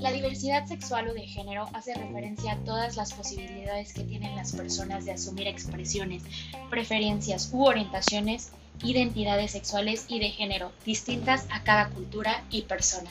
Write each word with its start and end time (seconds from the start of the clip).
La 0.00 0.10
diversidad 0.10 0.66
sexual 0.66 1.08
o 1.08 1.14
de 1.14 1.28
género 1.28 1.68
hace 1.72 1.94
referencia 1.94 2.52
a 2.52 2.56
todas 2.64 2.96
las 2.96 3.12
posibilidades 3.12 3.92
que 3.92 4.02
tienen 4.02 4.34
las 4.34 4.52
personas 4.52 5.04
de 5.04 5.12
asumir 5.12 5.46
expresiones, 5.46 6.24
preferencias 6.70 7.50
u 7.52 7.64
orientaciones, 7.64 8.50
identidades 8.82 9.52
sexuales 9.52 10.06
y 10.08 10.18
de 10.18 10.30
género 10.30 10.72
distintas 10.84 11.46
a 11.50 11.62
cada 11.62 11.90
cultura 11.90 12.42
y 12.50 12.62
persona. 12.62 13.10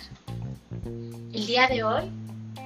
El 0.86 1.48
día 1.48 1.68
de 1.68 1.84
hoy 1.84 2.12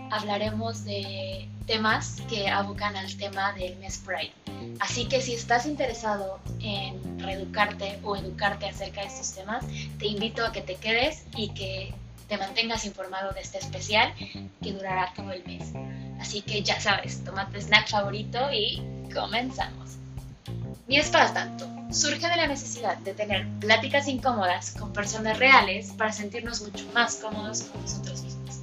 hablaremos 0.10 0.86
de 0.86 1.48
temas 1.68 2.22
que 2.30 2.50
abocan 2.50 2.96
al 2.96 3.16
tema 3.16 3.54
del 3.54 3.78
mes 3.78 4.00
Pride. 4.00 4.47
Así 4.80 5.08
que 5.08 5.22
si 5.22 5.34
estás 5.34 5.66
interesado 5.66 6.40
en 6.60 7.20
reeducarte 7.20 8.00
o 8.04 8.16
educarte 8.16 8.68
acerca 8.68 9.02
de 9.02 9.08
estos 9.08 9.34
temas, 9.34 9.66
te 10.00 10.08
invito 10.08 10.46
a 10.46 10.52
que 10.52 10.62
te 10.62 10.76
quedes 10.76 11.24
y 11.36 11.50
que 11.50 11.94
te 12.28 12.38
mantengas 12.38 12.86
informado 12.86 13.32
de 13.34 13.42
este 13.42 13.58
especial 13.58 14.14
que 14.62 14.74
durará 14.74 15.14
todo 15.16 15.32
el 15.32 15.44
mes. 15.46 15.72
Así 16.20 16.42
que 16.42 16.62
ya 16.64 16.80
sabes, 16.80 17.24
toma 17.24 17.50
tu 17.50 17.58
snack 17.58 17.88
favorito 17.88 18.40
y 18.52 18.82
comenzamos. 19.14 19.98
Para 21.12 21.34
tanto. 21.34 21.68
Surge 21.92 22.28
de 22.28 22.38
la 22.38 22.48
necesidad 22.48 22.98
de 22.98 23.14
tener 23.14 23.48
pláticas 23.60 24.08
incómodas 24.08 24.72
con 24.72 24.94
personas 24.94 25.38
reales 25.38 25.92
para 25.98 26.12
sentirnos 26.12 26.62
mucho 26.62 26.86
más 26.94 27.16
cómodos 27.16 27.64
con 27.64 27.82
nosotros 27.82 28.24
mismos. 28.24 28.60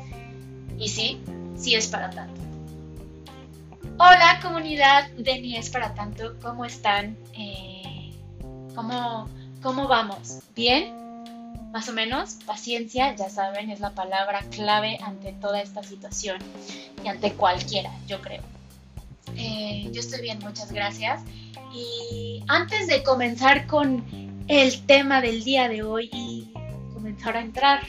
Y 0.79 0.89
sí, 0.89 1.21
sí 1.57 1.75
es 1.75 1.87
para 1.87 2.11
tanto. 2.11 2.44
Hola 3.97 4.41
comunidad 4.43 5.11
de 5.13 5.41
Ni 5.41 5.57
es 5.57 5.71
para 5.71 5.95
tanto, 5.95 6.35
¿cómo 6.43 6.65
están? 6.65 7.17
Eh, 7.33 8.13
¿cómo, 8.75 9.29
¿Cómo 9.63 9.87
vamos? 9.89 10.41
¿Bien? 10.55 11.05
más 11.75 11.89
o 11.89 11.93
menos, 11.93 12.39
paciencia, 12.47 13.17
ya 13.17 13.29
saben, 13.29 13.69
es 13.69 13.81
la 13.81 13.91
palabra 13.91 14.45
clave 14.49 14.97
ante 15.03 15.33
toda 15.33 15.61
esta 15.61 15.83
situación 15.83 16.39
y 17.05 17.09
ante 17.09 17.33
cualquiera, 17.33 17.91
yo 18.07 18.23
creo. 18.23 18.43
Eh, 19.37 19.89
yo 19.91 19.99
estoy 19.99 20.23
bien, 20.23 20.39
muchas 20.39 20.71
gracias. 20.71 21.23
Y 21.75 22.45
antes 22.47 22.87
de 22.87 23.03
comenzar 23.03 23.67
con 23.67 24.05
el 24.47 24.87
tema 24.87 25.21
del 25.21 25.43
día 25.43 25.69
de 25.69 25.83
hoy 25.83 26.09
y 26.13 26.53
comenzar 26.95 27.37
a 27.37 27.41
entrar 27.41 27.85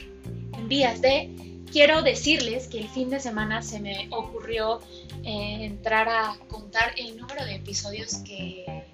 en 0.58 0.66
vías 0.66 1.00
de, 1.00 1.45
quiero 1.72 2.02
decirles 2.02 2.68
que 2.68 2.80
el 2.80 2.88
fin 2.88 3.10
de 3.10 3.20
semana 3.20 3.62
se 3.62 3.80
me 3.80 4.08
ocurrió 4.10 4.80
eh, 5.24 5.58
entrar 5.64 6.08
a 6.08 6.36
contar 6.48 6.92
el 6.96 7.16
número 7.16 7.44
de 7.44 7.56
episodios 7.56 8.16
que 8.18 8.84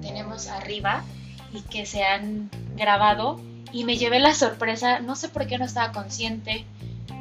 tenemos 0.00 0.48
arriba 0.48 1.04
y 1.52 1.60
que 1.62 1.86
se 1.86 2.02
han 2.02 2.50
grabado 2.76 3.40
y 3.72 3.84
me 3.84 3.96
llevé 3.96 4.18
la 4.18 4.34
sorpresa, 4.34 5.00
no 5.00 5.16
sé 5.16 5.28
por 5.28 5.46
qué 5.46 5.58
no 5.58 5.64
estaba 5.64 5.92
consciente, 5.92 6.64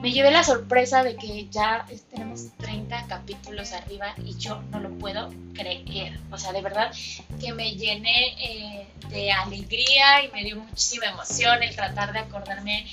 me 0.01 0.11
llevé 0.11 0.31
la 0.31 0.43
sorpresa 0.43 1.03
de 1.03 1.15
que 1.15 1.47
ya 1.49 1.85
tenemos 2.09 2.47
30 2.57 3.05
capítulos 3.07 3.71
arriba 3.71 4.15
y 4.25 4.35
yo 4.35 4.61
no 4.71 4.79
lo 4.79 4.89
puedo 4.97 5.29
creer. 5.53 6.19
O 6.31 6.37
sea, 6.37 6.51
de 6.53 6.61
verdad 6.61 6.91
que 7.39 7.53
me 7.53 7.75
llené 7.75 8.33
eh, 8.43 8.87
de 9.09 9.31
alegría 9.31 10.25
y 10.25 10.31
me 10.31 10.43
dio 10.43 10.55
muchísima 10.57 11.05
emoción 11.05 11.61
el 11.61 11.75
tratar 11.75 12.13
de 12.13 12.19
acordarme 12.19 12.87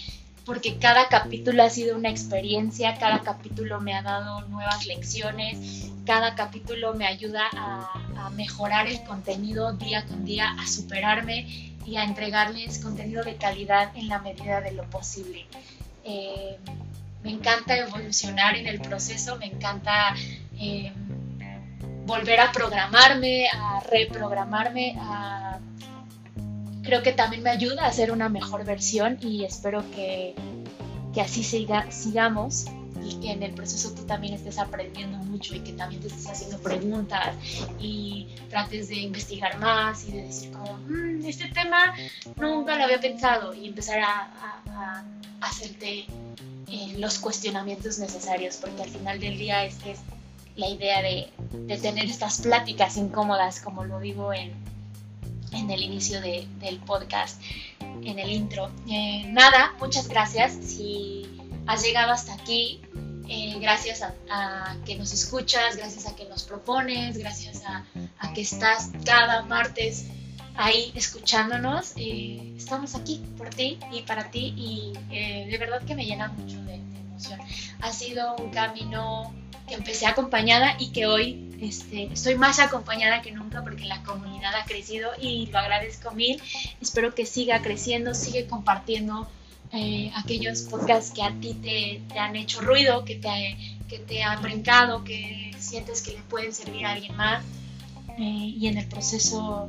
porque 0.49 0.79
cada 0.79 1.09
capítulo 1.09 1.63
ha 1.63 1.69
sido 1.69 1.95
una 1.95 2.09
experiencia, 2.09 2.95
cada 2.95 3.21
capítulo 3.21 3.83
me 3.83 3.93
ha 3.93 4.01
dado 4.01 4.41
nuevas 4.49 4.87
lecciones, 4.87 5.91
cada 6.07 6.37
capítulo 6.37 6.95
me 6.95 7.07
ayuda 7.07 7.43
a, 7.55 7.93
a 8.17 8.31
mejorar 8.31 8.87
el 8.87 8.99
contenido 9.05 9.75
día 9.75 10.07
con 10.07 10.25
día, 10.25 10.57
a 10.59 10.67
superarme 10.67 11.75
y 11.85 11.97
a 11.99 12.05
entregarles 12.05 12.79
contenido 12.79 13.23
de 13.25 13.37
calidad 13.37 13.95
en 13.95 14.09
la 14.09 14.21
medida 14.21 14.63
de 14.63 14.73
lo 14.73 14.85
posible. 14.85 15.45
Eh, 16.05 16.57
me 17.23 17.31
encanta 17.31 17.77
evolucionar 17.77 18.57
en 18.57 18.69
el 18.69 18.81
proceso, 18.81 19.37
me 19.37 19.47
encanta 19.47 20.15
eh, 20.59 20.91
volver 22.07 22.41
a 22.41 22.53
programarme, 22.53 23.49
a 23.53 23.81
reprogramarme, 23.81 24.97
creo 26.89 27.03
que 27.03 27.13
también 27.13 27.43
me 27.43 27.51
ayuda 27.51 27.85
a 27.85 27.89
hacer 27.89 28.11
una 28.11 28.31
mejor 28.31 28.65
versión 28.65 29.19
y 29.21 29.45
espero 29.45 29.85
que, 29.91 30.35
que 31.13 31.21
así 31.21 31.45
siga, 31.45 31.91
sigamos 31.93 32.65
y 33.05 33.21
que 33.21 33.33
en 33.33 33.43
el 33.43 33.53
proceso 33.53 33.93
tú 33.93 34.05
también 34.05 34.33
estés 34.33 34.59
aprendiendo 34.59 35.19
mucho 35.19 35.55
y 35.55 35.61
que 35.61 35.75
también 35.75 36.01
te 36.01 36.09
estés 36.09 36.31
haciendo 36.31 36.57
preguntas 36.61 37.35
y 37.79 38.29
trates 38.49 38.89
de 38.89 39.01
investigar 39.01 39.59
más 39.59 40.09
y 40.09 40.13
de 40.13 40.23
decir 40.23 40.51
como, 40.51 40.79
mm, 40.89 41.27
este 41.27 41.49
tema 41.49 41.93
nunca 42.37 42.75
lo 42.77 42.85
había 42.85 43.01
pensado 43.01 43.53
y 43.53 43.69
empezar 43.69 44.01
a, 44.01 45.05
hacerte 45.43 46.07
eh, 46.71 46.95
los 46.97 47.19
cuestionamientos 47.19 47.99
necesarios 47.99 48.57
porque 48.57 48.83
al 48.83 48.89
final 48.89 49.21
del 49.21 49.37
día 49.37 49.65
esta 49.65 49.91
es 49.91 49.99
la 50.57 50.69
idea 50.69 51.03
de, 51.03 51.31
tener 51.81 52.07
estas 52.07 52.41
pláticas 52.41 52.97
incómodas 52.97 53.61
como 53.61 53.85
lo 53.85 54.01
digo 54.01 54.33
en, 54.33 54.53
en 55.53 55.71
el 55.71 55.83
inicio 55.83 56.21
del 56.21 56.81
podcast, 56.87 57.41
en 58.03 58.19
el 58.19 58.31
intro. 58.31 58.71
Eh, 58.89 59.25
nada, 59.29 59.75
muchas 59.81 60.09
gracias. 60.09 60.53
Si 60.53 61.27
has 61.67 61.83
llegado 61.83 62.13
hasta 62.13 62.35
aquí, 62.35 62.81
eh, 63.29 63.59
gracias 63.61 64.03
a, 64.03 64.77
que 64.85 64.97
nos 64.97 65.13
escuchas, 65.13 65.77
gracias 65.77 66.07
a 66.07 66.17
que 66.17 66.25
nos 66.27 66.45
propones, 66.45 67.19
gracias 67.19 67.63
a, 67.67 67.85
que 68.35 68.41
estás 68.41 68.91
cada 69.05 69.43
martes 69.43 70.07
ahí 70.57 70.93
escuchándonos. 70.95 71.93
Eh, 71.97 72.55
estamos 72.57 72.95
aquí 72.95 73.23
por 73.37 73.51
ti 73.51 73.79
y 73.93 74.03
para 74.03 74.31
ti 74.31 74.55
y 74.57 74.93
de 75.11 75.59
verdad 75.59 75.83
que 75.83 75.95
me 75.95 76.05
llena 76.05 76.29
mucho 76.29 76.63
de, 76.65 76.75
emoción. 76.75 77.41
Ha 77.81 77.93
sido 77.93 78.37
un 78.37 78.51
camino 78.51 79.33
que 79.69 79.75
empecé 79.75 80.07
acompañada 80.07 80.75
y 80.79 80.89
que 80.91 81.07
hoy 81.07 81.49
este, 81.61 82.05
estoy 82.13 82.37
más 82.37 82.59
acompañada 82.59 83.23
que 83.23 83.31
nunca 83.33 83.63
porque 83.63 83.85
la 83.85 84.03
comunidad 84.03 84.55
ha 84.55 84.65
crecido 84.65 85.11
y 85.21 85.47
lo 85.47 85.59
agradezco 85.59 86.11
mil. 86.13 86.43
Espero 86.81 87.15
que 87.15 87.27
siga 87.27 87.63
creciendo, 87.63 88.15
sigue 88.15 88.47
compartiendo 88.47 89.29
eh, 89.73 90.11
aquellos 90.17 90.63
podcasts 90.63 91.13
que 91.13 91.23
a 91.23 91.31
ti 91.41 91.55
te, 91.55 92.19
han 92.19 92.37
hecho 92.37 92.61
ruido, 92.63 93.05
que 93.05 93.17
te, 93.17 93.57
que 93.89 93.99
te 93.99 94.23
han 94.23 94.43
brincado, 94.43 95.05
que 95.05 95.55
sientes 95.59 96.03
que 96.03 96.13
le 96.13 96.23
pueden 96.23 96.55
servir 96.55 96.87
a 96.87 96.93
alguien 96.93 97.15
más 97.17 97.45
eh, 98.19 98.23
y 98.57 98.67
en 98.67 98.79
el 98.79 98.89
proceso 98.89 99.69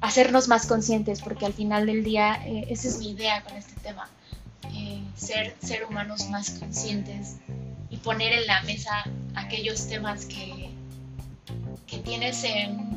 hacernos 0.00 0.48
más 0.48 0.66
conscientes, 0.66 1.20
porque 1.20 1.46
al 1.46 1.52
final 1.52 1.86
del 1.86 2.02
día 2.02 2.42
eh, 2.46 2.66
esa 2.70 2.88
es 2.88 2.98
mi 2.98 3.10
idea 3.10 3.42
con 3.42 3.56
este 3.56 3.78
tema, 3.80 4.08
ser, 5.14 5.54
ser 5.62 5.84
humanos 5.84 6.28
más 6.30 6.50
conscientes 6.50 7.36
poner 8.02 8.32
en 8.32 8.46
la 8.46 8.62
mesa 8.62 9.04
aquellos 9.34 9.86
temas 9.88 10.26
que, 10.26 10.70
que 11.86 11.98
tienes 11.98 12.44
en 12.44 12.90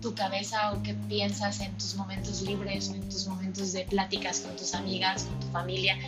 tu 0.00 0.14
cabeza 0.14 0.72
o 0.72 0.82
qué 0.82 0.94
piensas 0.94 1.60
en 1.60 1.76
tus 1.76 1.94
momentos 1.94 2.42
libres 2.42 2.88
o 2.88 2.94
en 2.94 3.08
tus 3.08 3.26
momentos 3.26 3.72
de 3.72 3.84
pláticas 3.84 4.40
con 4.40 4.56
tus 4.56 4.74
amigas, 4.74 5.24
con 5.24 5.40
tu 5.40 5.46
familia, 5.48 5.98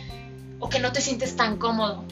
o 0.59 0.69
que 0.69 0.79
no 0.79 0.91
te 0.91 1.01
sientes 1.01 1.35
tan 1.35 1.57
cómodo. 1.57 2.03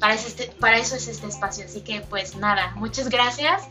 Para, 0.00 0.14
este, 0.14 0.46
para 0.58 0.78
eso 0.78 0.96
es 0.96 1.06
este 1.08 1.28
espacio. 1.28 1.64
Así 1.64 1.82
que 1.82 2.00
pues 2.00 2.36
nada, 2.36 2.72
muchas 2.76 3.08
gracias. 3.08 3.62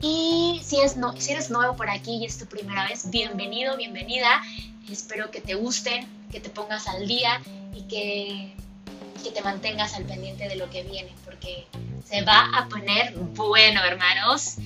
Y 0.00 0.60
si, 0.64 0.80
es 0.80 0.96
no, 0.96 1.18
si 1.18 1.30
eres 1.32 1.50
nuevo 1.50 1.76
por 1.76 1.88
aquí 1.88 2.16
y 2.16 2.24
es 2.24 2.38
tu 2.38 2.46
primera 2.46 2.88
vez, 2.88 3.08
bienvenido, 3.10 3.76
bienvenida. 3.76 4.42
Espero 4.90 5.30
que 5.30 5.40
te 5.40 5.54
gusten, 5.54 6.08
que 6.30 6.40
te 6.40 6.50
pongas 6.50 6.88
al 6.88 7.06
día 7.06 7.40
y 7.72 7.82
que, 7.82 8.56
que 9.22 9.30
te 9.30 9.42
mantengas 9.42 9.94
al 9.94 10.04
pendiente 10.04 10.48
de 10.48 10.56
lo 10.56 10.68
que 10.70 10.82
viene, 10.82 11.12
porque 11.24 11.66
se 12.04 12.22
va 12.22 12.50
a 12.54 12.68
poner 12.68 13.14
bueno, 13.16 13.82
hermanos. 13.84 14.56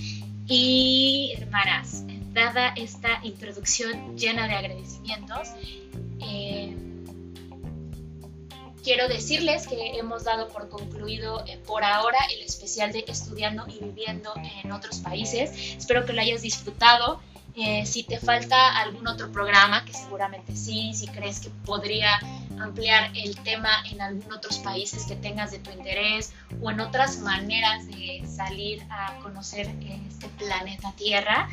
Y 0.48 1.34
hermanas, 1.38 2.04
dada 2.32 2.72
esta 2.76 3.20
introducción 3.24 4.16
llena 4.16 4.46
de 4.46 4.54
agradecimientos, 4.54 5.48
eh, 6.20 6.76
quiero 8.84 9.08
decirles 9.08 9.66
que 9.66 9.98
hemos 9.98 10.22
dado 10.22 10.48
por 10.48 10.68
concluido 10.68 11.44
eh, 11.46 11.58
por 11.66 11.82
ahora 11.82 12.18
el 12.32 12.44
especial 12.44 12.92
de 12.92 13.04
estudiando 13.08 13.66
y 13.66 13.84
viviendo 13.84 14.32
en 14.62 14.70
otros 14.70 15.00
países. 15.00 15.50
Espero 15.76 16.06
que 16.06 16.12
lo 16.12 16.20
hayas 16.20 16.42
disfrutado. 16.42 17.20
Eh, 17.58 17.86
si 17.86 18.02
te 18.02 18.18
falta 18.18 18.76
algún 18.76 19.08
otro 19.08 19.32
programa, 19.32 19.82
que 19.86 19.94
seguramente 19.94 20.54
sí, 20.54 20.92
si 20.92 21.06
crees 21.08 21.40
que 21.40 21.48
podría 21.64 22.20
ampliar 22.60 23.10
el 23.14 23.34
tema 23.36 23.70
en 23.90 24.02
algún 24.02 24.30
otros 24.30 24.58
países 24.58 25.04
que 25.04 25.16
tengas 25.16 25.52
de 25.52 25.58
tu 25.60 25.70
interés 25.70 26.34
o 26.60 26.70
en 26.70 26.80
otras 26.80 27.18
maneras 27.20 27.86
de 27.86 28.22
salir 28.28 28.82
a 28.90 29.18
conocer 29.22 29.68
este 30.06 30.28
planeta 30.36 30.92
Tierra, 30.96 31.48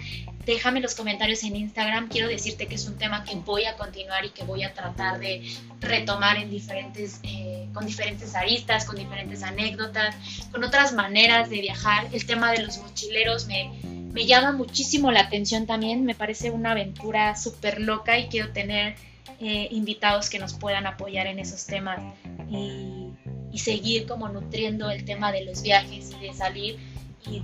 déjame 0.46 0.82
los 0.82 0.94
comentarios 0.96 1.42
en 1.44 1.56
Instagram. 1.56 2.10
Quiero 2.10 2.28
decirte 2.28 2.68
que 2.68 2.76
es 2.76 2.86
un 2.86 2.98
tema 2.98 3.24
que 3.24 3.36
voy 3.36 3.64
a 3.64 3.78
continuar 3.78 4.26
y 4.26 4.32
que 4.32 4.44
voy 4.44 4.64
a 4.64 4.74
tratar 4.74 5.20
de 5.20 5.42
retomar 5.80 6.36
en 6.36 6.50
diferentes, 6.50 7.22
eh, 7.24 7.70
con 7.74 7.86
diferentes 7.86 8.36
aristas, 8.36 8.84
con 8.84 8.98
diferentes 8.98 9.42
anécdotas, 9.42 10.16
con 10.52 10.66
otras 10.66 10.92
maneras 10.92 11.50
de 11.50 11.62
viajar. 11.62 12.08
El 12.12 12.26
tema 12.26 12.52
de 12.52 12.64
los 12.64 12.78
mochileros 12.80 13.48
me 13.48 13.72
me 14.14 14.26
llama 14.26 14.52
muchísimo 14.52 15.12
la 15.12 15.22
atención 15.22 15.66
también, 15.66 16.06
me 16.06 16.16
parece 16.16 16.52
una 16.52 16.72
aventura 16.72 17.36
súper 17.36 17.82
loca 17.82 18.20
y 18.20 18.28
quiero 18.28 18.52
tener 18.52 18.96
eh, 19.40 19.68
invitados 19.72 20.30
que 20.30 20.40
nos 20.40 20.54
puedan 20.54 20.86
apoyar 20.86 21.26
en 21.28 21.40
esos 21.40 21.66
temas 21.66 22.00
y, 22.50 23.10
y 23.52 23.60
seguir 23.60 24.06
como 24.06 24.30
nutriendo 24.30 24.92
el 24.92 25.04
tema 25.04 25.32
de 25.32 25.44
los 25.44 25.64
viajes 25.64 26.12
y 26.12 26.28
de 26.28 26.34
salir 26.34 26.80
y 27.26 27.42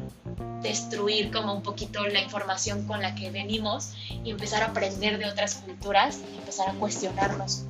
destruir 0.62 1.31
como 1.31 1.54
un 1.54 1.63
poquito 1.63 2.06
la 2.07 2.21
información 2.21 2.86
con 2.86 3.01
la 3.01 3.15
que 3.15 3.31
venimos 3.31 3.94
y 4.24 4.30
empezar 4.30 4.62
a 4.62 4.68
aprender 4.68 5.18
de 5.18 5.25
otras 5.25 5.56
culturas 5.56 6.22
y 6.33 6.38
empezar 6.38 6.69
a 6.69 6.74
cuestionarnos 6.74 7.65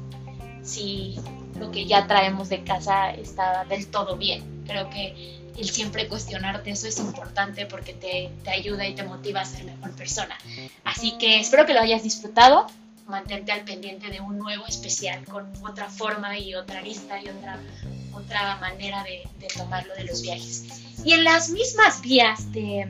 si 0.62 1.18
lo 1.58 1.72
que 1.72 1.86
ya 1.86 2.08
traemos 2.08 2.50
de 2.50 2.64
casa 2.64 3.12
está 3.12 3.66
del 3.66 3.88
todo 3.88 4.18
bien. 4.18 4.64
Creo 4.66 4.90
que 4.90 5.39
el 5.58 5.70
siempre 5.70 6.08
cuestionarte 6.08 6.72
eso 6.72 6.88
es 6.88 7.00
importante 7.00 7.66
porque 7.66 7.94
te, 7.94 8.32
te 8.44 8.50
ayuda 8.50 8.88
y 8.88 8.96
te 8.96 9.04
motiva 9.04 9.42
a 9.42 9.46
ser 9.46 9.64
mejor 9.66 9.92
persona. 9.92 10.38
Así 10.84 11.18
que 11.18 11.40
espero 11.40 11.66
que 11.66 11.74
lo 11.74 11.82
hayas 11.82 12.04
disfrutado. 12.04 12.68
Mantente 13.08 13.52
al 13.52 13.62
pendiente 13.62 14.10
de 14.10 14.22
un 14.22 14.38
nuevo 14.38 14.68
especial 14.68 15.26
con 15.26 15.52
otra 15.66 15.90
forma 15.90 16.38
y 16.38 16.54
otra 16.54 16.82
lista 16.82 17.20
y 17.20 17.28
otra, 17.30 17.58
otra 18.14 18.58
manera 18.58 19.04
de, 19.04 19.24
de 19.40 19.48
tomarlo 19.48 19.96
de 19.96 20.04
los 20.04 20.22
viajes. 20.22 20.66
Y 21.04 21.14
en 21.14 21.24
las 21.24 21.50
mismas 21.50 22.02
vías 22.02 22.52
de 22.52 22.88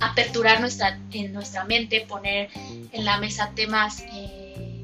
aperturar 0.00 0.60
nuestra, 0.60 0.98
en 1.12 1.32
nuestra 1.32 1.64
mente, 1.64 2.00
poner 2.02 2.50
en 2.92 3.04
la 3.04 3.18
mesa 3.18 3.52
temas 3.54 4.04
eh, 4.12 4.82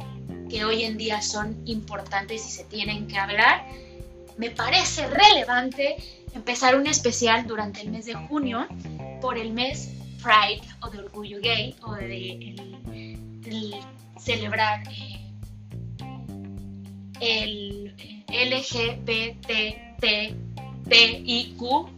que 0.48 0.64
hoy 0.64 0.84
en 0.84 0.96
día 0.96 1.22
son 1.22 1.60
importantes 1.66 2.46
y 2.46 2.50
se 2.50 2.64
tienen 2.64 3.06
que 3.06 3.18
hablar, 3.18 3.64
me 4.36 4.50
parece 4.50 5.06
relevante 5.06 5.96
empezar 6.34 6.76
un 6.76 6.86
especial 6.86 7.46
durante 7.46 7.80
el 7.80 7.90
mes 7.90 8.06
de 8.06 8.14
junio 8.14 8.66
por 9.20 9.38
el 9.38 9.52
mes 9.52 9.90
Pride 10.22 10.62
o 10.82 10.90
de 10.90 10.98
Orgullo 10.98 11.40
Gay 11.40 11.74
o 11.82 11.94
de 11.94 12.54
el, 13.44 13.74
celebrar 14.18 14.82
eh, 14.90 15.30
el 17.20 17.94
LGBTTIQ 18.28 19.12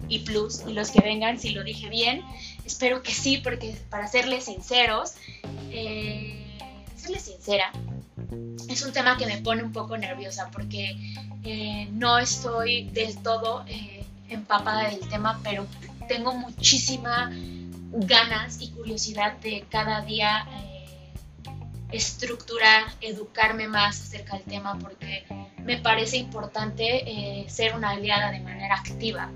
y 0.09 0.19
plus 0.21 0.63
y 0.67 0.73
los 0.73 0.91
que 0.91 1.01
vengan 1.01 1.39
si 1.39 1.51
lo 1.51 1.65
dije 1.65 1.89
bien. 1.89 2.23
Espero 2.65 3.03
que 3.03 3.13
sí, 3.13 3.39
porque 3.39 3.77
para 3.91 4.07
serles 4.07 4.45
sinceros, 4.45 5.15
eh, 5.71 6.59
serles 6.97 7.23
sincera, 7.23 7.73
es 8.69 8.83
un 8.83 8.93
tema 8.93 9.17
que 9.17 9.27
me 9.27 9.39
pone 9.39 9.63
un 9.63 9.73
poco 9.73 9.97
nerviosa 9.99 10.51
porque 10.51 10.97
eh, 11.45 11.89
no 11.93 12.19
estoy 12.19 12.85
del 12.91 13.17
todo 13.23 13.65
eh, 13.67 13.92
empapada 14.33 14.89
del 14.89 15.09
tema, 15.09 15.41
pero 15.43 15.67
tengo 16.09 16.35
muchísima 16.35 17.31
ganas 17.93 18.61
y 18.61 18.71
curiosidad 18.71 19.37
de 19.39 19.65
cada 19.71 20.03
día 20.03 20.47
eh, 20.51 21.13
estructurar, 21.93 22.85
educarme 23.01 23.69
más 23.69 24.01
acerca 24.01 24.37
del 24.37 24.45
tema 24.45 24.79
porque 24.79 25.25
me 25.59 25.79
parece 25.79 26.17
importante 26.17 27.45
ser 27.49 27.75
una 27.77 27.91
aliada 27.91 28.33
de 28.33 28.41
manera 28.41 28.75
activa, 28.77 29.31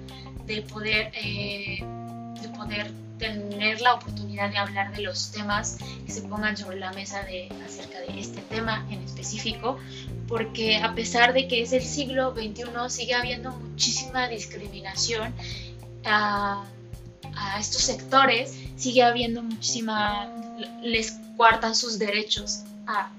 de 0.46 0.62
poder, 0.62 1.12
de 1.12 2.48
poder 2.56 2.90
tener 3.18 3.80
la 3.80 3.94
oportunidad 3.94 4.50
de 4.50 4.58
hablar 4.58 4.94
de 4.94 5.02
los 5.02 5.32
temas 5.32 5.78
que 6.04 6.12
se 6.12 6.22
pongan 6.22 6.56
sobre 6.56 6.78
la 6.78 6.92
mesa 6.92 7.22
de, 7.22 7.48
acerca 7.64 8.00
de 8.00 8.20
este 8.20 8.40
tema 8.42 8.86
en 8.90 9.02
específico, 9.02 9.78
porque 10.28 10.76
a 10.76 10.94
pesar 10.94 11.32
de 11.32 11.48
que 11.48 11.62
es 11.62 11.72
el 11.72 11.82
siglo 11.82 12.34
XXI, 12.34 12.64
sigue 12.88 13.14
habiendo 13.14 13.52
muchísima 13.52 14.28
discriminación 14.28 15.34
a, 16.04 16.64
a 17.36 17.60
estos 17.60 17.82
sectores, 17.82 18.56
sigue 18.76 19.02
habiendo 19.02 19.42
muchísima, 19.42 20.28
les 20.82 21.12
cuartan 21.36 21.74
sus 21.74 21.98
derechos 21.98 22.62
a 22.86 23.10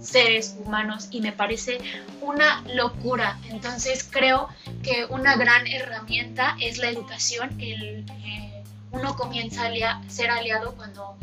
seres 0.00 0.56
humanos 0.64 1.08
y 1.10 1.20
me 1.20 1.32
parece 1.32 1.78
una 2.20 2.62
locura. 2.74 3.38
Entonces 3.50 4.06
creo 4.08 4.48
que 4.82 5.06
una 5.10 5.36
gran 5.36 5.66
herramienta 5.66 6.56
es 6.60 6.78
la 6.78 6.88
educación, 6.88 7.60
el, 7.60 8.04
eh, 8.24 8.62
uno 8.92 9.16
comienza 9.16 9.66
a 9.66 10.08
ser 10.08 10.30
aliado 10.30 10.74
cuando, 10.74 11.16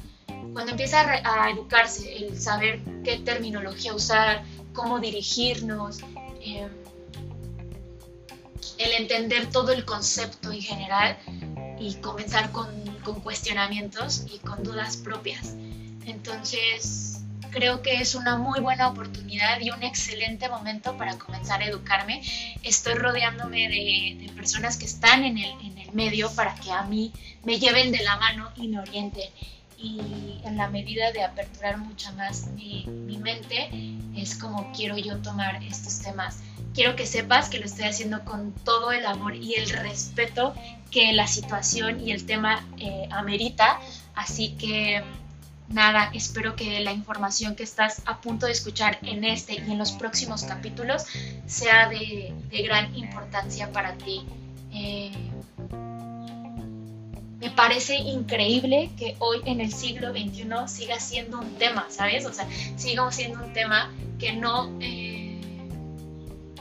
cuando 0.54 0.72
empieza 0.72 1.02
a, 1.02 1.50
educarse, 1.50 2.16
el 2.16 2.40
saber 2.40 2.82
qué 3.04 3.20
terminología 3.20 3.94
usar, 3.94 4.44
cómo 4.74 5.00
dirigirnos, 5.00 6.00
em, 6.42 6.70
el 8.78 8.92
entender 8.94 9.50
todo 9.50 9.72
el 9.72 9.86
concepto 9.86 10.52
en 10.52 10.62
general 10.62 11.18
y 11.80 11.96
comenzar 11.96 12.52
con, 12.52 12.68
con 13.04 13.22
cuestionamientos 13.22 14.26
y 14.34 14.40
con 14.40 14.64
dudas 14.64 14.98
propias. 14.98 15.56
Entonces, 16.06 17.24
creo 17.54 17.82
que 17.82 18.02
es 18.02 18.16
una 18.16 18.38
muy 18.38 18.60
buena 18.60 18.90
oportunidad 18.90 19.60
y 19.62 19.70
un 19.70 19.84
excelente 19.84 20.50
momento 20.50 20.98
para 20.98 21.18
comenzar 21.18 21.62
a 21.62 21.66
educarme. 21.66 22.22
Estoy 22.64 22.96
rodeándome 22.96 23.70
de, 23.70 24.32
personas 24.36 24.78
que 24.78 24.86
están 24.86 25.24
en 25.24 25.38
el, 25.38 25.52
en 25.62 25.78
el, 25.78 25.94
medio 25.94 26.32
para 26.32 26.56
que 26.56 26.72
a 26.72 26.84
mí 26.84 27.14
me 27.44 27.60
lleven 27.60 27.92
de 27.92 28.04
la 28.04 28.18
mano 28.18 28.52
y 28.56 28.68
me 28.68 28.80
orienten. 28.80 29.30
Y 29.84 30.40
en 30.46 30.58
la 30.58 30.70
medida 30.70 31.12
de 31.12 31.24
aperturar 31.24 31.78
mucho 31.78 32.12
más 32.14 32.48
mi, 32.48 32.86
mi 32.86 33.18
mente, 33.18 33.70
es 34.16 34.36
como 34.36 34.72
quiero 34.72 34.98
yo 34.98 35.18
tomar 35.18 35.62
estos 35.62 36.00
temas. 36.00 36.40
Quiero 36.74 36.96
que 36.96 37.06
sepas 37.06 37.50
que 37.50 37.60
lo 37.60 37.66
estoy 37.66 37.86
haciendo 37.86 38.24
con 38.24 38.54
todo 38.64 38.92
el 38.92 39.06
amor 39.06 39.36
y 39.36 39.56
el 39.56 39.70
respeto 39.70 40.56
que 40.90 41.12
la 41.12 41.28
situación 41.28 42.00
y 42.00 42.12
el 42.12 42.26
tema 42.26 42.66
eh, 42.78 43.08
amerita. 43.12 43.80
Así 44.16 44.52
que 44.52 45.04
nada, 45.68 46.12
espero 46.14 46.56
que 46.56 46.80
la 46.80 46.94
información 46.94 47.56
que 47.56 47.64
estás 47.64 48.02
a 48.06 48.22
punto 48.22 48.46
de 48.46 48.54
escuchar 48.54 49.00
en 49.02 49.24
este 49.24 49.56
y 49.56 49.72
en 49.72 49.78
los 49.78 49.92
próximos 49.92 50.44
capítulos 50.44 51.06
sea 51.46 51.90
de, 51.90 52.34
gran 52.64 52.96
importancia 52.96 53.72
para 53.72 53.94
ti. 53.98 54.26
Eh, 54.72 55.12
me 57.44 57.50
parece 57.52 57.98
increíble 57.98 58.90
que 58.98 59.18
hoy 59.20 59.42
en 59.46 59.60
el 59.60 59.74
siglo 59.74 60.12
XXI 60.12 60.46
siga 60.68 60.98
siendo 60.98 61.40
un 61.40 61.56
tema, 61.56 61.86
¿sabes? 61.90 62.26
O 62.26 62.32
sea, 62.32 62.48
siga 62.78 63.12
siendo 63.12 63.44
un 63.44 63.52
tema 63.52 63.92
que 64.18 64.32
no... 64.32 64.72
Eh, 64.80 65.42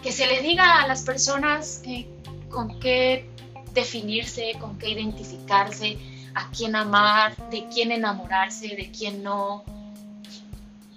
que 0.03 0.11
se 0.11 0.27
le 0.27 0.43
diga 0.43 0.83
a 0.83 0.89
las 0.89 1.03
personas 1.03 1.83
eh, 1.87 2.09
con 2.51 2.81
qué 2.81 3.25
definirse, 3.73 4.55
con 4.59 4.77
qué 4.77 4.91
identificarse, 4.91 5.99
a 6.35 6.51
quién 6.51 6.75
amar, 6.75 7.37
de 7.51 7.69
quién 7.73 7.93
enamorarse, 7.93 8.75
de 8.75 8.91
quién 8.91 9.23
no. 9.23 9.63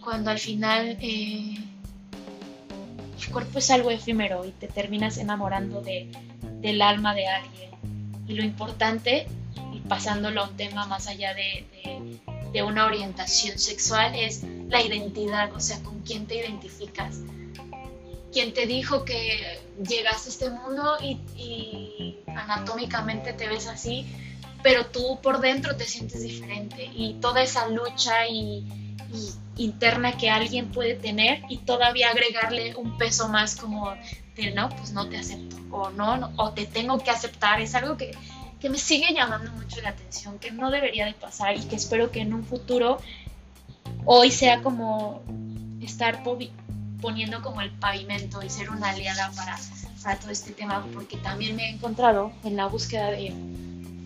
Cuando 0.03 0.31
al 0.31 0.39
final 0.39 0.97
eh, 0.99 1.57
el 3.19 3.31
cuerpo 3.31 3.59
es 3.59 3.69
algo 3.69 3.91
efímero 3.91 4.45
y 4.45 4.49
te 4.49 4.67
terminas 4.67 5.19
enamorando 5.19 5.81
de, 5.81 6.09
del 6.61 6.81
alma 6.81 7.13
de 7.13 7.27
alguien. 7.27 7.69
Y 8.27 8.33
lo 8.33 8.43
importante, 8.43 9.27
pasándolo 9.81 10.41
a 10.41 10.47
un 10.49 10.57
tema 10.57 10.85
más 10.85 11.07
allá 11.07 11.33
de, 11.33 11.65
de, 12.51 12.63
una 12.63 12.85
orientación 12.85 13.59
sexual, 13.59 14.15
es 14.15 14.43
la 14.69 14.81
identidad, 14.81 15.53
o 15.53 15.59
sea, 15.59 15.81
con 15.83 16.01
quién 16.01 16.25
te 16.25 16.35
identificas. 16.35 17.19
Quién 18.31 18.53
te 18.53 18.65
dijo 18.65 19.05
que 19.05 19.59
llegaste 19.87 20.29
a 20.29 20.31
este 20.31 20.49
mundo 20.49 20.97
y, 21.01 22.17
anatómicamente 22.27 23.33
te 23.33 23.47
ves 23.47 23.67
así, 23.67 24.05
pero 24.61 24.87
tú 24.87 25.19
por 25.21 25.39
dentro 25.39 25.75
te 25.77 25.85
sientes 25.85 26.21
diferente 26.21 26.89
y 26.93 27.13
toda 27.21 27.41
esa 27.43 27.67
lucha 27.69 28.27
interna 29.57 30.17
que 30.17 30.29
alguien 30.29 30.71
puede 30.71 30.95
tener 30.95 31.43
y 31.49 31.59
todavía 31.59 32.09
agregarle 32.09 32.75
un 32.75 32.97
peso 32.97 33.29
más 33.29 33.55
como 33.55 33.93
de 34.35 34.51
no, 34.51 34.69
pues 34.69 34.91
no 34.91 35.07
te 35.07 35.17
acepto 35.17 35.55
o 35.71 35.89
no, 35.91 36.31
o 36.37 36.51
te 36.51 36.65
tengo 36.65 36.99
que 36.99 37.11
aceptar, 37.11 37.61
es 37.61 37.73
algo 37.75 37.95
que, 37.97 38.11
que 38.65 38.71
me 38.71 38.79
sigue 38.79 39.13
llamando 39.13 39.51
mucho 39.51 39.79
la 39.83 39.89
atención, 39.89 40.39
que 40.39 40.49
no 40.49 40.71
debería 40.71 41.05
de 41.05 41.13
pasar 41.13 41.55
y 41.55 41.59
que 41.65 41.75
espero 41.75 42.09
que 42.09 42.21
en 42.21 42.33
un 42.33 42.43
futuro 42.43 42.97
hoy 44.05 44.31
sea 44.31 44.63
como 44.63 45.21
estar 45.83 46.23
poniendo 46.99 47.43
como 47.43 47.61
el 47.61 47.69
pavimento 47.69 48.41
y 48.41 48.49
ser 48.49 48.71
una 48.71 48.89
aliada 48.89 49.31
para, 49.35 49.55
para 50.01 50.17
todo 50.17 50.31
este 50.31 50.51
tema, 50.51 50.83
porque 50.95 51.15
también 51.17 51.55
me 51.55 51.67
he 51.67 51.73
encontrado 51.75 52.31
en 52.43 52.55
la 52.55 52.65
búsqueda 52.65 53.11
de 53.11 53.35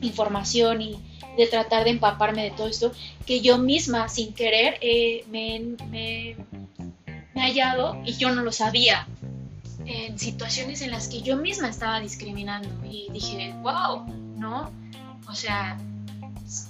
información 0.02 0.82
y 0.82 1.00
de 1.38 1.48
tratar 1.48 1.86
de 1.86 1.92
empaparme 1.92 2.44
de 2.44 2.52
todo 2.52 2.68
esto, 2.68 2.92
que 3.26 3.40
yo 3.40 3.60
misma 3.60 4.10
sin 4.10 4.34
querer 4.34 4.78
eh, 4.82 5.24
me, 5.32 5.78
me, 5.90 6.32
he 7.34 7.40
hallado 7.40 8.02
y 8.06 8.12
yo 8.18 8.30
no 8.32 8.42
lo 8.42 8.52
sabía 8.52 9.08
en 9.86 10.20
situaciones 10.20 10.82
en 10.82 10.92
las 10.92 11.08
que 11.08 11.22
yo 11.22 11.38
misma 11.38 11.70
estaba 11.70 12.02
discriminando 12.02 12.68
y 12.86 13.08
dije, 13.14 13.54
wow, 13.62 14.19
¿no? 14.40 14.72
O 15.28 15.36
sea, 15.36 15.78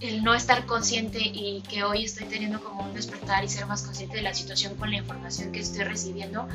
el 0.01 0.23
no 0.23 0.33
estar 0.33 0.65
consciente 0.65 1.19
y 1.21 1.61
que 1.61 1.83
hoy 1.83 2.03
estoy 2.03 2.27
teniendo 2.27 2.61
como 2.61 2.83
un 2.83 2.93
despertar 2.93 3.43
y 3.43 3.49
ser 3.49 3.65
más 3.65 3.83
consciente 3.83 4.17
de 4.17 4.23
la 4.23 4.33
situación 4.33 4.75
con 4.75 4.91
la 4.91 4.97
información 4.97 5.51
que 5.51 5.59
estoy 5.59 5.83
recibiendo, 5.83 6.47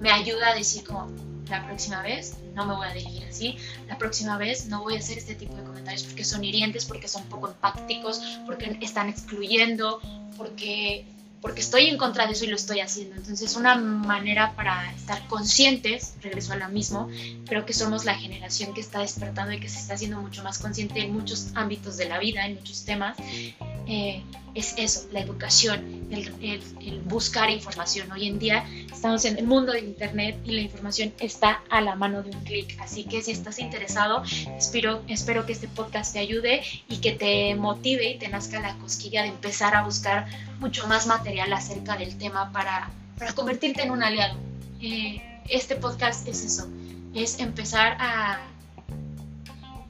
me 0.00 0.10
ayuda 0.10 0.48
a 0.50 0.54
decir 0.54 0.84
como, 0.84 1.08
la 1.48 1.64
próxima 1.66 2.02
vez 2.02 2.38
no 2.54 2.66
me 2.66 2.74
voy 2.74 2.88
a 2.88 2.94
dirigir 2.94 3.24
así, 3.28 3.56
la 3.86 3.98
próxima 3.98 4.38
vez 4.38 4.66
no 4.66 4.82
voy 4.82 4.96
a 4.96 4.98
hacer 4.98 5.18
este 5.18 5.34
tipo 5.34 5.54
de 5.54 5.62
comentarios 5.62 6.02
porque 6.04 6.24
son 6.24 6.42
hirientes, 6.42 6.84
porque 6.84 7.06
son 7.06 7.22
poco 7.24 7.48
empáticos, 7.48 8.20
porque 8.46 8.78
están 8.80 9.08
excluyendo, 9.08 10.00
porque 10.36 11.06
porque 11.44 11.60
estoy 11.60 11.88
en 11.88 11.98
contra 11.98 12.26
de 12.26 12.32
eso 12.32 12.46
y 12.46 12.48
lo 12.48 12.56
estoy 12.56 12.80
haciendo. 12.80 13.16
Entonces, 13.16 13.54
una 13.54 13.74
manera 13.74 14.56
para 14.56 14.90
estar 14.94 15.26
conscientes, 15.28 16.14
regreso 16.22 16.54
a 16.54 16.56
lo 16.56 16.70
mismo, 16.70 17.10
creo 17.46 17.66
que 17.66 17.74
somos 17.74 18.06
la 18.06 18.14
generación 18.14 18.72
que 18.72 18.80
está 18.80 19.00
despertando 19.00 19.52
y 19.52 19.60
que 19.60 19.68
se 19.68 19.78
está 19.78 19.92
haciendo 19.92 20.22
mucho 20.22 20.42
más 20.42 20.58
consciente 20.58 21.00
en 21.00 21.12
muchos 21.12 21.50
ámbitos 21.54 21.98
de 21.98 22.06
la 22.06 22.18
vida, 22.18 22.46
en 22.46 22.54
muchos 22.54 22.86
temas. 22.86 23.18
Eh, 23.86 24.22
es 24.54 24.72
eso, 24.78 25.08
la 25.10 25.20
educación, 25.20 26.06
el, 26.10 27.02
buscar 27.06 27.50
información. 27.50 28.10
Hoy 28.12 28.28
en 28.28 28.38
día 28.38 28.64
estamos 28.90 29.24
en 29.24 29.36
el 29.36 29.44
mundo 29.44 29.72
de 29.72 29.80
Internet 29.80 30.38
y 30.44 30.52
la 30.52 30.60
información 30.60 31.12
está 31.18 31.60
a 31.68 31.80
la 31.80 31.96
mano 31.96 32.22
de 32.22 32.30
un 32.30 32.44
clic. 32.44 32.76
Así 32.80 33.02
que 33.04 33.20
si 33.20 33.32
estás 33.32 33.58
interesado, 33.58 34.22
espero, 34.56 35.02
espero 35.08 35.44
que 35.44 35.52
este 35.52 35.66
podcast 35.66 36.12
te 36.12 36.20
ayude 36.20 36.62
y 36.88 36.98
que 36.98 37.12
te 37.12 37.56
motive 37.56 38.08
y 38.12 38.18
te 38.18 38.28
nazca 38.28 38.60
la 38.60 38.76
cosquilla 38.76 39.22
de 39.22 39.28
empezar 39.28 39.74
a 39.74 39.82
buscar 39.82 40.26
mucho 40.60 40.86
más 40.86 41.08
material 41.08 41.33
acerca 41.40 41.96
del 41.96 42.16
tema 42.16 42.50
para, 42.52 42.90
para 43.18 43.32
convertirte 43.32 43.82
en 43.82 43.90
un 43.90 44.02
aliado. 44.02 44.38
Eh, 44.80 45.22
este 45.48 45.76
podcast 45.76 46.26
es 46.26 46.44
eso, 46.44 46.68
es 47.14 47.38
empezar 47.38 47.96
a, 48.00 48.40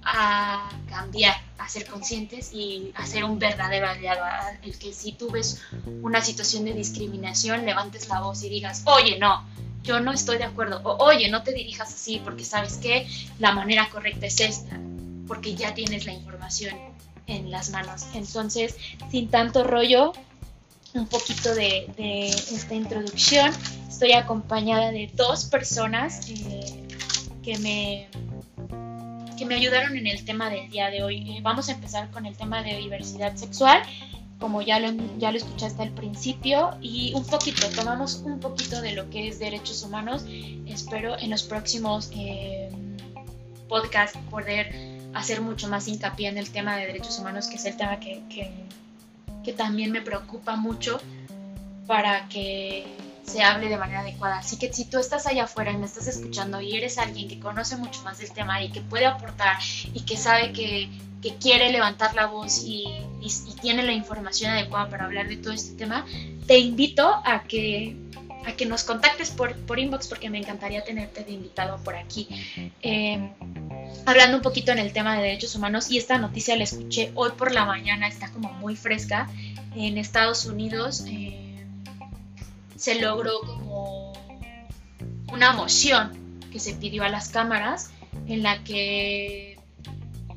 a 0.03 0.69
cambiar 0.89 1.37
a 1.65 1.69
ser 1.69 1.87
conscientes 1.87 2.53
y 2.53 2.93
a 2.95 3.07
ser 3.07 3.25
un 3.25 3.39
verdadero 3.39 3.89
aliado, 3.89 4.23
el 4.63 4.79
que 4.79 4.93
si 4.93 5.13
tú 5.13 5.31
ves 5.31 5.63
una 6.03 6.21
situación 6.21 6.65
de 6.65 6.75
discriminación, 6.75 7.65
levantes 7.65 8.09
la 8.09 8.21
voz 8.21 8.43
y 8.43 8.51
digas, 8.51 8.83
oye, 8.85 9.19
no, 9.19 9.47
yo 9.83 10.01
no 10.01 10.13
estoy 10.13 10.39
de 10.39 10.45
acuerdo, 10.45 10.81
o 10.85 11.05
oye, 11.05 11.31
no 11.31 11.43
te 11.43 11.53
dirijas 11.53 11.95
así 11.95 12.21
porque 12.23 12.45
sabes 12.45 12.77
que 12.77 13.07
la 13.39 13.53
manera 13.53 13.89
correcta 13.91 14.27
es 14.27 14.41
esta, 14.41 14.79
porque 15.27 15.55
ya 15.55 15.73
tienes 15.73 16.05
la 16.05 16.13
información 16.13 16.77
en 17.27 17.51
las 17.51 17.71
manos. 17.71 18.05
Entonces, 18.15 18.77
sin 19.11 19.29
tanto 19.31 19.65
rollo, 19.65 20.13
un 20.95 21.07
poquito 21.07 21.55
de, 21.55 22.29
esta 22.29 22.75
introducción. 22.75 23.53
Estoy 23.89 24.13
acompañada 24.13 24.91
de 24.91 25.11
dos 25.15 25.45
personas 25.45 26.29
eh, 26.31 26.87
que 27.43 27.59
me 27.59 28.09
que 29.37 29.47
me 29.47 29.57
ayudaron 29.57 29.97
en 29.97 30.07
el 30.07 30.25
tema 30.25 30.49
del 30.49 30.71
día 30.71 30.91
de 30.91 31.03
hoy. 31.03 31.31
Eh, 31.31 31.41
vamos 31.43 31.69
a 31.69 31.73
empezar 31.73 32.11
con 32.11 32.25
el 32.25 32.37
tema 32.37 32.63
de 32.63 32.77
diversidad 32.77 33.35
sexual, 33.35 33.83
como 34.39 34.63
ya 34.63 34.79
lo, 34.79 34.93
ya 35.19 35.33
lo 35.33 35.39
escuchaste 35.39 35.83
al 35.83 35.91
principio, 35.91 36.77
y 36.81 37.13
un 37.15 37.25
poquito, 37.25 37.69
tomamos 37.71 38.23
un 38.25 38.39
poquito 38.39 38.81
de 38.81 38.93
lo 38.93 39.11
que 39.11 39.29
es 39.29 39.41
derechos 39.41 39.83
humanos. 39.83 40.25
Espero 40.67 41.19
en 41.19 41.31
los 41.31 41.43
próximos 41.43 42.11
eh, 42.15 42.71
podcasts 43.69 44.19
poder 44.31 44.73
hacer 45.15 45.41
mucho 45.41 45.69
más 45.69 45.89
hincapié 45.89 46.29
en 46.29 46.39
el 46.39 46.51
tema 46.51 46.77
de 46.77 46.87
derechos 46.87 47.19
humanos, 47.19 47.49
que 47.49 47.57
es 47.57 47.65
el 47.65 47.77
tema 47.77 47.99
que, 47.99 48.23
que, 48.29 48.53
que 49.45 49.53
también 49.53 49.93
me 49.93 50.01
preocupa 50.01 50.57
mucho 50.57 51.01
para 51.87 52.29
que 52.29 52.87
se 53.25 53.43
hable 53.43 53.69
de 53.69 53.77
manera 53.77 54.01
adecuada. 54.01 54.39
Así 54.39 54.59
que 54.59 54.73
si 54.73 54.85
tú 54.85 54.99
estás 54.99 55.27
allá 55.27 55.45
afuera 55.45 55.73
y 55.73 55.77
me 55.77 55.87
estás 55.87 56.07
escuchando 56.07 56.61
y 56.61 56.77
eres 56.77 56.99
alguien 56.99 57.29
que 57.29 57.41
conoce 57.41 57.77
mucho 57.77 58.03
más 58.03 58.19
del 58.19 58.31
tema 58.33 58.63
y 58.63 58.71
que 58.71 58.81
puede 58.81 59.07
aportar 59.07 59.57
y 59.93 60.01
que 60.01 60.17
sabe 60.17 60.53
que, 60.53 60.91
quiere 61.41 61.73
levantar 61.73 62.15
la 62.15 62.27
voz 62.27 62.63
y, 62.67 62.85
tiene 63.63 63.83
la 63.83 63.93
información 63.93 64.51
adecuada 64.51 64.91
para 64.91 65.07
hablar 65.07 65.27
de 65.27 65.39
todo 65.39 65.55
este 65.55 65.75
tema, 65.75 66.05
te 66.47 66.59
invito 66.59 67.09
a 67.25 67.45
que, 67.45 67.97
a 68.45 68.53
que 68.53 68.67
nos 68.67 68.85
contactes 68.85 69.31
por, 69.31 69.57
por 69.65 69.79
inbox 69.79 70.09
porque 70.09 70.29
me 70.29 70.37
encantaría 70.37 70.85
tenerte 70.85 71.25
de 71.25 71.33
invitado 71.33 71.83
por 71.83 71.97
aquí. 71.97 72.29
Eh, 72.83 73.31
hablando 74.07 74.37
un 74.37 74.43
poquito 74.43 74.73
en 74.73 74.79
el 74.79 74.93
tema 74.93 75.17
de 75.17 75.23
derechos 75.23 75.55
humanos 75.55 75.91
y 75.91 75.99
esta 75.99 76.19
noticia 76.19 76.57
la 76.57 76.65
escuché 76.65 77.13
hoy 77.15 77.31
por 77.33 77.53
la 77.53 77.65
mañana, 77.65 78.09
está 78.09 78.31
como 78.31 78.53
muy 78.53 78.77
fresca. 78.77 79.29
En 79.75 79.99
Estados 79.99 80.47
Unidos... 80.47 81.05
Eh, 81.07 81.45
se 82.85 83.01
logró 83.01 83.41
como 83.41 84.13
una 85.33 85.53
moción 85.53 86.13
que 86.53 86.61
se 86.61 86.75
pidió 86.75 87.03
a 87.05 87.09
las 87.09 87.29
cámaras 87.31 87.91
en 88.27 88.43
la 88.43 88.63
que 88.63 89.59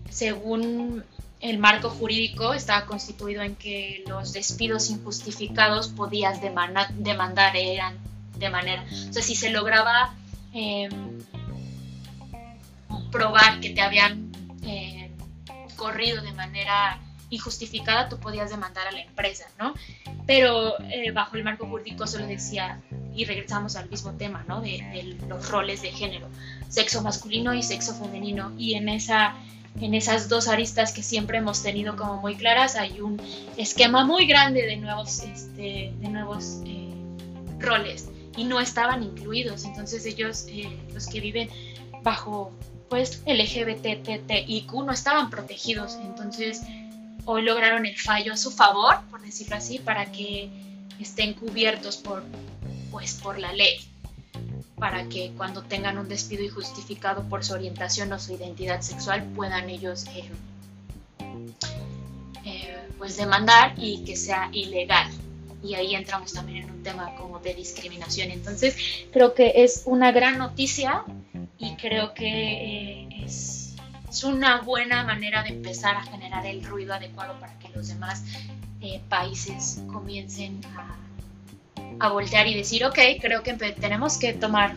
según 0.10 1.04
el 1.42 1.60
marco 1.60 1.90
jurídico 1.90 2.54
estaba 2.54 2.86
constituido 2.86 3.44
en 3.44 3.56
que 3.56 4.04
los 4.08 4.34
despidos 4.34 4.90
injustificados 4.90 5.90
podías 5.90 6.40
demandar, 6.42 7.56
eran 7.56 7.98
de 8.38 8.50
manera, 8.50 8.86
o 9.10 9.14
sea, 9.14 9.22
si 9.22 9.36
se 9.36 9.50
lograba 9.50 10.16
em, 10.54 11.20
probar 13.12 13.60
que 13.60 13.72
te 13.72 13.82
habían 13.82 14.32
eh, 14.63 15.12
corrido 15.75 16.22
de 16.22 16.32
manera 16.34 17.00
injustificada, 17.29 18.08
tú 18.08 18.17
podías 18.20 18.50
demandar 18.50 18.88
a 18.88 18.91
la 18.91 19.01
empresa, 19.01 19.46
¿no? 19.60 19.74
Pero 20.25 20.79
eh, 20.89 21.12
bajo 21.12 21.36
el 21.36 21.44
marco 21.44 21.67
jurídico 21.67 22.08
solo 22.08 22.25
decía, 22.25 22.82
y 23.13 23.25
regresamos 23.25 23.75
al 23.75 23.89
mismo 23.89 24.13
tema, 24.13 24.46
¿no? 24.48 24.62
De, 24.62 25.17
los 25.27 25.50
roles 25.50 25.82
de 25.82 25.91
género, 25.91 26.29
sexo 26.70 27.01
masculino 27.01 27.53
y 27.53 27.63
sexo 27.63 27.94
femenino, 27.96 28.53
y 28.58 28.75
en 28.75 28.89
esa 28.89 29.36
en 29.79 29.94
esas 29.94 30.27
dos 30.27 30.48
aristas 30.48 30.91
que 30.91 31.03
siempre 31.03 31.38
hemos 31.38 31.62
tenido 31.62 31.96
como 31.96 32.17
muy 32.17 32.36
claras 32.36 32.75
hay 32.75 33.00
un 33.00 33.22
esquema 33.58 34.03
muy 34.06 34.25
grande 34.25 34.65
de 34.65 34.75
nuevos, 34.75 35.20
este, 35.20 35.94
de 35.96 36.10
nuevos 36.10 36.62
eh, 36.65 36.91
roles 37.60 38.10
y 38.36 38.46
no 38.46 38.60
estaban 38.60 39.03
incluidos. 39.03 39.65
Entonces 39.65 40.06
ellos, 40.08 40.48
los 40.94 41.06
que 41.08 41.20
viven 41.20 41.50
bajo 42.01 42.51
pues 42.89 43.22
LGBTTIQ 43.25 44.74
no 44.86 44.91
estaban 44.91 45.29
protegidos. 45.29 45.98
Entonces 46.03 46.62
hoy 47.25 47.41
lograron 47.44 47.86
el 47.86 47.98
fallo 47.98 48.34
a 48.34 48.38
su 48.38 48.51
favor, 48.51 49.00
por 49.12 49.22
decirlo 49.22 49.58
así, 49.58 49.79
para 49.79 50.12
que 50.12 50.50
estén 51.00 51.34
cubiertos 51.34 51.98
por, 51.98 52.24
pues, 52.91 53.15
por 53.15 53.38
la 53.38 53.51
ley, 53.53 53.79
para 54.77 55.08
que 55.10 55.34
cuando 55.36 55.63
tengan 55.63 55.98
un 55.98 56.08
despido 56.08 56.44
injustificado 56.44 57.24
por 57.24 57.44
su 57.44 57.53
orientación 57.53 58.12
o 58.13 58.20
su 58.20 58.34
identidad 58.34 58.82
sexual 58.82 59.24
puedan 59.36 59.70
ellos 59.70 60.06
eh, 60.15 60.29
eh, 62.46 62.77
pues 62.98 63.17
demandar 63.17 63.74
y 63.77 64.03
que 64.06 64.15
sea 64.15 64.50
ilegal. 64.53 65.08
Y 65.67 65.75
ahí 65.75 65.95
entramos 65.95 66.33
también 66.33 66.63
en 66.63 66.71
un 66.71 66.83
tema 66.83 67.13
como 67.15 67.39
de 67.39 67.53
discriminación. 67.53 68.31
Entonces 68.31 68.75
creo 69.12 69.33
que 69.33 69.51
es 69.63 69.83
una 69.86 70.12
gran 70.12 70.38
noticia 70.38 71.03
y 71.57 71.75
creo 71.75 72.13
que 72.13 72.27
eh, 72.27 73.07
es 73.25 73.67
es 74.09 74.24
una 74.24 74.62
buena 74.62 75.03
manera 75.03 75.43
de 75.43 75.50
empezar 75.50 75.95
a 75.95 76.03
generar 76.03 76.45
el 76.45 76.63
ruido 76.63 76.93
adecuado 76.93 77.39
para 77.39 77.57
que 77.59 77.69
los 77.69 77.89
demás 77.89 78.24
eh, 78.81 79.01
países 79.09 79.81
comiencen 79.91 80.62
a, 82.00 82.09
voltear 82.09 82.47
y 82.47 82.55
decir, 82.55 82.86
ok, 82.86 82.97
creo 83.19 83.43
que 83.43 83.53
tenemos 83.53 84.17
que 84.17 84.33
tomar 84.33 84.75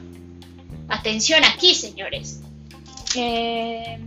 atención 0.88 1.44
aquí, 1.44 1.74
señores. 1.74 2.40
Eh, 3.14 3.98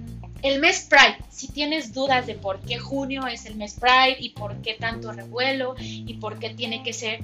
el 0.43 0.59
mes 0.59 0.87
Pride, 0.89 1.17
si 1.29 1.47
tienes 1.47 1.93
dudas 1.93 2.27
de 2.27 2.35
por 2.35 2.59
qué 2.59 2.77
junio 2.77 3.25
es 3.27 3.45
el 3.45 3.55
mes 3.55 3.75
Pride 3.79 4.17
y 4.19 4.29
por 4.29 4.61
qué 4.61 4.75
tanto 4.75 5.11
revuelo 5.11 5.75
y 5.79 6.13
por 6.15 6.37
qué 6.37 6.51
tiene 6.51 6.83
que 6.83 6.93
ser 6.93 7.21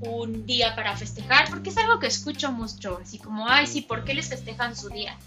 un 0.00 0.46
día 0.46 0.74
para 0.74 0.96
festejar, 0.96 1.50
porque 1.50 1.70
es 1.70 1.76
algo 1.76 1.98
que 1.98 2.06
escucho 2.06 2.50
mucho, 2.52 3.00
así 3.02 3.18
como, 3.18 3.46
ay, 3.46 3.66
sí, 3.66 3.82
¿por 3.82 4.04
qué 4.04 4.14
les 4.14 4.28
festejan 4.28 4.74
su 4.74 4.88
día? 4.88 5.18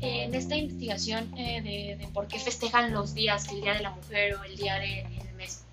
en 0.00 0.34
esta 0.34 0.56
investigación 0.56 1.32
eh, 1.36 1.96
de, 1.98 2.08
por 2.08 2.26
qué 2.28 2.38
festejan 2.38 2.92
los 2.92 3.14
días, 3.14 3.48
el 3.48 3.62
Día 3.62 3.74
de 3.74 3.80
la 3.80 3.90
Mujer 3.90 4.34
o 4.34 4.44
el 4.44 4.56
Día 4.56 4.78
del 4.78 5.06
mes 5.36 5.64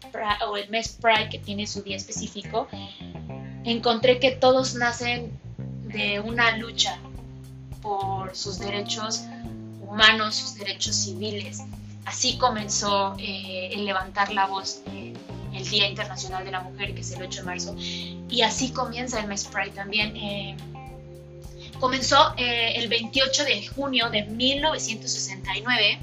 o 0.47 0.57
el 0.57 0.69
mes 0.69 0.97
Pride 1.01 1.29
que 1.29 1.39
tiene 1.39 1.65
su 1.67 1.81
día 1.81 1.95
específico, 1.95 2.67
encontré 3.63 4.19
que 4.19 4.31
todos 4.31 4.75
nacen 4.75 5.31
de 5.87 6.19
una 6.19 6.57
lucha 6.57 6.99
por 7.81 8.35
sus 8.35 8.59
derechos 8.59 9.23
humanos, 9.93 10.35
sus 10.35 10.55
derechos 10.55 10.95
civiles. 10.95 11.61
Así 12.05 12.37
comenzó 12.37 13.15
eh, 13.17 13.69
el 13.73 13.85
levantar 13.85 14.33
la 14.33 14.45
voz 14.47 14.81
eh, 14.87 15.13
el 15.53 15.69
Día 15.69 15.87
Internacional 15.87 16.43
de 16.43 16.51
la 16.51 16.61
Mujer, 16.61 16.93
que 16.93 17.01
es 17.01 17.11
el 17.11 17.23
8 17.23 17.41
de 17.41 17.45
marzo, 17.45 17.75
y 17.77 18.41
así 18.41 18.71
comienza 18.71 19.19
el 19.19 19.27
mes 19.27 19.45
Pride 19.45 19.71
también 19.71 20.13
comenzó 21.83 22.33
eh, 22.37 22.75
el 22.77 22.87
28 22.87 23.43
de 23.43 23.67
junio 23.67 24.09
de 24.09 24.23
1969 24.23 25.99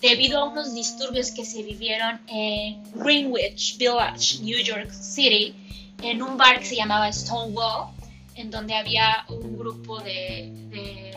debido 0.00 0.40
a 0.40 0.44
unos 0.44 0.74
disturbios 0.74 1.30
que 1.30 1.46
se 1.46 1.62
vivieron 1.62 2.20
en 2.28 2.82
Greenwich 2.92 3.78
Village, 3.78 4.42
New 4.42 4.58
York 4.58 4.90
City, 4.90 5.54
en 6.02 6.22
un 6.22 6.36
bar 6.36 6.58
que 6.58 6.66
se 6.66 6.76
llamaba 6.76 7.10
Stonewall, 7.10 7.88
en 8.34 8.50
donde 8.50 8.74
había 8.74 9.24
un 9.30 9.56
grupo 9.56 9.98
de, 10.00 11.16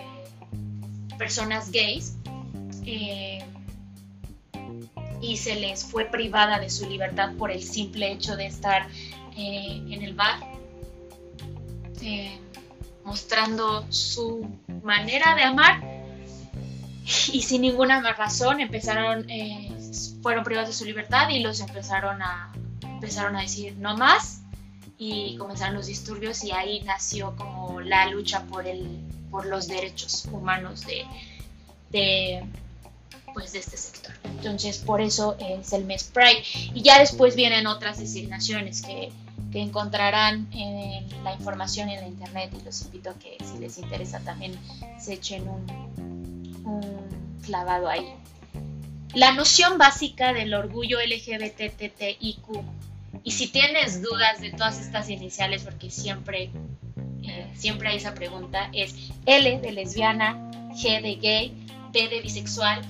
personas 1.18 1.72
gays 1.72 2.16
eh, 2.86 3.44
y 5.22 5.38
se 5.38 5.56
les 5.56 5.84
fue 5.84 6.06
privada 6.06 6.60
de 6.60 6.70
su 6.70 6.88
libertad 6.88 7.34
por 7.38 7.52
el 7.52 7.64
simple 7.64 8.12
hecho 8.12 8.36
de 8.36 8.46
estar 8.46 8.88
eh, 9.36 9.82
en 9.90 10.02
el 10.04 10.14
bar 10.14 10.40
mostrando 13.04 13.86
su 13.90 14.48
manera 14.84 15.36
de 15.36 15.44
amar 15.44 15.82
y 17.32 17.42
sin 17.42 17.62
ninguna 17.62 18.02
razón 18.14 18.60
empezaron, 18.60 19.30
eh, 19.30 19.72
fueron 20.22 20.44
privados 20.44 20.70
de 20.70 20.76
su 20.76 20.86
libertad 20.86 21.30
y 21.30 21.40
los 21.40 21.62
empezaron 21.62 22.22
a, 22.22 22.52
empezaron 22.84 23.38
a 23.38 23.42
decir 23.42 23.78
no 23.78 23.96
más 23.96 24.42
y 24.98 25.38
comenzaron 25.38 25.76
los 25.76 25.88
disturbios 25.88 26.44
y 26.44 26.52
ahí 26.52 26.82
nació 26.82 27.36
como 27.38 27.80
la 27.80 28.08
lucha 28.08 28.44
por, 28.44 28.68
el, 28.68 29.00
por 29.32 29.46
los 29.46 29.68
derechos 29.68 30.26
humanos 30.32 30.86
de, 30.86 31.06
de, 31.92 32.44
pues 33.34 33.54
de 33.54 33.60
este 33.60 33.78
sector. 33.78 34.14
Entonces 34.24 34.78
por 34.78 35.02
eso 35.02 35.38
es 35.40 35.74
el 35.74 35.86
mes 35.86 36.04
Pride. 36.06 36.44
Y 36.74 36.82
ya 36.82 37.00
después 37.00 37.36
vienen 37.36 37.68
otras 37.68 38.00
designaciones 38.00 38.82
que, 38.82 39.12
que 39.52 39.62
encontrarán 39.62 40.48
en 40.54 41.24
la 41.24 41.34
información 41.34 41.90
en 41.90 42.02
la 42.02 42.08
internet 42.08 42.52
y 42.60 42.64
los 42.64 42.82
invito 42.84 43.12
a 43.12 43.14
que 43.16 43.38
si 43.44 43.60
les 43.60 43.78
interesa 43.78 44.20
también 44.20 44.54
se 45.00 45.14
echen 45.14 45.48
un, 45.48 46.66
un 46.66 47.42
clavado 47.44 47.90
ahí. 47.90 48.14
La 49.14 49.32
noción 49.32 49.78
básica 49.78 50.34
del 50.34 50.54
orgullo 50.54 51.00
LGBTTIQ 51.00 52.62
y 53.24 53.32
si 53.32 53.48
tienes 53.48 54.02
dudas 54.02 54.40
de 54.42 54.52
todas 54.52 54.80
estas 54.80 55.10
iniciales, 55.10 55.64
porque 55.64 55.90
siempre, 55.90 56.50
siempre 57.58 57.90
hay 57.90 57.98
esa 57.98 58.14
pregunta, 58.14 58.70
es 58.74 58.96
L 59.26 59.60
de 59.60 59.72
lesbiana, 59.72 60.52
G 60.72 61.02
de 61.02 61.16
gay, 61.16 61.68
T 61.92 62.08
de 62.08 62.22
bisexual. 62.22 62.82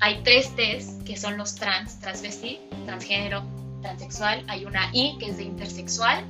Hay 0.00 0.22
tres 0.22 0.54
T's 0.56 0.96
que 1.04 1.16
son 1.16 1.36
los 1.38 1.54
trans, 1.54 1.98
transvesti, 2.00 2.58
transgénero, 2.84 3.42
transexual. 3.82 4.44
Hay 4.48 4.64
una 4.64 4.90
I 4.92 5.16
que 5.18 5.30
es 5.30 5.38
de 5.38 5.44
intersexual 5.44 6.24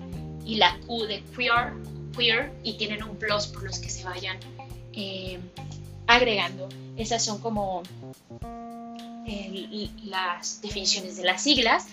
y 0.45 0.57
la 0.57 0.79
Q 0.87 1.07
de 1.07 1.23
queer, 1.37 1.73
queer 2.17 2.53
y 2.63 2.75
tienen 2.75 3.03
un 3.03 3.17
plus 3.17 3.47
por 3.49 3.65
los 3.65 3.79
que 3.79 3.91
se 3.91 4.05
vayan 4.05 4.39
eh, 4.93 5.41
agregando. 6.07 6.69
Esas 6.97 7.25
son 7.25 7.41
como 7.41 7.83
las 10.05 10.61
definiciones 10.61 11.17
de 11.17 11.25
las 11.25 11.43
siglas 11.43 11.87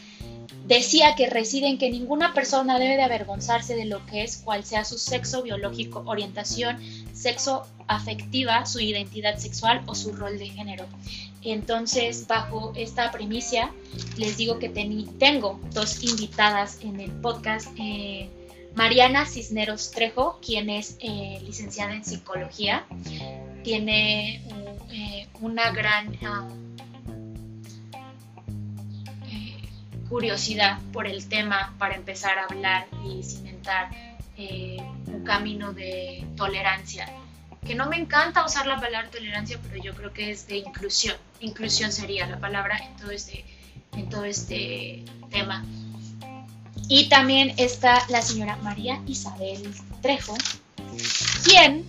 decía 0.65 1.15
que 1.15 1.29
reside 1.29 1.67
en 1.67 1.77
que 1.77 1.89
ninguna 1.89 2.33
persona 2.33 2.79
debe 2.79 2.95
de 2.95 3.03
avergonzarse 3.03 3.75
de 3.75 3.85
lo 3.85 4.05
que 4.05 4.23
es, 4.23 4.38
cual 4.38 4.63
sea 4.63 4.85
su 4.85 4.97
sexo 4.97 5.43
biológico, 5.43 6.03
orientación, 6.05 6.77
sexo 7.13 7.65
afectiva, 7.88 8.65
su 8.65 8.79
identidad 8.79 9.38
sexual 9.38 9.81
o 9.85 9.95
su 9.95 10.13
rol 10.13 10.38
de 10.38 10.50
género. 10.50 10.85
Entonces, 11.43 12.27
bajo 12.27 12.73
esta 12.75 13.11
premisa, 13.11 13.71
les 14.17 14.38
digo 14.38 14.59
que 14.59 14.69
tengo 14.69 15.59
dos 15.73 16.03
invitadas 16.03 16.79
en 16.83 17.00
el 17.00 17.11
podcast. 17.11 17.67
Eh, 17.77 18.29
Mariana 18.75 19.25
Cisneros 19.25 19.91
Trejo, 19.91 20.39
quien 20.45 20.69
es 20.69 20.95
eh, 21.00 21.41
licenciada 21.43 21.93
en 21.93 22.05
psicología, 22.05 22.85
tiene 23.63 24.41
eh, 24.91 25.27
una 25.41 25.71
gran... 25.71 26.17
Ah, 26.23 26.47
curiosidad 30.11 30.77
por 30.91 31.07
el 31.07 31.25
tema 31.29 31.73
para 31.79 31.95
empezar 31.95 32.37
a 32.37 32.43
hablar 32.43 32.85
y 33.07 33.23
cimentar 33.23 33.89
eh, 34.37 34.75
un 35.07 35.23
camino 35.23 35.71
de 35.71 36.27
tolerancia. 36.35 37.07
Que 37.65 37.75
no 37.75 37.87
me 37.87 37.95
encanta 37.95 38.45
usar 38.45 38.67
la 38.67 38.75
palabra 38.75 39.09
tolerancia, 39.09 39.57
pero 39.63 39.81
yo 39.81 39.95
creo 39.95 40.11
que 40.11 40.31
es 40.31 40.47
de 40.47 40.57
inclusión. 40.57 41.15
Inclusión 41.39 41.93
sería 41.93 42.27
la 42.27 42.39
palabra 42.39 42.77
en 42.77 42.97
todo 42.97 43.11
este, 43.11 43.45
en 43.93 44.09
todo 44.09 44.25
este 44.25 45.05
tema. 45.29 45.63
Y 46.89 47.07
también 47.07 47.53
está 47.55 48.05
la 48.09 48.21
señora 48.21 48.57
María 48.57 49.01
Isabel 49.07 49.73
Trejo, 50.01 50.35
quien 51.45 51.85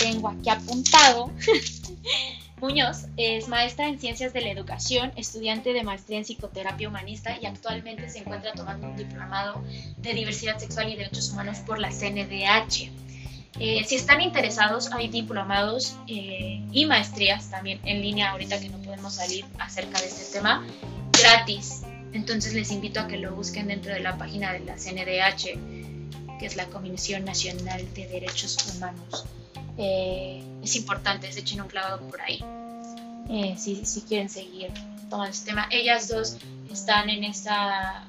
tengo 0.00 0.30
aquí 0.30 0.48
apuntado 0.48 1.30
Muñoz 2.60 3.06
es 3.16 3.48
maestra 3.48 3.88
en 3.88 3.98
Ciencias 3.98 4.32
de 4.32 4.40
la 4.40 4.50
Educación, 4.50 5.12
estudiante 5.16 5.72
de 5.72 5.84
maestría 5.84 6.18
en 6.18 6.24
Psicoterapia 6.24 6.88
Humanista 6.88 7.38
y 7.40 7.46
actualmente 7.46 8.08
se 8.10 8.18
encuentra 8.18 8.52
tomando 8.52 8.88
un 8.88 8.96
diplomado 8.96 9.62
de 9.98 10.14
Diversidad 10.14 10.58
Sexual 10.58 10.88
y 10.92 10.96
Derechos 10.96 11.30
Humanos 11.30 11.58
por 11.58 11.78
la 11.78 11.90
CNDH. 11.90 12.90
Eh, 13.60 13.84
si 13.86 13.96
están 13.96 14.20
interesados, 14.20 14.92
hay 14.92 15.08
diplomados 15.08 15.96
eh, 16.06 16.62
y 16.72 16.86
maestrías 16.86 17.50
también 17.50 17.80
en 17.84 18.02
línea 18.02 18.30
ahorita 18.30 18.60
que 18.60 18.68
no 18.68 18.78
podemos 18.78 19.14
salir 19.14 19.44
acerca 19.58 20.00
de 20.00 20.06
este 20.06 20.38
tema, 20.38 20.66
gratis. 21.12 21.82
Entonces 22.12 22.54
les 22.54 22.70
invito 22.70 23.00
a 23.00 23.08
que 23.08 23.18
lo 23.18 23.34
busquen 23.34 23.68
dentro 23.68 23.92
de 23.92 24.00
la 24.00 24.16
página 24.16 24.52
de 24.52 24.60
la 24.60 24.74
CNDH, 24.76 26.38
que 26.38 26.46
es 26.46 26.56
la 26.56 26.66
Comisión 26.66 27.24
Nacional 27.24 27.82
de 27.94 28.06
Derechos 28.06 28.56
Humanos. 28.74 29.26
Eh, 29.76 30.42
es 30.62 30.76
importante, 30.76 31.30
se 31.32 31.40
echen 31.40 31.60
un 31.60 31.68
clavado 31.68 32.00
por 32.08 32.20
ahí. 32.20 32.44
Eh, 33.30 33.54
si, 33.58 33.84
si, 33.84 34.00
quieren 34.02 34.28
seguir 34.28 34.70
tomando 35.10 35.32
este 35.32 35.50
tema. 35.50 35.68
Ellas 35.70 36.08
dos 36.08 36.36
están 36.70 37.10
en 37.10 37.24
esa 37.24 38.04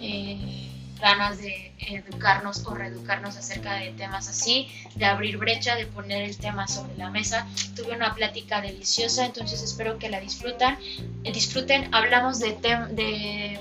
eh, 0.00 0.68
ganas 1.00 1.38
de 1.38 1.72
educarnos 1.78 2.64
o 2.66 2.74
reeducarnos 2.74 3.36
acerca 3.36 3.74
de 3.74 3.90
temas 3.92 4.28
así, 4.28 4.68
de 4.94 5.04
abrir 5.04 5.36
brecha, 5.36 5.76
de 5.76 5.86
poner 5.86 6.22
el 6.22 6.36
tema 6.36 6.66
sobre 6.66 6.96
la 6.96 7.10
mesa. 7.10 7.46
Tuve 7.76 7.94
una 7.94 8.14
plática 8.14 8.60
deliciosa, 8.60 9.26
entonces 9.26 9.62
espero 9.62 9.98
que 9.98 10.08
la 10.08 10.20
disfrutan, 10.20 10.78
disfruten. 11.22 11.92
Hablamos 11.94 12.38
de, 12.40 12.52
de 12.90 13.60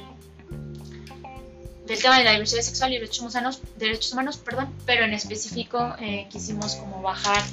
del 1.92 2.02
tema 2.02 2.20
de 2.20 2.24
la 2.24 2.32
diversidad 2.32 2.62
sexual 2.62 2.94
y 2.94 2.96
derechos 2.96 3.20
humanos, 3.20 3.62
derechos 3.78 4.14
humanos 4.14 4.38
perdón, 4.38 4.74
pero 4.86 5.04
en 5.04 5.14
específico 5.14 5.94
eh, 6.00 6.28
quisimos 6.32 6.76
como 6.76 7.02
bajar 7.02 7.44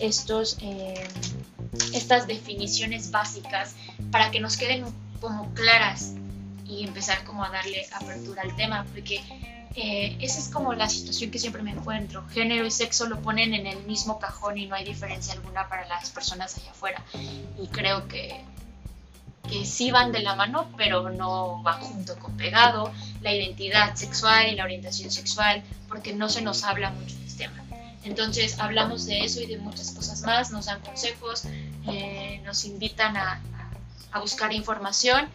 estos, 0.00 0.58
eh, 0.60 1.08
estas 1.92 2.26
definiciones 2.26 3.10
básicas 3.10 3.74
para 4.10 4.30
que 4.30 4.40
nos 4.40 4.56
queden 4.56 4.84
como 5.20 5.52
claras 5.54 6.14
y 6.66 6.84
empezar 6.84 7.24
como 7.24 7.44
a 7.44 7.50
darle 7.50 7.86
apertura 7.92 8.42
al 8.42 8.54
tema, 8.56 8.84
porque 8.92 9.22
eh, 9.74 10.16
esa 10.20 10.38
es 10.38 10.48
como 10.48 10.74
la 10.74 10.88
situación 10.88 11.30
que 11.30 11.38
siempre 11.38 11.62
me 11.62 11.72
encuentro. 11.72 12.26
Género 12.28 12.66
y 12.66 12.70
sexo 12.70 13.06
lo 13.06 13.20
ponen 13.20 13.54
en 13.54 13.66
el 13.66 13.82
mismo 13.84 14.18
cajón 14.18 14.58
y 14.58 14.66
no 14.66 14.74
hay 14.74 14.84
diferencia 14.84 15.34
alguna 15.34 15.68
para 15.68 15.86
las 15.86 16.10
personas 16.10 16.56
allá 16.56 16.70
afuera. 16.70 17.02
Y 17.58 17.66
creo 17.68 18.06
que 18.08 18.44
que 19.48 19.64
sí 19.64 19.90
van 19.90 20.12
de 20.12 20.20
la 20.20 20.34
mano, 20.34 20.70
pero 20.76 21.10
no 21.10 21.62
van 21.62 21.80
junto 21.80 22.18
con 22.18 22.36
pegado, 22.36 22.92
la 23.22 23.32
identidad 23.32 23.94
sexual 23.94 24.48
y 24.48 24.54
la 24.54 24.64
orientación 24.64 25.10
sexual, 25.10 25.62
porque 25.88 26.12
no 26.12 26.28
se 26.28 26.42
nos 26.42 26.64
habla 26.64 26.90
mucho. 26.90 27.14
Entonces 28.04 28.58
hablamos 28.58 29.06
de 29.06 29.20
eso 29.24 29.40
y 29.40 29.46
de 29.46 29.58
muchas 29.58 29.92
cosas 29.92 30.22
más, 30.22 30.50
nos 30.50 30.66
dan 30.66 30.80
consejos, 30.80 31.44
eh, 31.88 32.40
nos 32.44 32.64
invitan 32.64 33.16
a, 33.16 33.42
buscar 34.20 34.52
información 34.52 35.28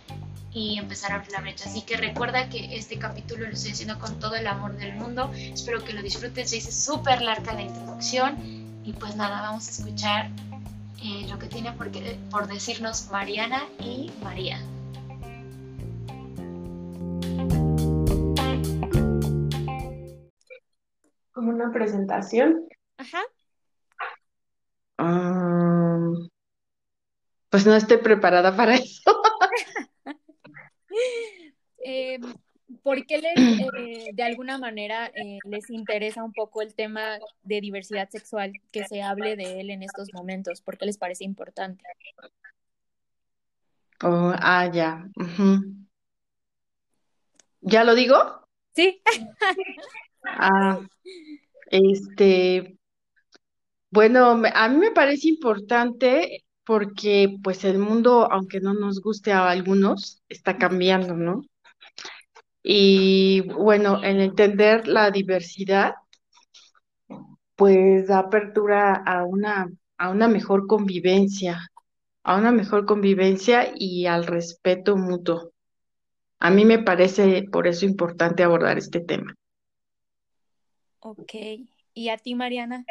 y 0.51 0.77
empezar 0.77 1.13
a 1.13 1.15
abrir 1.15 1.31
la 1.31 1.39
brecha. 1.39 1.69
Así 1.69 1.83
que 1.83 1.95
recuerda 1.95 2.49
que 2.49 2.75
este 2.75 2.99
capítulo 2.99 3.47
lo 3.47 3.53
estoy 3.53 3.71
haciendo 3.71 3.97
con 3.97 4.19
todo 4.19 4.35
el 4.35 4.45
amor 4.45 4.75
del 4.75 4.93
mundo. 4.95 5.31
Espero 5.33 5.83
que 5.85 5.93
lo 5.93 6.01
disfruten. 6.01 6.45
Se 6.47 6.55
dice 6.55 6.71
súper 6.71 7.21
larga 7.21 7.53
la 7.53 7.61
introducción. 7.61 8.35
Y 8.83 8.91
pues 8.93 9.15
nada, 9.15 9.41
vamos 9.41 9.67
a 9.67 9.71
escuchar 9.71 10.29
eh, 11.01 11.25
lo 11.29 11.39
que 11.39 11.47
tiene 11.47 11.71
por, 11.71 11.89
por 12.29 12.47
decirnos 12.47 13.07
Mariana 13.09 13.63
y 13.79 14.11
María. 14.21 14.59
Como 21.33 21.49
una 21.49 21.71
presentación. 21.71 22.67
Ajá. 22.97 23.21
Ah, 24.97 26.11
pues 27.49 27.65
no 27.65 27.75
estoy 27.75 27.97
preparada 27.97 28.55
para 28.55 28.75
eso. 28.75 29.21
eh, 31.85 32.19
¿por 32.81 33.05
qué 33.05 33.17
les, 33.19 33.59
eh, 33.77 34.09
de 34.13 34.23
alguna 34.23 34.57
manera 34.57 35.11
eh, 35.15 35.39
les 35.45 35.69
interesa 35.69 36.23
un 36.23 36.33
poco 36.33 36.61
el 36.61 36.73
tema 36.73 37.19
de 37.43 37.61
diversidad 37.61 38.09
sexual, 38.09 38.53
que 38.71 38.85
se 38.85 39.01
hable 39.01 39.35
de 39.35 39.59
él 39.59 39.69
en 39.69 39.83
estos 39.83 40.13
momentos? 40.13 40.61
¿Por 40.61 40.77
qué 40.77 40.85
les 40.85 40.97
parece 40.97 41.25
importante? 41.25 41.83
Oh, 44.03 44.33
ah, 44.35 44.69
ya. 44.71 45.07
¿Ya 47.61 47.83
lo 47.83 47.95
digo? 47.95 48.15
Sí. 48.75 49.01
ah, 50.25 50.79
este, 51.71 52.77
bueno, 53.91 54.41
a 54.53 54.69
mí 54.69 54.77
me 54.77 54.91
parece 54.91 55.29
importante 55.29 56.43
porque 56.65 57.37
pues 57.43 57.63
el 57.63 57.77
mundo, 57.79 58.27
aunque 58.31 58.59
no 58.59 58.73
nos 58.73 59.01
guste 59.01 59.31
a 59.31 59.49
algunos, 59.49 60.21
está 60.29 60.57
cambiando, 60.57 61.15
¿no? 61.15 61.43
Y 62.63 63.41
bueno, 63.41 64.03
en 64.03 64.19
entender 64.21 64.87
la 64.87 65.11
diversidad, 65.11 65.93
pues 67.55 68.07
da 68.07 68.19
apertura 68.19 68.93
a 68.93 69.25
una, 69.25 69.69
a 69.97 70.09
una 70.09 70.27
mejor 70.27 70.67
convivencia, 70.67 71.69
a 72.23 72.37
una 72.37 72.51
mejor 72.51 72.85
convivencia 72.85 73.73
y 73.75 74.05
al 74.07 74.25
respeto 74.25 74.97
mutuo. 74.97 75.51
A 76.39 76.49
mí 76.51 76.65
me 76.65 76.79
parece 76.79 77.45
por 77.51 77.67
eso 77.67 77.85
importante 77.85 78.43
abordar 78.43 78.77
este 78.77 79.01
tema. 79.01 79.35
Ok, 81.05 81.33
¿Y 81.93 82.09
a 82.09 82.17
ti, 82.17 82.33
Mariana? 82.33 82.85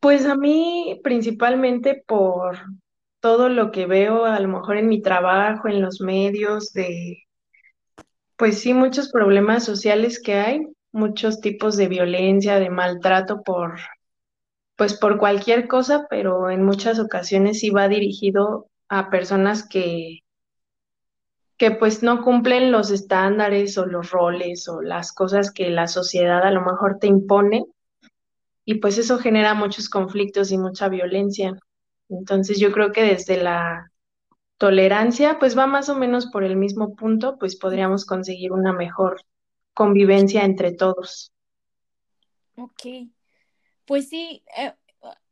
Pues 0.00 0.24
a 0.24 0.34
mí 0.34 0.98
principalmente 1.04 2.02
por 2.06 2.58
todo 3.20 3.50
lo 3.50 3.70
que 3.70 3.84
veo 3.84 4.24
a 4.24 4.40
lo 4.40 4.48
mejor 4.48 4.78
en 4.78 4.88
mi 4.88 5.02
trabajo, 5.02 5.68
en 5.68 5.82
los 5.82 6.00
medios, 6.00 6.72
de, 6.72 7.18
pues 8.36 8.60
sí, 8.60 8.72
muchos 8.72 9.10
problemas 9.10 9.64
sociales 9.64 10.20
que 10.20 10.34
hay, 10.34 10.60
muchos 10.92 11.42
tipos 11.42 11.76
de 11.76 11.88
violencia, 11.88 12.58
de 12.58 12.70
maltrato 12.70 13.42
por, 13.42 13.78
pues 14.76 14.94
por 14.98 15.18
cualquier 15.18 15.68
cosa, 15.68 16.06
pero 16.08 16.48
en 16.50 16.64
muchas 16.64 16.98
ocasiones 16.98 17.60
sí 17.60 17.68
va 17.68 17.86
dirigido 17.88 18.68
a 18.88 19.10
personas 19.10 19.68
que, 19.68 20.20
que 21.60 21.70
pues 21.72 22.02
no 22.02 22.22
cumplen 22.22 22.72
los 22.72 22.90
estándares 22.90 23.76
o 23.76 23.84
los 23.84 24.12
roles 24.12 24.66
o 24.66 24.80
las 24.80 25.12
cosas 25.12 25.52
que 25.52 25.68
la 25.68 25.88
sociedad 25.88 26.42
a 26.42 26.50
lo 26.50 26.62
mejor 26.62 26.96
te 26.98 27.06
impone 27.06 27.66
y 28.64 28.76
pues 28.76 28.96
eso 28.96 29.18
genera 29.18 29.52
muchos 29.52 29.90
conflictos 29.90 30.52
y 30.52 30.56
mucha 30.56 30.88
violencia. 30.88 31.52
Entonces 32.08 32.58
yo 32.58 32.72
creo 32.72 32.92
que 32.92 33.02
desde 33.02 33.42
la 33.42 33.92
tolerancia, 34.56 35.38
pues 35.38 35.56
va 35.56 35.66
más 35.66 35.90
o 35.90 35.96
menos 35.96 36.28
por 36.28 36.44
el 36.44 36.56
mismo 36.56 36.94
punto, 36.96 37.36
pues 37.38 37.56
podríamos 37.56 38.06
conseguir 38.06 38.52
una 38.52 38.72
mejor 38.72 39.20
convivencia 39.74 40.46
entre 40.46 40.72
todos. 40.72 41.30
Ok, 42.56 43.10
pues 43.84 44.08
sí, 44.08 44.42
eh, 44.56 44.72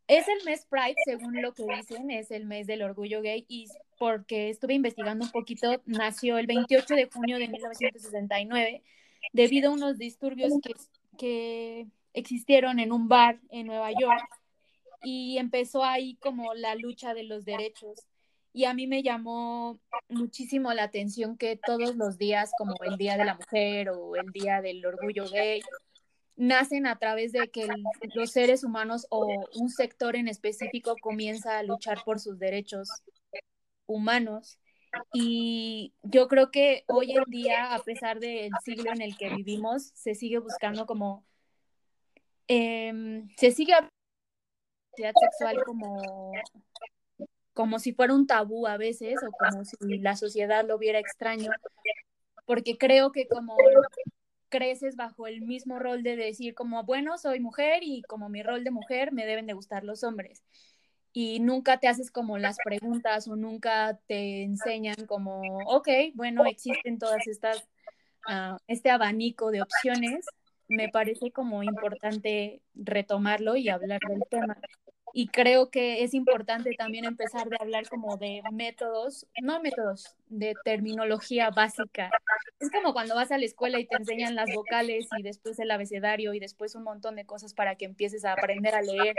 es 0.09 0.27
el 0.27 0.45
mes 0.45 0.67
Pride, 0.69 0.97
según 1.05 1.41
lo 1.41 1.53
que 1.53 1.65
dicen, 1.65 2.11
es 2.11 2.31
el 2.31 2.47
mes 2.47 2.67
del 2.67 2.83
orgullo 2.83 3.21
gay 3.21 3.45
y 3.47 3.67
porque 3.99 4.49
estuve 4.49 4.75
investigando 4.75 5.27
un 5.27 5.31
poquito, 5.31 5.83
nació 5.85 6.39
el 6.39 6.47
28 6.47 6.95
de 6.95 7.11
junio 7.13 7.39
de 7.39 7.49
1969 7.49 8.83
debido 9.33 9.71
a 9.71 9.75
unos 9.75 9.99
disturbios 9.99 10.55
que, 10.63 10.75
que 11.19 11.87
existieron 12.15 12.79
en 12.79 12.91
un 12.91 13.09
bar 13.09 13.39
en 13.51 13.67
Nueva 13.67 13.91
York 13.93 14.27
y 15.03 15.37
empezó 15.39 15.85
ahí 15.85 16.17
como 16.17 16.55
la 16.55 16.75
lucha 16.75 17.13
de 17.13 17.25
los 17.25 17.45
derechos. 17.45 18.07
Y 18.55 18.65
a 18.65 18.75
mí 18.75 18.87
me 18.87 19.03
llamó 19.03 19.79
muchísimo 20.09 20.73
la 20.73 20.85
atención 20.85 21.37
que 21.37 21.61
todos 21.65 21.97
los 21.97 22.17
días, 22.17 22.51
como 22.59 22.75
el 22.83 22.97
Día 22.97 23.17
de 23.17 23.25
la 23.27 23.35
Mujer 23.35 23.91
o 23.91 24.17
el 24.17 24.33
Día 24.33 24.63
del 24.63 24.85
Orgullo 24.85 25.29
Gay, 25.29 25.63
nacen 26.39 26.87
a 26.87 26.99
través 26.99 27.33
de 27.33 27.49
que 27.49 27.69
los 28.15 28.31
seres 28.31 28.65
humanos 28.65 29.07
o 29.11 29.27
un 29.57 29.69
sector 29.69 30.17
en 30.17 30.29
específico 30.29 30.97
comienza 31.03 31.59
a 31.59 31.63
luchar 31.63 31.99
por 32.05 32.19
sus 32.19 32.39
derechos 32.39 32.89
humanos. 33.87 34.59
Y 35.13 35.93
yo 36.03 36.29
creo 36.29 36.51
que 36.51 36.85
hoy 36.87 37.13
en 37.13 37.25
día, 37.27 37.75
a 37.75 37.79
pesar 37.81 38.21
del 38.21 38.51
siglo 38.65 38.91
en 38.91 39.03
el 39.03 39.19
que 39.19 39.29
vivimos, 39.29 39.91
se 39.95 40.15
sigue 40.15 40.39
buscando 40.39 40.87
como 40.87 41.27
Em, 42.49 43.29
se 43.37 43.51
sigue 43.51 43.75
la 44.97 45.13
sexual 45.13 45.63
como, 45.65 46.33
como 47.53 47.79
si 47.79 47.93
fuera 47.93 48.15
un 48.15 48.27
tabú 48.27 48.67
a 48.67 48.79
veces 48.79 49.17
o 49.23 49.31
como 49.31 49.65
si 49.67 49.77
la 49.99 50.17
sociedad 50.17 50.67
lo 50.67 50.79
viera 50.79 50.99
extraño, 50.99 51.51
porque 52.47 52.79
creo 52.79 53.13
que 53.13 53.29
como 53.29 53.55
creces 54.49 54.97
bajo 54.97 55.27
el 55.27 55.43
mismo 55.43 55.79
rol 55.79 56.03
de 56.03 56.17
decir 56.17 56.55
como, 56.55 56.85
bueno, 56.85 57.19
soy 57.19 57.41
mujer 57.41 57.83
y 57.83 58.03
como 58.03 58.29
mi 58.29 58.43
rol 58.43 58.65
de 58.65 58.71
mujer 58.71 59.13
me 59.13 59.27
deben 59.27 59.47
de 59.47 59.53
gustar 59.55 59.85
los 59.85 60.05
hombres. 60.05 60.43
Y 61.13 61.41
nunca 61.41 61.79
te 61.79 61.89
haces 61.89 62.11
como 62.11 62.39
las 62.39 62.59
preguntas 62.65 63.29
o 63.29 63.37
nunca 63.37 63.99
te 64.07 64.43
enseñan 64.43 65.07
como, 65.07 65.41
ok, 65.67 65.89
bueno, 66.15 66.45
existen 66.47 66.99
todas 66.99 67.27
estas, 67.27 67.69
uh, 68.29 68.57
este 68.67 68.91
abanico 68.91 69.51
de 69.51 69.63
opciones 69.63 70.27
me 70.69 70.91
parece 70.91 71.33
como 71.33 71.63
importante 71.63 72.61
retomarlo 72.75 73.57
y 73.57 73.69
hablar 73.69 74.01
del 74.07 74.23
tema. 74.31 74.59
Y 75.19 75.27
creo 75.27 75.69
que 75.69 76.05
es 76.05 76.15
importante 76.15 76.71
también 76.79 77.05
empezar 77.05 77.49
de 77.49 77.57
hablar 77.59 77.89
como 77.89 78.19
de 78.19 78.41
métodos, 78.53 79.27
no 79.43 79.61
métodos, 79.61 80.15
de 80.29 80.55
terminología 80.63 81.51
básica. 81.51 82.09
Es 82.61 82.71
como 82.71 82.93
cuando 82.93 83.17
vas 83.17 83.33
a 83.33 83.39
la 83.39 83.45
escuela 83.45 83.81
y 83.81 83.87
te 83.89 83.97
enseñan 83.97 84.37
las 84.37 84.49
vocales 84.55 85.09
y 85.19 85.23
después 85.25 85.59
el 85.59 85.73
abecedario 85.73 86.35
y 86.35 86.39
después 86.39 86.77
un 86.77 86.85
montón 86.85 87.17
de 87.17 87.27
cosas 87.27 87.53
para 87.53 87.75
que 87.75 87.85
empieces 87.85 88.25
a 88.25 88.35
aprender 88.35 88.77
a 88.77 88.81
leer. 88.81 89.17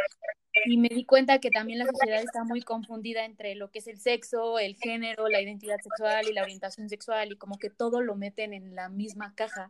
Y 0.63 0.77
me 0.77 0.87
di 0.87 1.03
cuenta 1.03 1.39
que 1.39 1.49
también 1.49 1.79
la 1.79 1.85
sociedad 1.87 2.23
está 2.23 2.45
muy 2.45 2.61
confundida 2.61 3.25
entre 3.25 3.55
lo 3.55 3.69
que 3.69 3.79
es 3.79 3.87
el 3.87 3.99
sexo, 3.99 4.57
el 4.57 4.77
género, 4.77 5.27
la 5.27 5.41
identidad 5.41 5.81
sexual 5.83 6.25
y 6.29 6.33
la 6.33 6.43
orientación 6.43 6.87
sexual 6.87 7.33
y 7.33 7.35
como 7.35 7.57
que 7.57 7.69
todo 7.69 7.99
lo 7.99 8.15
meten 8.15 8.53
en 8.53 8.73
la 8.73 8.87
misma 8.87 9.35
caja 9.35 9.69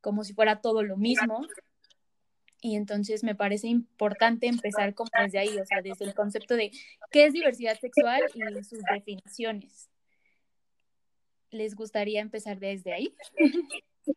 como 0.00 0.24
si 0.24 0.34
fuera 0.34 0.60
todo 0.60 0.82
lo 0.82 0.96
mismo. 0.96 1.46
Y 2.62 2.76
entonces 2.76 3.24
me 3.24 3.34
parece 3.34 3.68
importante 3.68 4.46
empezar 4.46 4.94
como 4.94 5.10
desde 5.22 5.38
ahí, 5.38 5.58
o 5.58 5.64
sea, 5.64 5.80
desde 5.82 6.04
el 6.04 6.14
concepto 6.14 6.56
de 6.56 6.70
qué 7.10 7.26
es 7.26 7.32
diversidad 7.32 7.78
sexual 7.78 8.22
y 8.34 8.64
sus 8.64 8.80
definiciones. 8.92 9.88
¿Les 11.50 11.74
gustaría 11.74 12.20
empezar 12.20 12.58
desde 12.58 12.92
ahí? 12.92 13.14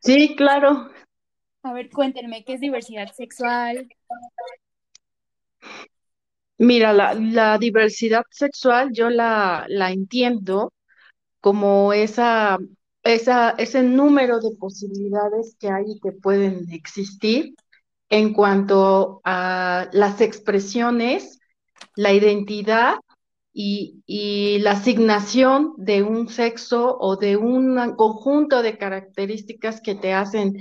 Sí, 0.02 0.36
claro. 0.36 0.90
A 1.64 1.74
ver, 1.74 1.90
cuéntenme, 1.90 2.44
¿qué 2.44 2.54
es 2.54 2.60
diversidad 2.60 3.12
sexual? 3.14 3.88
Mira, 6.58 6.94
la, 6.94 7.14
la 7.14 7.58
diversidad 7.58 8.24
sexual 8.30 8.92
yo 8.94 9.10
la, 9.10 9.66
la 9.70 9.92
entiendo 9.92 10.74
como 11.40 11.94
esa 11.94 12.60
esa, 13.04 13.52
ese 13.52 13.84
número 13.84 14.40
de 14.40 14.56
posibilidades 14.56 15.56
que 15.60 15.70
hay 15.70 15.84
y 15.88 16.00
que 16.00 16.14
pueden 16.14 16.66
existir 16.72 17.54
en 18.14 18.32
cuanto 18.32 19.22
a 19.24 19.90
las 19.92 20.22
expresiones, 20.22 21.40
la 21.96 22.14
identidad 22.14 22.98
y, 23.52 24.60
la 24.62 24.74
asignación 24.74 25.74
de 25.78 26.04
un 26.04 26.30
sexo 26.30 26.96
o 27.00 27.16
de 27.16 27.38
un 27.38 27.96
conjunto 27.96 28.62
de 28.62 28.78
características 28.78 29.82
que 29.82 29.96
te 29.96 30.14
hacen 30.14 30.58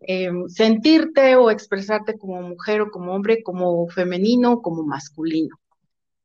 em, 0.00 0.48
sentirte 0.48 1.34
o 1.34 1.50
expresarte 1.50 2.16
como 2.16 2.40
mujer 2.40 2.82
o 2.82 2.90
como 2.92 3.12
hombre, 3.12 3.42
como 3.42 3.88
femenino 3.88 4.52
o 4.52 4.62
como 4.62 4.84
masculino. 4.84 5.56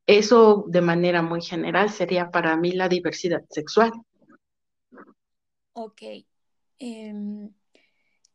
Eso 0.06 0.64
de 0.68 0.80
manera 0.80 1.22
muy 1.22 1.42
general 1.42 1.90
sería 1.90 2.30
para 2.30 2.56
mí 2.56 2.70
la 2.70 2.88
diversidad 2.88 3.42
sexual. 3.50 3.90
Ok. 5.72 6.02
Em, 6.78 7.50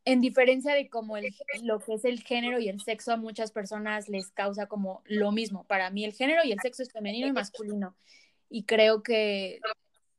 en 0.05 0.21
diferencia 0.21 0.73
de 0.73 0.89
como 0.89 1.17
el, 1.17 1.33
lo 1.61 1.79
que 1.79 1.93
es 1.93 2.05
el 2.05 2.21
género 2.21 2.59
y 2.59 2.69
el 2.69 2.81
sexo 2.81 3.13
a 3.13 3.17
muchas 3.17 3.51
personas 3.51 4.09
les 4.09 4.31
causa 4.31 4.67
como 4.67 5.01
lo 5.05 5.31
mismo. 5.31 5.65
Para 5.65 5.89
mí 5.89 6.03
el 6.03 6.13
género 6.13 6.41
y 6.43 6.51
el 6.51 6.59
sexo 6.59 6.83
es 6.83 6.91
femenino 6.91 7.27
y 7.27 7.31
masculino. 7.31 7.95
Y 8.49 8.63
creo 8.63 9.01
que 9.01 9.59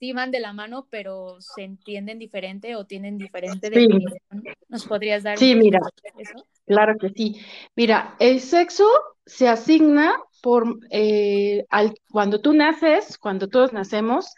sí 0.01 0.13
van 0.13 0.31
de 0.31 0.41
la 0.41 0.53
mano, 0.53 0.87
pero 0.91 1.41
se 1.41 1.63
entienden 1.63 2.19
diferente 2.19 2.77
o 2.77 2.87
tienen 2.87 3.19
diferente 3.19 3.71
definición. 3.71 4.21
¿Nos 4.69 4.87
podrías 4.87 5.23
dar 5.23 5.39
sí, 5.39 5.55
mira, 5.55 5.81
eso? 6.19 6.47
Claro 6.67 6.97
que 6.99 7.11
sí. 7.11 7.41
Mira, 7.77 8.17
el 8.19 8.41
sexo 8.41 8.87
se 9.27 9.49
asigna 9.49 10.17
por 10.43 10.79
eh, 10.91 11.65
al, 11.71 11.95
cuando 12.11 12.41
tú 12.41 12.55
naces, 12.55 13.19
cuando 13.19 13.49
todos 13.49 13.73
nacemos, 13.73 14.35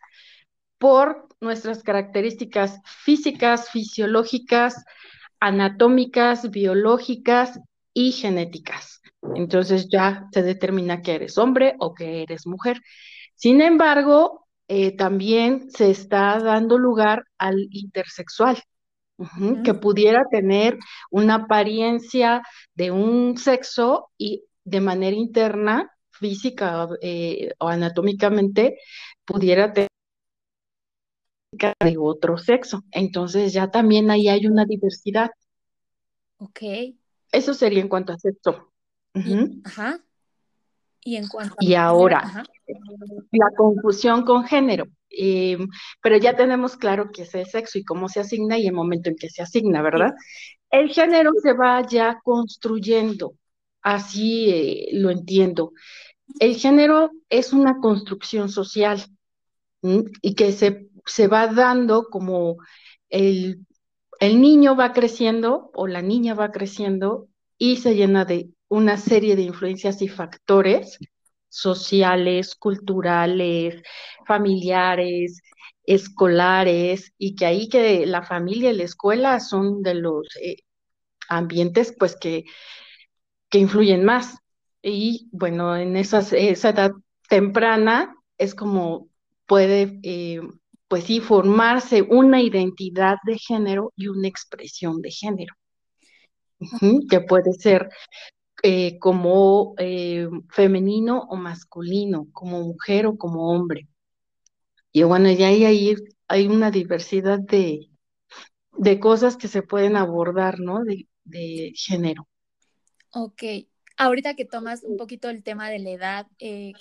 por 0.78 1.28
nuestras 1.40 1.82
características 1.82 2.80
físicas, 2.84 3.70
fisiológicas, 3.70 4.84
anatómicas, 5.40 6.50
biológicas 6.50 7.60
y 7.92 8.12
genéticas. 8.12 9.00
Entonces 9.34 9.88
ya 9.90 10.26
se 10.32 10.42
determina 10.42 11.02
que 11.02 11.14
eres 11.14 11.38
hombre 11.38 11.74
o 11.78 11.94
que 11.94 12.22
eres 12.22 12.46
mujer. 12.46 12.80
Sin 13.34 13.60
embargo, 13.60 14.46
eh, 14.68 14.96
también 14.96 15.70
se 15.70 15.90
está 15.90 16.38
dando 16.40 16.78
lugar 16.78 17.24
al 17.38 17.68
intersexual, 17.70 18.62
que 19.64 19.72
pudiera 19.74 20.24
tener 20.30 20.78
una 21.10 21.36
apariencia 21.36 22.42
de 22.74 22.90
un 22.90 23.38
sexo 23.38 24.10
y 24.18 24.44
de 24.64 24.80
manera 24.80 25.16
interna, 25.16 25.90
física 26.10 26.88
eh, 27.00 27.52
o 27.58 27.68
anatómicamente, 27.68 28.78
pudiera 29.24 29.72
tener 29.72 29.88
de 31.56 31.96
otro 31.98 32.38
sexo. 32.38 32.82
Entonces 32.90 33.52
ya 33.52 33.70
también 33.70 34.10
ahí 34.10 34.28
hay 34.28 34.46
una 34.46 34.64
diversidad. 34.64 35.30
Ok. 36.38 36.60
Eso 37.32 37.54
sería 37.54 37.80
en 37.80 37.88
cuanto 37.88 38.12
a 38.12 38.18
sexo. 38.18 38.72
ajá. 39.64 40.00
Y 41.02 41.16
en 41.16 41.28
cuanto 41.28 41.54
Y 41.60 41.74
ahora, 41.74 42.44
la 43.30 43.50
confusión 43.56 44.24
con 44.24 44.44
género. 44.44 44.86
Em, 45.08 45.68
pero 46.02 46.16
ya 46.18 46.34
tenemos 46.34 46.76
claro 46.76 47.10
qué 47.12 47.22
es 47.22 47.34
el 47.34 47.46
sexo 47.46 47.78
y 47.78 47.84
cómo 47.84 48.08
se 48.08 48.20
asigna 48.20 48.58
y 48.58 48.66
el 48.66 48.72
momento 48.72 49.08
en 49.08 49.16
que 49.16 49.30
se 49.30 49.40
asigna, 49.40 49.82
¿verdad? 49.82 50.14
El 50.68 50.90
género 50.90 51.30
se 51.40 51.52
va 51.52 51.86
ya 51.86 52.20
construyendo, 52.24 53.34
así 53.82 54.50
eh, 54.50 54.88
lo 54.92 55.10
entiendo. 55.10 55.72
El 56.40 56.56
género 56.56 57.12
es 57.30 57.52
una 57.52 57.78
construcción 57.80 58.48
social 58.48 59.06
y 59.82 60.34
que 60.34 60.50
se 60.50 60.88
se 61.06 61.28
va 61.28 61.46
dando 61.48 62.08
como 62.10 62.56
el, 63.08 63.66
el 64.20 64.40
niño 64.40 64.76
va 64.76 64.92
creciendo 64.92 65.70
o 65.74 65.86
la 65.86 66.02
niña 66.02 66.34
va 66.34 66.52
creciendo 66.52 67.28
y 67.58 67.76
se 67.76 67.94
llena 67.94 68.24
de 68.24 68.50
una 68.68 68.96
serie 68.98 69.36
de 69.36 69.42
influencias 69.42 70.02
y 70.02 70.08
factores 70.08 70.98
sociales, 71.48 72.54
culturales, 72.54 73.82
familiares, 74.26 75.40
escolares, 75.84 77.12
y 77.18 77.34
que 77.36 77.46
ahí 77.46 77.68
que 77.68 78.06
la 78.06 78.22
familia 78.22 78.70
y 78.70 78.76
la 78.76 78.84
escuela 78.84 79.40
son 79.40 79.82
de 79.82 79.94
los 79.94 80.26
eh, 80.42 80.56
ambientes 81.28 81.94
pues 81.98 82.16
que, 82.16 82.44
que 83.48 83.58
influyen 83.58 84.04
más. 84.04 84.38
Y 84.82 85.28
bueno, 85.32 85.76
en 85.76 85.96
esa 85.96 86.20
edad 86.20 86.92
temprana 87.28 88.16
es 88.38 88.54
como 88.54 89.08
puede, 89.46 90.00
eh, 90.02 90.40
pues 90.88 91.04
sí, 91.04 91.20
formarse 91.20 92.02
una 92.02 92.40
identidad 92.42 93.16
de 93.24 93.38
género 93.38 93.92
y 93.96 94.08
una 94.08 94.28
expresión 94.28 95.00
de 95.02 95.10
género, 95.10 95.54
que 97.10 97.20
puede 97.20 97.52
ser 97.52 97.88
eh, 98.62 98.98
como 98.98 99.74
eh, 99.78 100.28
femenino 100.50 101.26
o 101.28 101.36
masculino, 101.36 102.28
como 102.32 102.62
mujer 102.62 103.06
o 103.06 103.16
como 103.16 103.50
hombre. 103.50 103.88
Y 104.92 105.02
bueno, 105.02 105.30
ya 105.30 105.48
ahí 105.48 105.64
hay, 105.64 105.94
hay 106.28 106.46
una 106.46 106.70
diversidad 106.70 107.38
de, 107.38 107.90
de 108.72 109.00
cosas 109.00 109.36
que 109.36 109.48
se 109.48 109.62
pueden 109.62 109.96
abordar, 109.96 110.60
¿no? 110.60 110.84
De, 110.84 111.06
de 111.24 111.72
género. 111.76 112.28
Ok, 113.12 113.42
ahorita 113.96 114.34
que 114.34 114.44
tomas 114.44 114.84
un 114.84 114.96
poquito 114.96 115.28
el 115.28 115.42
tema 115.42 115.68
de 115.68 115.78
la 115.80 115.90
edad, 115.90 116.26
eh, 116.38 116.72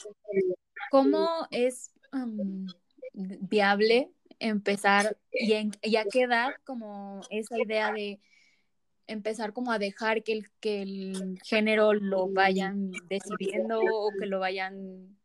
¿cómo 0.91 1.48
es 1.52 1.91
viable 3.15 4.12
empezar 4.39 5.17
y, 5.32 5.54
en, 5.54 5.71
y 5.82 5.95
a 5.95 6.06
qué 6.06 6.23
edad 6.23 6.54
como 6.65 7.21
esa 7.30 7.58
idea 7.58 7.91
de 7.91 8.19
empezar 9.08 9.54
como 9.54 9.71
a 9.71 9.80
dejar 9.80 10.23
que 10.23 10.34
el, 10.34 10.51
que 10.60 10.82
el 10.82 11.39
género 11.43 11.93
lo 11.93 12.28
vayan 12.28 12.91
decidiendo 13.08 13.80
o 13.80 14.12
que 14.19 14.25
lo 14.25 14.39
vayan 14.39 15.17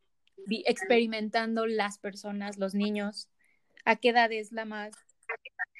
experimentando 0.48 1.66
las 1.66 1.98
personas, 1.98 2.58
los 2.58 2.74
niños? 2.74 3.28
¿A 3.84 3.96
qué 3.96 4.10
edad 4.10 4.30
es 4.32 4.52
la 4.52 4.64
más 4.64 4.92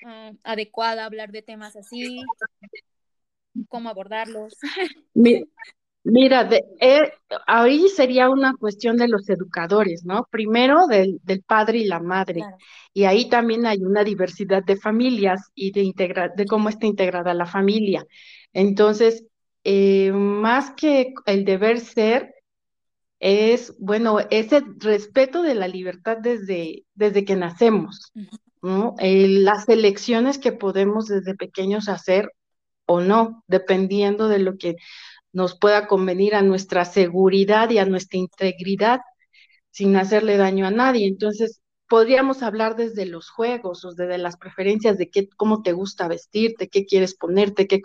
uh, 0.05 0.37
adecuada 0.43 1.05
hablar 1.05 1.31
de 1.31 1.43
temas 1.43 1.77
así? 1.77 2.23
¿Cómo 3.69 3.89
abordarlos? 3.89 4.57
Mira, 5.15 5.47
de, 6.03 6.65
eh, 6.81 7.13
ahí 7.47 7.89
sería 7.89 8.31
una 8.31 8.55
cuestión 8.55 8.97
de 8.97 9.09
los 9.09 9.29
educadores, 9.29 10.05
¿no? 10.05 10.27
Primero 10.31 10.87
del, 10.87 11.21
del 11.23 11.43
padre 11.43 11.79
y 11.79 11.85
la 11.85 12.01
madre. 12.01 12.43
Y 12.93 13.05
ahí 13.05 13.29
también 13.29 13.67
hay 13.67 13.79
una 13.85 14.03
diversidad 14.03 14.65
de 14.65 14.77
familias 14.77 15.51
y 15.55 15.73
de, 15.73 15.83
integra 15.83 16.29
de 16.35 16.47
cómo 16.47 16.69
está 16.69 16.87
integrada 16.87 17.35
la 17.35 17.47
familia. 17.47 18.07
Entonces, 18.53 19.27
eh, 19.65 20.13
más 20.13 20.71
que 20.73 21.13
el 21.27 21.45
deber 21.45 21.81
ser, 21.81 22.35
es, 23.21 23.75
bueno, 23.79 24.19
ese 24.31 24.63
respeto 24.79 25.43
de 25.43 25.55
la 25.55 25.69
libertad 25.69 26.17
desde, 26.17 26.85
desde 26.95 27.27
que 27.27 27.37
nacemos, 27.37 28.13
¿no? 28.63 28.95
Eh, 28.99 29.29
las 29.29 29.69
elecciones 29.69 30.39
que 30.39 30.53
podemos 30.53 31.07
desde 31.07 31.35
pequeños 31.35 31.91
hacer 31.91 32.33
o 32.87 33.01
no, 33.01 33.45
dependiendo 33.47 34.29
de 34.29 34.39
lo 34.39 34.57
que 34.57 34.77
nos 35.33 35.59
pueda 35.59 35.87
convenir 35.87 36.35
a 36.35 36.43
nuestra 36.43 36.85
seguridad 36.85 37.71
y 37.71 37.79
a 37.79 37.87
nuestra 37.87 38.19
integridad 38.19 39.01
sin 39.71 39.97
hacerle 39.97 40.37
daño 40.37 40.67
a 40.67 40.71
nadie. 40.71 41.07
Entonces, 41.07 41.61
podríamos 41.89 42.43
hablar 42.43 42.77
desde 42.77 43.07
los 43.07 43.31
juegos 43.31 43.85
o 43.85 43.93
desde 43.93 44.19
las 44.19 44.37
preferencias 44.37 44.99
de 44.99 45.11
qué, 45.11 45.29
cómo 45.37 45.63
te 45.63 45.73
gusta 45.73 46.09
vestirte, 46.09 46.69
qué 46.69 46.87
quieres 46.87 47.15
ponerte, 47.17 47.67
qué 47.67 47.81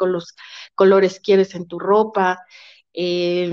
colores 0.76 1.20
quieres 1.20 1.56
en 1.56 1.68
tu 1.68 1.80
ropa, 1.80 2.40
eh, 2.94 3.52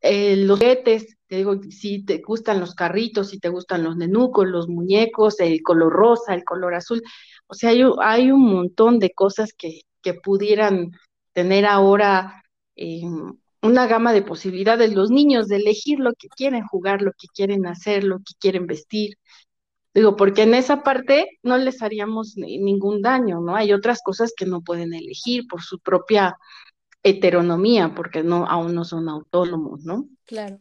eh, 0.00 0.36
los 0.36 0.58
juguetes, 0.58 1.16
te 1.28 1.36
digo, 1.36 1.60
si 1.70 2.04
te 2.04 2.18
gustan 2.18 2.58
los 2.60 2.74
carritos, 2.74 3.30
si 3.30 3.38
te 3.38 3.48
gustan 3.48 3.84
los 3.84 3.96
nenucos, 3.96 4.46
los 4.48 4.68
muñecos, 4.68 5.38
el 5.40 5.62
color 5.62 5.92
rosa, 5.92 6.34
el 6.34 6.44
color 6.44 6.74
azul. 6.74 7.02
O 7.46 7.54
sea, 7.54 7.70
hay, 7.70 7.82
hay 8.00 8.30
un 8.32 8.44
montón 8.44 8.98
de 8.98 9.12
cosas 9.12 9.52
que, 9.56 9.82
que 10.02 10.14
pudieran 10.14 10.90
tener 11.32 11.66
ahora 11.66 12.41
eh, 12.76 13.02
una 13.62 13.86
gama 13.86 14.12
de 14.12 14.22
posibilidades 14.22 14.92
los 14.92 15.10
niños 15.10 15.48
de 15.48 15.56
elegir 15.56 16.00
lo 16.00 16.12
que 16.14 16.28
quieren 16.28 16.66
jugar, 16.66 17.00
lo 17.00 17.12
que 17.12 17.28
quieren 17.28 17.66
hacer, 17.66 18.04
lo 18.04 18.18
que 18.18 18.34
quieren 18.38 18.66
vestir. 18.66 19.16
Digo, 19.94 20.16
porque 20.16 20.42
en 20.42 20.54
esa 20.54 20.82
parte 20.82 21.38
no 21.42 21.58
les 21.58 21.82
haríamos 21.82 22.36
ningún 22.36 23.02
daño, 23.02 23.40
¿no? 23.40 23.54
Hay 23.54 23.72
otras 23.72 24.00
cosas 24.02 24.32
que 24.36 24.46
no 24.46 24.62
pueden 24.62 24.94
elegir 24.94 25.46
por 25.46 25.62
su 25.62 25.78
propia 25.78 26.38
heteronomía, 27.02 27.94
porque 27.94 28.22
no, 28.22 28.46
aún 28.46 28.74
no 28.74 28.84
son 28.84 29.08
autónomos, 29.08 29.84
¿no? 29.84 30.08
Claro. 30.24 30.58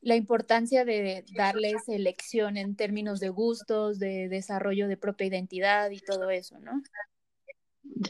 La 0.00 0.16
importancia 0.16 0.84
de 0.84 1.24
darles 1.34 1.88
elección 1.88 2.56
en 2.56 2.74
términos 2.74 3.20
de 3.20 3.28
gustos, 3.28 3.98
de 3.98 4.28
desarrollo 4.28 4.88
de 4.88 4.96
propia 4.96 5.28
identidad 5.28 5.90
y 5.90 6.00
todo 6.00 6.30
eso, 6.30 6.58
¿no? 6.58 6.82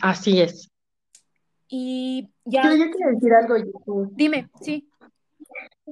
Así 0.00 0.40
es. 0.40 0.70
Y 1.74 2.28
ya. 2.44 2.64
Yo, 2.64 2.90
quiero 2.90 3.12
decir 3.12 3.32
algo. 3.32 4.06
Dime, 4.12 4.50
sí. 4.60 4.86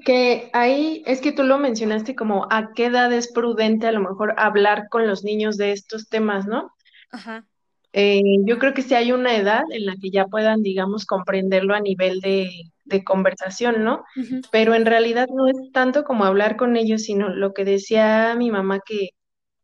Que 0.04 0.50
ahí 0.52 1.02
es 1.06 1.22
que 1.22 1.32
tú 1.32 1.42
lo 1.42 1.56
mencionaste 1.56 2.14
como 2.14 2.46
a 2.50 2.74
qué 2.74 2.86
edad 2.86 3.10
es 3.14 3.32
prudente 3.32 3.86
a 3.86 3.92
lo 3.92 4.00
mejor 4.00 4.34
hablar 4.36 4.90
con 4.90 5.06
los 5.06 5.24
niños 5.24 5.56
de 5.56 5.72
estos 5.72 6.10
temas, 6.10 6.46
¿no? 6.46 6.70
Ajá. 7.10 7.46
Eh, 7.94 8.20
yo 8.44 8.58
creo 8.58 8.74
que 8.74 8.82
sí 8.82 8.94
hay 8.94 9.12
una 9.12 9.34
edad 9.34 9.62
en 9.70 9.86
la 9.86 9.94
que 9.96 10.10
ya 10.10 10.26
puedan, 10.26 10.62
digamos, 10.62 11.06
comprenderlo 11.06 11.74
a 11.74 11.80
nivel 11.80 12.20
de, 12.20 12.50
de 12.84 13.02
conversación, 13.02 13.82
¿no? 13.82 14.04
Pero 14.52 14.74
en 14.74 14.84
realidad 14.84 15.28
no 15.32 15.48
es 15.48 15.72
tanto 15.72 16.04
como 16.04 16.26
hablar 16.26 16.58
con 16.58 16.76
ellos, 16.76 17.04
sino 17.04 17.30
lo 17.30 17.54
que 17.54 17.64
decía 17.64 18.34
mi 18.36 18.50
mamá 18.50 18.80
que, 18.84 19.10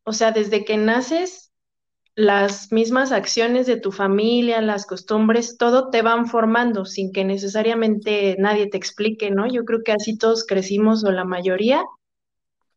o 0.02 0.14
sea, 0.14 0.32
desde 0.32 0.64
que 0.64 0.78
naces 0.78 1.45
las 2.16 2.72
mismas 2.72 3.12
acciones 3.12 3.66
de 3.66 3.76
tu 3.76 3.92
familia, 3.92 4.62
las 4.62 4.86
costumbres, 4.86 5.58
todo 5.58 5.90
te 5.90 6.00
van 6.00 6.26
formando 6.26 6.86
sin 6.86 7.12
que 7.12 7.24
necesariamente 7.24 8.36
nadie 8.38 8.68
te 8.68 8.78
explique, 8.78 9.30
¿no? 9.30 9.46
Yo 9.46 9.66
creo 9.66 9.82
que 9.84 9.92
así 9.92 10.16
todos 10.16 10.46
crecimos 10.46 11.04
o 11.04 11.12
la 11.12 11.26
mayoría, 11.26 11.84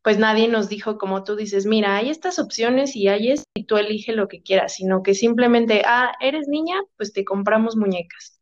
pues 0.03 0.19
nadie 0.19 0.49
nos 0.49 0.67
dijo, 0.67 0.97
como 0.97 1.23
tú 1.23 1.37
dices, 1.37 1.65
mira, 1.65 1.95
hay 1.95 2.09
estas 2.09 2.37
opciones 2.37 2.97
y 2.97 3.07
hay 3.07 3.31
esto 3.31 3.45
y 3.53 3.63
tú 3.63 3.77
elige 3.77 4.11
lo 4.11 4.27
que 4.27 4.41
quieras, 4.41 4.75
sino 4.75 5.03
que 5.03 5.13
simplemente, 5.13 5.83
ah, 5.85 6.11
eres 6.19 6.49
niña, 6.49 6.75
pues 6.97 7.13
te 7.13 7.23
compramos 7.23 7.77
muñecas. 7.77 8.41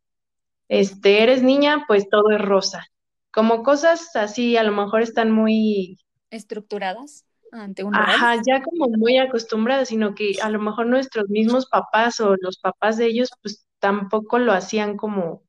Este, 0.68 1.22
eres 1.22 1.44
niña, 1.44 1.84
pues 1.86 2.08
todo 2.08 2.32
es 2.32 2.40
rosa. 2.40 2.88
Como 3.30 3.62
cosas 3.62 4.16
así, 4.16 4.56
a 4.56 4.64
lo 4.64 4.72
mejor 4.72 5.02
están 5.02 5.30
muy 5.30 6.00
estructuradas 6.30 7.24
ante 7.52 7.84
un 7.84 7.94
Ajá, 7.94 8.40
ya 8.46 8.62
como 8.62 8.88
muy 8.88 9.18
acostumbrados, 9.18 9.88
sino 9.88 10.14
que 10.14 10.32
a 10.42 10.50
lo 10.50 10.58
mejor 10.58 10.86
nuestros 10.86 11.28
mismos 11.28 11.66
papás 11.66 12.20
o 12.20 12.36
los 12.40 12.58
papás 12.58 12.96
de 12.96 13.06
ellos, 13.06 13.30
pues 13.42 13.66
tampoco 13.78 14.38
lo 14.38 14.52
hacían 14.52 14.96
como 14.96 15.42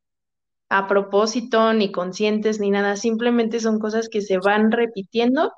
a 0.70 0.88
propósito, 0.88 1.74
ni 1.74 1.92
conscientes, 1.92 2.60
ni 2.60 2.70
nada, 2.70 2.96
simplemente 2.96 3.60
son 3.60 3.80
cosas 3.80 4.08
que 4.10 4.22
se 4.22 4.38
van 4.38 4.72
repitiendo 4.72 5.52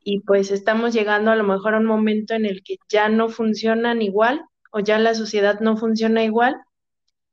y 0.00 0.20
pues 0.20 0.50
estamos 0.50 0.92
llegando 0.92 1.30
a 1.30 1.36
lo 1.36 1.44
mejor 1.44 1.74
a 1.74 1.78
un 1.78 1.84
momento 1.84 2.34
en 2.34 2.46
el 2.46 2.62
que 2.62 2.76
ya 2.88 3.08
no 3.08 3.28
funcionan 3.28 4.02
igual 4.02 4.44
o 4.70 4.80
ya 4.80 4.98
la 4.98 5.14
sociedad 5.14 5.60
no 5.60 5.76
funciona 5.76 6.22
igual 6.22 6.56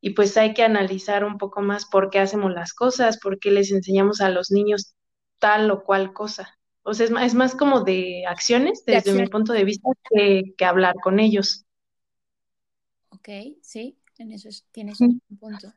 y 0.02 0.12
pues 0.12 0.36
hay 0.38 0.54
que 0.54 0.64
analizar 0.64 1.24
un 1.24 1.38
poco 1.38 1.62
más 1.62 1.86
por 1.86 2.10
qué 2.10 2.20
hacemos 2.20 2.52
las 2.52 2.74
cosas, 2.74 3.20
por 3.20 3.40
qué 3.40 3.52
les 3.52 3.72
enseñamos 3.72 4.22
a 4.22 4.30
los 4.30 4.52
niños 4.52 4.96
tal 5.40 5.72
o 5.72 5.84
cual 5.84 6.14
cosa. 6.14 6.58
O 6.84 6.94
sea, 6.94 7.06
es 7.06 7.12
más, 7.12 7.26
es 7.26 7.34
más 7.34 7.56
como 7.56 7.82
de 7.82 8.26
acciones 8.28 8.84
desde 8.86 9.14
mi 9.14 9.28
punto 9.28 9.54
de 9.54 9.64
vista 9.64 9.90
que, 10.10 10.54
hablar 10.66 10.96
con 11.02 11.20
ellos. 11.20 11.66
Ok, 13.10 13.30
sí, 13.62 13.98
en 14.18 14.34
eso 14.34 14.50
tienes 14.72 15.00
un 15.00 15.22
punto. 15.40 15.74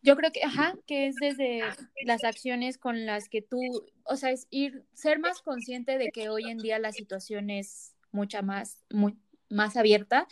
Yo 0.00 0.16
creo 0.16 0.32
que, 0.32 0.42
ajá, 0.42 0.74
que 0.86 1.06
es 1.06 1.14
desde 1.20 1.60
las 2.04 2.24
acciones 2.24 2.76
con 2.76 3.06
las 3.06 3.28
que 3.28 3.40
tú, 3.40 3.60
o 4.04 4.16
sea, 4.16 4.30
es 4.30 4.48
ir, 4.50 4.84
ser 4.94 5.20
más 5.20 5.42
consciente 5.42 5.96
de 5.96 6.08
que 6.12 6.28
hoy 6.28 6.50
en 6.50 6.58
día 6.58 6.78
la 6.80 6.92
situación 6.92 7.50
es 7.50 7.94
mucha 8.10 8.42
más, 8.42 8.80
muy, 8.90 9.16
más 9.48 9.76
abierta 9.76 10.26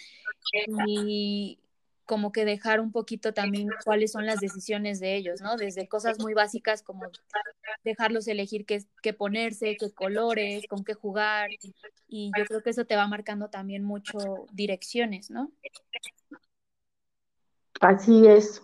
y 0.87 1.61
como 2.11 2.33
que 2.33 2.45
dejar 2.45 2.81
un 2.81 2.91
poquito 2.91 3.33
también 3.33 3.69
cuáles 3.85 4.11
son 4.11 4.27
las 4.27 4.41
decisiones 4.41 4.99
de 4.99 5.15
ellos, 5.15 5.41
¿no? 5.41 5.57
Desde 5.57 5.87
cosas 5.87 6.19
muy 6.19 6.35
básicas 6.35 6.83
como 6.83 7.03
dejarlos 7.85 8.27
elegir 8.27 8.67
qué, 8.67 8.83
qué 9.01 9.13
ponerse, 9.13 9.77
qué 9.79 9.93
colores, 9.93 10.65
con 10.69 10.83
qué 10.83 10.95
jugar. 10.95 11.51
Y 12.09 12.33
yo 12.37 12.45
creo 12.47 12.65
que 12.65 12.71
eso 12.71 12.85
te 12.85 12.97
va 12.97 13.07
marcando 13.07 13.49
también 13.49 13.85
mucho 13.85 14.19
direcciones, 14.51 15.31
¿no? 15.31 15.53
Así 17.81 18.27
es. 18.27 18.61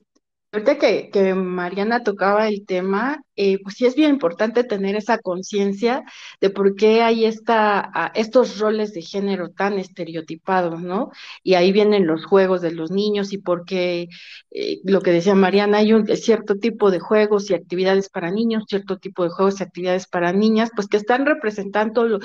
Ahorita 0.56 0.78
que, 0.78 1.34
Mariana 1.34 2.02
tocaba 2.02 2.48
el 2.48 2.64
tema, 2.64 3.22
eh, 3.36 3.58
pues 3.62 3.74
sí 3.74 3.84
es 3.84 3.94
bien 3.94 4.08
importante 4.08 4.64
tener 4.64 4.96
esa 4.96 5.18
conciencia 5.18 6.02
de 6.40 6.48
por 6.48 6.76
qué 6.76 7.02
hay 7.02 7.26
estos 7.26 8.58
roles 8.58 8.94
de 8.94 9.02
género 9.02 9.50
tan 9.50 9.78
estereotipados, 9.78 10.80
¿no? 10.80 11.10
Y 11.42 11.54
ahí 11.54 11.72
vienen 11.72 12.06
los 12.06 12.24
juegos 12.24 12.62
de 12.62 12.72
los 12.72 12.90
niños 12.90 13.34
y 13.34 13.38
por 13.38 13.66
qué, 13.66 14.08
eh, 14.50 14.80
lo 14.84 15.02
que 15.02 15.10
decía 15.12 15.34
Mariana, 15.34 15.76
hay 15.78 15.92
un 15.92 16.06
cierto 16.16 16.54
tipo 16.56 16.90
de 16.90 17.00
juegos 17.00 17.50
y 17.50 17.54
actividades 17.54 18.08
para 18.08 18.30
niños, 18.30 18.64
cierto 18.66 18.96
tipo 18.96 19.24
de 19.24 19.30
juegos 19.30 19.60
y 19.60 19.62
actividades 19.62 20.06
para 20.06 20.32
niñas, 20.32 20.70
pues 20.74 20.88
que 20.88 20.96
están 20.96 21.26
representando, 21.26 22.18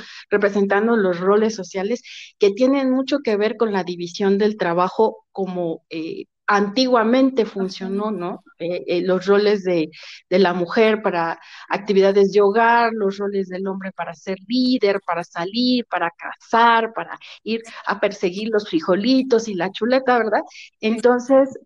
los 0.96 1.20
roles 1.20 1.54
sociales 1.54 2.02
que 2.40 2.52
tienen 2.52 2.92
mucho 2.92 3.20
que 3.20 3.36
ver 3.36 3.58
con 3.58 3.74
la 3.74 3.84
división 3.84 4.38
del 4.38 4.56
trabajo 4.56 5.26
como 5.34 5.84
eh, 5.90 6.28
antiguamente 6.54 7.46
funcionó, 7.46 8.12
¿no? 8.12 8.44
Eh, 8.60 8.84
eh, 8.86 9.02
los 9.02 9.26
roles 9.26 9.64
de, 9.64 9.90
de, 10.30 10.40
la 10.40 10.54
mujer 10.54 11.02
para 11.02 11.40
actividades 11.70 12.34
de 12.34 12.42
hogar, 12.42 12.92
los 12.94 13.18
roles 13.18 13.48
del 13.48 13.66
hombre 13.68 13.94
para 13.94 14.14
ser 14.14 14.38
líder, 14.48 15.00
para 15.06 15.24
salir, 15.24 15.86
para 15.86 16.12
cazar, 16.12 16.92
para 16.94 17.18
ir 17.44 17.62
a 17.86 18.02
perseguir 18.02 18.50
los 18.52 18.68
frijolitos 18.68 19.48
y 19.48 19.54
la 19.54 19.72
chuleta, 19.72 20.18
¿verdad? 20.18 20.42
Entonces, 20.82 21.58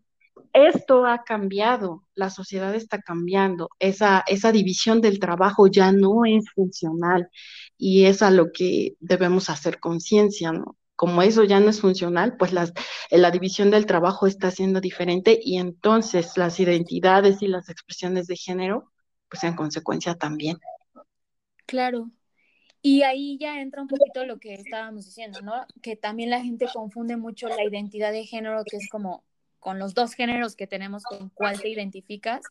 esto 0.54 1.06
ha 1.08 1.24
cambiado, 1.24 2.04
la 2.14 2.30
sociedad 2.30 2.76
está 2.76 3.02
cambiando, 3.02 3.70
esa, 3.80 4.24
esa 4.28 4.52
división 4.52 5.02
del 5.02 5.20
trabajo 5.20 5.66
ya 5.68 5.92
no 5.92 6.26
es 6.26 6.46
funcional 6.54 7.30
y 7.78 8.06
es 8.06 8.22
a 8.22 8.30
lo 8.30 8.52
que 8.52 8.94
debemos 9.00 9.50
hacer 9.50 9.80
conciencia, 9.80 10.52
¿no? 10.52 10.78
Como 10.96 11.22
eso 11.22 11.44
ya 11.44 11.60
no 11.60 11.70
es 11.70 11.82
funcional, 11.82 12.38
pues 12.38 12.54
las, 12.54 12.72
eh, 13.10 13.18
la 13.18 13.32
división 13.32 13.72
del 13.72 13.86
trabajo 13.86 14.28
está 14.28 14.52
siendo 14.52 14.82
diferente 14.82 15.40
y 15.42 15.58
entonces 15.58 16.38
las 16.38 16.60
identidades 16.60 17.42
y 17.42 17.48
las 17.48 17.70
expresiones 17.70 18.28
de 18.28 18.36
género, 18.36 18.92
pues 19.30 19.44
en 19.44 19.56
consecuencia 19.56 20.16
también. 20.16 20.58
Claro. 21.66 22.10
Y 22.82 23.02
ahí 23.02 23.38
ya 23.40 23.60
entra 23.62 23.82
un 23.82 23.88
poquito 23.88 24.26
lo 24.26 24.38
que 24.38 24.54
estábamos 24.54 25.06
diciendo, 25.06 25.42
¿no? 25.42 25.66
Que 25.82 25.96
también 25.96 26.30
la 26.30 26.42
gente 26.42 26.68
confunde 26.72 27.18
mucho 27.18 27.48
la 27.48 27.64
identidad 27.64 28.12
de 28.12 28.26
género, 28.26 28.64
que 28.64 28.78
es 28.78 28.88
como 28.90 29.24
con 29.66 29.80
los 29.80 29.96
dos 29.96 30.14
géneros 30.14 30.56
que 30.56 30.68
tenemos 30.68 31.02
con 31.04 31.30
cuál 31.30 31.60
te 31.60 31.70
identificas 31.70 32.44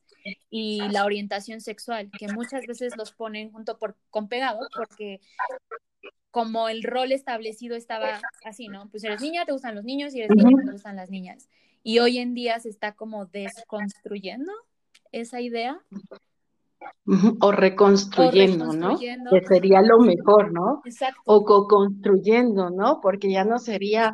y 0.51 0.81
la 0.89 1.05
orientación 1.05 1.61
sexual, 1.61 2.11
que 2.19 2.27
muchas 2.27 2.67
veces 2.67 2.97
los 2.97 3.13
ponen 3.13 3.53
junto 3.53 3.79
por, 3.79 3.97
con 4.11 4.29
pegado 4.29 4.59
porque 4.75 5.21
como 6.31 6.69
el 6.69 6.83
rol 6.83 7.13
establecido 7.13 7.77
estaba 7.77 8.21
así, 8.45 8.69
¿no? 8.69 8.89
Pues 8.91 9.05
eres 9.05 9.21
niña, 9.21 9.45
te 9.45 9.53
gustan 9.53 9.75
los 9.75 9.85
niños 9.85 10.15
y 10.15 10.21
eres 10.21 10.37
niña, 10.37 10.65
te 10.65 10.73
gustan 10.73 10.97
las 10.97 11.11
niñas. 11.11 11.49
Y 11.83 11.99
hoy 12.01 12.19
en 12.19 12.35
día 12.35 12.59
se 12.59 12.71
está 12.71 12.93
como 12.93 13.27
desconstruyendo 13.27 14.53
esa 15.13 15.41
idea. 15.41 15.81
O 17.41 17.53
reconstruyendo, 17.53 18.73
¿no? 18.73 18.99
Que 18.99 19.43
sería 19.47 19.81
lo 19.83 19.99
mejor, 20.01 20.53
¿no? 20.53 20.83
Exacto. 20.85 21.21
O 21.25 21.45
co-construyendo, 21.45 22.71
¿no? 22.71 23.01
Porque 23.01 23.31
ya 23.31 23.45
no 23.45 23.59
sería 23.59 24.13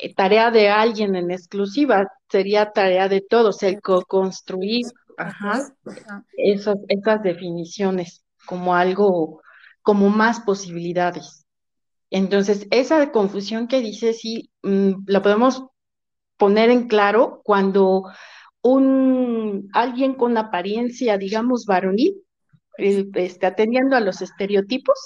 eh, 0.00 0.14
tarea 0.14 0.50
de 0.50 0.68
alguien 0.68 1.16
en 1.16 1.30
exclusiva, 1.30 2.06
sería 2.30 2.70
tarea 2.70 3.08
de 3.08 3.20
todos, 3.20 3.62
el 3.62 3.80
co-construir, 3.80 4.86
ajá, 5.16 5.72
Esas, 6.36 6.76
esas 6.88 7.22
definiciones 7.22 8.24
como 8.46 8.74
algo, 8.74 9.42
como 9.88 10.10
más 10.10 10.40
posibilidades. 10.40 11.46
Entonces, 12.10 12.66
esa 12.70 13.10
confusión 13.10 13.68
que 13.68 13.80
dice, 13.80 14.12
sí, 14.12 14.50
mm, 14.62 15.04
la 15.06 15.22
podemos 15.22 15.64
poner 16.36 16.68
en 16.68 16.88
claro 16.88 17.40
cuando 17.42 18.02
un 18.60 19.70
alguien 19.72 20.12
con 20.12 20.36
apariencia, 20.36 21.16
digamos, 21.16 21.64
varonil, 21.64 22.22
está 22.76 23.46
atendiendo 23.46 23.96
a 23.96 24.00
los 24.00 24.20
estereotipos, 24.20 24.98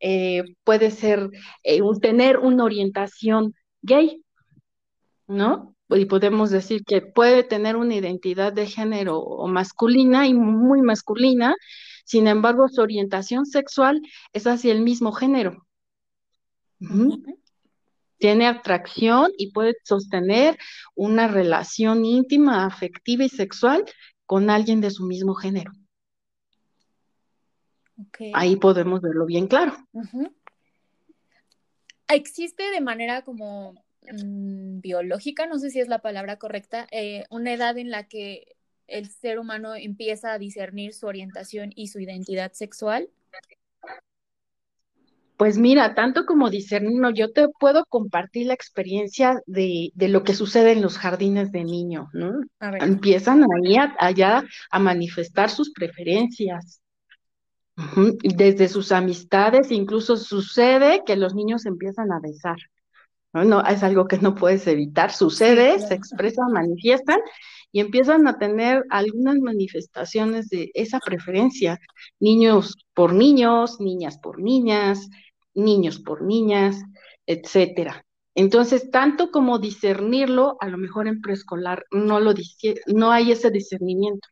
eh, 0.00 0.42
puede 0.64 0.90
ser 0.90 1.30
eh, 1.62 1.80
tener 2.02 2.38
una 2.38 2.64
orientación 2.64 3.54
gay, 3.82 4.24
¿no? 5.28 5.76
Y 5.88 6.06
podemos 6.06 6.50
decir 6.50 6.82
que 6.84 7.00
puede 7.00 7.44
tener 7.44 7.76
una 7.76 7.94
identidad 7.94 8.52
de 8.52 8.66
género 8.66 9.24
masculina 9.46 10.26
y 10.26 10.34
muy 10.34 10.82
masculina, 10.82 11.54
sin 12.10 12.26
embargo, 12.26 12.68
su 12.68 12.80
orientación 12.80 13.46
sexual 13.46 14.02
es 14.32 14.44
hacia 14.48 14.72
el 14.72 14.80
mismo 14.80 15.12
género. 15.12 15.64
Tiene 18.18 18.48
atracción 18.48 19.30
y 19.38 19.52
puede 19.52 19.76
sostener 19.84 20.58
una 20.96 21.28
relación 21.28 22.04
íntima, 22.04 22.66
afectiva 22.66 23.22
y 23.22 23.28
sexual 23.28 23.84
con 24.26 24.50
alguien 24.50 24.80
de 24.80 24.90
su 24.90 25.06
mismo 25.06 25.36
género. 25.36 25.70
Ahí 28.34 28.56
podemos 28.56 29.00
verlo 29.00 29.24
bien 29.24 29.46
claro. 29.46 29.76
¿Existe 32.08 32.72
de 32.72 32.80
manera 32.80 33.22
como 33.22 33.84
mm, 34.02 34.80
biológica, 34.80 35.46
no 35.46 35.60
sé 35.60 35.70
si 35.70 35.78
es 35.78 35.86
la 35.86 36.00
palabra 36.00 36.40
correcta, 36.40 36.88
eh, 36.90 37.22
una 37.30 37.52
edad 37.52 37.78
en 37.78 37.92
la 37.92 38.08
que 38.08 38.56
el 38.90 39.08
ser 39.08 39.38
humano 39.38 39.74
empieza 39.74 40.32
a 40.32 40.38
discernir 40.38 40.92
su 40.92 41.06
orientación 41.06 41.72
y 41.74 41.88
su 41.88 42.00
identidad 42.00 42.52
sexual? 42.52 43.08
Pues 45.40 45.56
mira, 45.56 45.94
tanto 45.94 46.26
como 46.26 46.50
discernir, 46.50 47.00
yo 47.14 47.32
te 47.32 47.48
puedo 47.48 47.86
compartir 47.86 48.48
la 48.48 48.52
experiencia 48.52 49.40
de, 49.46 49.90
de, 49.94 50.08
lo 50.08 50.22
que 50.22 50.34
sucede 50.34 50.72
en 50.72 50.82
los 50.82 50.98
jardines 50.98 51.50
de 51.50 51.64
niños, 51.64 52.08
¿no? 52.12 52.42
Empiezan 52.60 53.44
ahí 53.44 53.76
allá 53.98 54.44
a 54.70 54.78
manifestar 54.78 55.48
sus 55.48 55.72
preferencias. 55.72 56.82
Desde 58.22 58.68
sus 58.68 58.92
amistades, 58.92 59.70
incluso 59.70 60.18
sucede 60.18 61.04
que 61.06 61.16
los 61.16 61.34
niños 61.34 61.64
empiezan 61.64 62.12
a 62.12 62.20
besar. 62.20 62.58
¿no? 63.32 63.44
no 63.44 63.64
es 63.64 63.82
algo 63.82 64.06
que 64.06 64.18
no 64.18 64.34
puedes 64.34 64.66
evitar, 64.66 65.10
sucede, 65.10 65.78
se 65.78 65.94
expresan, 65.94 66.52
manifiestan 66.52 67.20
y 67.72 67.80
empiezan 67.80 68.26
a 68.26 68.38
tener 68.38 68.84
algunas 68.90 69.38
manifestaciones 69.38 70.48
de 70.48 70.70
esa 70.74 70.98
preferencia, 70.98 71.78
niños 72.18 72.76
por 72.94 73.12
niños, 73.12 73.80
niñas 73.80 74.18
por 74.18 74.40
niñas, 74.40 75.08
niños 75.54 76.00
por 76.00 76.22
niñas, 76.22 76.82
etcétera. 77.26 78.04
Entonces, 78.34 78.90
tanto 78.90 79.30
como 79.30 79.58
discernirlo, 79.58 80.56
a 80.60 80.68
lo 80.68 80.78
mejor 80.78 81.08
en 81.08 81.20
preescolar 81.20 81.84
no 81.90 82.20
lo 82.20 82.32
no 82.86 83.10
hay 83.10 83.32
ese 83.32 83.50
discernimiento. 83.50 84.28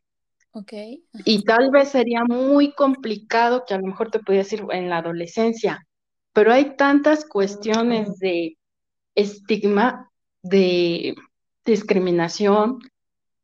Okay. 0.51 1.03
Y 1.25 1.43
tal 1.43 1.69
vez 1.69 1.89
sería 1.89 2.23
muy 2.23 2.73
complicado 2.73 3.65
que 3.67 3.75
a 3.75 3.77
lo 3.77 3.85
mejor 3.85 4.09
te 4.09 4.19
podía 4.19 4.39
decir 4.39 4.63
en 4.71 4.89
la 4.89 4.97
adolescencia, 4.97 5.85
pero 6.33 6.51
hay 6.51 6.75
tantas 6.75 7.23
cuestiones 7.23 8.17
de 8.17 8.57
estigma, 9.13 10.09
de 10.41 11.15
discriminación, 11.65 12.79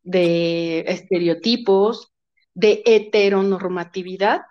de 0.06 0.82
estereotipos, 0.88 2.14
de 2.54 2.84
heteronormatividad, 2.86 4.42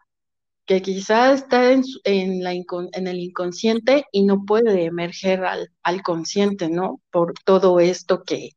que 0.67 0.83
quizás 0.83 1.43
está 1.43 1.73
en, 1.73 1.83
en, 2.05 3.07
el 3.07 3.19
inconsciente 3.19 4.05
y 4.13 4.25
no 4.25 4.45
puede 4.45 4.85
emerger 4.85 5.45
al, 5.45 5.71
al, 5.83 6.03
consciente, 6.03 6.69
¿no? 6.69 7.01
Por 7.11 7.35
todo 7.45 7.81
esto 7.81 8.25
que, 8.25 8.51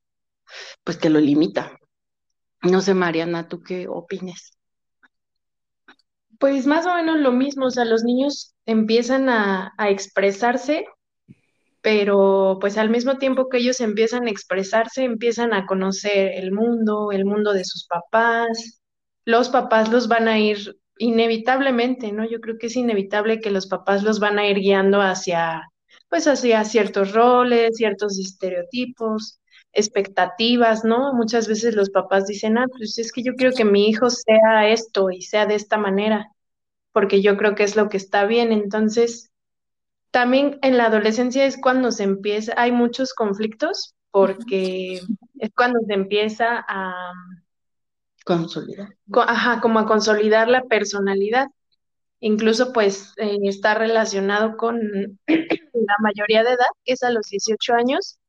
pues, 0.84 0.98
que 0.98 1.10
lo 1.10 1.20
limita. 1.20 1.78
No 2.62 2.82
sé, 2.82 2.94
Mariana, 2.94 3.48
¿tú 3.48 3.62
qué 3.62 3.88
opines? 3.88 4.58
Pues 6.40 6.66
más 6.66 6.86
o 6.86 6.96
menos 6.96 7.18
lo 7.20 7.32
mismo, 7.32 7.66
o 7.68 7.72
sea, 7.72 7.86
los 7.86 8.04
niños 8.04 8.56
empiezan 8.66 9.30
a, 9.30 9.74
a 9.78 9.90
expresarse, 9.90 10.86
pero 11.82 12.58
pues 12.60 12.78
al 12.78 12.90
mismo 12.90 13.18
tiempo 13.18 13.50
que 13.50 13.58
ellos 13.58 13.80
empiezan 13.82 14.28
a 14.28 14.32
expresarse, 14.32 15.04
empiezan 15.04 15.54
a 15.54 15.66
conocer 15.66 16.34
el 16.36 16.52
mundo, 16.52 17.12
el 17.12 17.26
mundo 17.26 17.54
de 17.54 17.66
sus 17.66 17.86
papás. 17.88 18.82
Los 19.26 19.50
papás 19.50 19.90
los 19.90 20.08
van 20.08 20.28
a 20.28 20.40
ir 20.40 20.78
inevitablemente, 21.00 22.12
¿no? 22.12 22.28
Yo 22.30 22.40
creo 22.42 22.58
que 22.58 22.68
es 22.68 22.76
inevitable 22.76 23.40
que 23.40 23.52
los 23.52 23.68
papás 23.68 24.04
los 24.04 24.20
van 24.20 24.40
a 24.40 24.48
ir 24.48 24.58
guiando 24.58 25.02
hacia, 25.02 25.64
pues 26.10 26.28
hacia 26.28 26.64
ciertos 26.66 27.14
roles, 27.14 27.76
ciertos 27.78 28.18
estereotipos, 28.20 29.40
expectativas, 29.74 30.84
¿no? 30.84 31.14
Muchas 31.14 31.48
veces 31.48 31.76
los 31.76 31.90
papás 31.90 32.26
dicen, 32.28 32.58
ah, 32.58 32.66
pues 32.78 32.98
es 32.98 33.12
que 33.12 33.24
yo 33.24 33.34
quiero 33.36 33.54
que 33.56 33.66
mi 33.66 33.88
hijo 33.90 34.10
sea 34.10 34.70
esto 34.70 35.12
y 35.12 35.22
sea 35.22 35.46
de 35.46 35.56
esta 35.56 35.78
manera, 35.78 36.32
porque 36.92 37.22
yo 37.22 37.38
creo 37.38 37.56
que 37.56 37.64
es 37.64 37.76
lo 37.76 37.90
que 37.90 37.98
está 37.98 38.26
bien. 38.26 38.52
Entonces, 38.52 39.32
también 40.12 40.60
en 40.62 40.78
la 40.78 40.86
adolescencia 40.86 41.46
es 41.46 41.58
cuando 41.62 41.92
se 41.92 42.04
empieza, 42.04 42.54
hay 42.58 42.72
muchos 42.72 43.14
conflictos, 43.14 43.96
porque 44.12 45.02
es 45.40 45.52
cuando 45.56 45.80
se 45.88 45.94
empieza 45.94 46.66
a 46.68 47.14
Consolidar. 48.28 48.90
Ajá, 49.14 49.62
como 49.62 49.80
a 49.80 49.86
consolidar 49.86 50.50
la 50.50 50.64
personalidad. 50.66 51.48
Incluso 52.20 52.74
pues 52.74 53.14
eh, 53.16 53.38
está 53.44 53.74
relacionado 53.74 54.58
con 54.58 54.78
la 55.28 55.96
mayoría 56.02 56.44
de 56.44 56.50
edad, 56.50 56.68
que 56.84 56.92
es 56.92 57.04
a 57.04 57.10
los 57.10 57.28
18 57.30 57.76
años, 57.76 58.20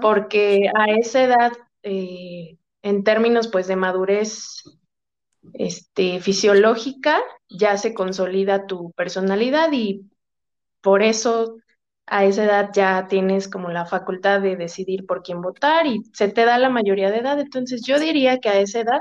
porque 0.00 0.68
a 0.74 0.86
esa 0.90 1.22
edad 1.22 1.52
eh, 1.84 2.58
en 2.82 3.04
términos 3.04 3.46
pues 3.46 3.68
de 3.68 3.76
madurez 3.76 4.64
este, 5.52 6.18
fisiológica, 6.18 7.22
ya 7.48 7.76
se 7.76 7.94
consolida 7.94 8.66
tu 8.66 8.90
personalidad 8.96 9.70
y 9.70 10.02
por 10.84 11.02
eso 11.02 11.56
a 12.06 12.24
esa 12.26 12.44
edad 12.44 12.70
ya 12.74 13.08
tienes 13.08 13.48
como 13.48 13.70
la 13.70 13.86
facultad 13.86 14.40
de 14.42 14.56
decidir 14.56 15.06
por 15.06 15.22
quién 15.22 15.40
votar 15.42 15.86
y 15.86 16.02
se 16.12 16.28
te 16.28 16.44
da 16.44 16.58
la 16.58 16.70
mayoría 16.70 17.10
de 17.10 17.18
edad. 17.18 17.40
Entonces 17.40 17.82
yo 17.86 17.98
diría 17.98 18.38
que 18.40 18.50
a 18.50 18.60
esa 18.60 18.80
edad 18.80 19.00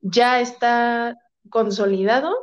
ya 0.00 0.40
está 0.40 1.16
consolidado, 1.50 2.34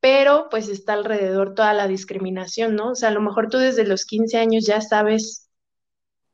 pero 0.00 0.48
pues 0.50 0.68
está 0.68 0.94
alrededor 0.94 1.54
toda 1.54 1.74
la 1.74 1.88
discriminación, 1.88 2.74
¿no? 2.76 2.92
O 2.92 2.94
sea, 2.94 3.10
a 3.10 3.12
lo 3.12 3.20
mejor 3.22 3.48
tú 3.48 3.58
desde 3.58 3.86
los 3.86 4.04
15 4.06 4.38
años 4.38 4.66
ya 4.66 4.80
sabes 4.80 5.50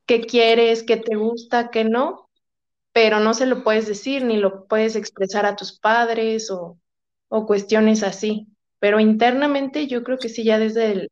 qué 0.06 0.22
quieres, 0.22 0.84
qué 0.84 0.96
te 0.96 1.16
gusta, 1.16 1.70
qué 1.70 1.84
no, 1.84 2.30
pero 2.92 3.20
no 3.20 3.34
se 3.34 3.46
lo 3.46 3.64
puedes 3.64 3.86
decir 3.86 4.24
ni 4.24 4.38
lo 4.38 4.66
puedes 4.66 4.96
expresar 4.96 5.46
a 5.46 5.56
tus 5.56 5.78
padres 5.78 6.50
o, 6.50 6.78
cuestiones 7.46 8.02
así. 8.02 8.48
Pero 8.78 9.00
internamente 9.00 9.86
yo 9.86 10.02
creo 10.02 10.18
que 10.18 10.28
sí, 10.28 10.44
ya 10.44 10.58
desde, 10.58 11.08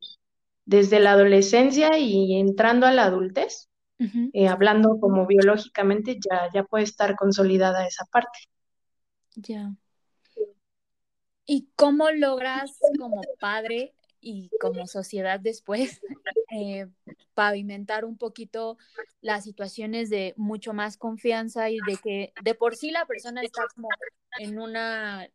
desde 0.65 0.99
la 0.99 1.11
adolescencia 1.11 1.97
y 1.97 2.35
entrando 2.39 2.85
a 2.85 2.91
la 2.91 3.05
adultez, 3.05 3.69
eh, 3.97 4.47
hablando 4.47 4.99
como 4.99 5.25
biológicamente, 5.25 6.19
ya, 6.29 6.49
ya 6.53 6.63
puede 6.63 6.83
estar 6.83 7.15
consolidada 7.15 7.87
esa 7.87 8.05
parte. 8.05 8.39
Ya. 9.35 9.73
¿Y 11.45 11.69
cómo 11.75 12.11
logras 12.11 12.77
como 12.97 13.21
padre 13.39 13.93
y 14.19 14.49
como 14.59 14.87
sociedad 14.87 15.39
después 15.39 16.01
eh, 16.51 16.87
pavimentar 17.35 18.05
un 18.05 18.17
poquito 18.17 18.77
las 19.21 19.43
situaciones 19.43 20.09
de 20.09 20.33
mucho 20.35 20.73
más 20.73 20.97
confianza 20.97 21.69
y 21.69 21.77
de 21.87 21.97
que 22.03 22.33
de 22.43 22.55
por 22.55 22.75
sí 22.75 22.89
la 22.89 23.05
persona 23.05 23.41
está 23.43 23.67
como 23.75 23.89
en 24.39 24.59
una 24.59 25.29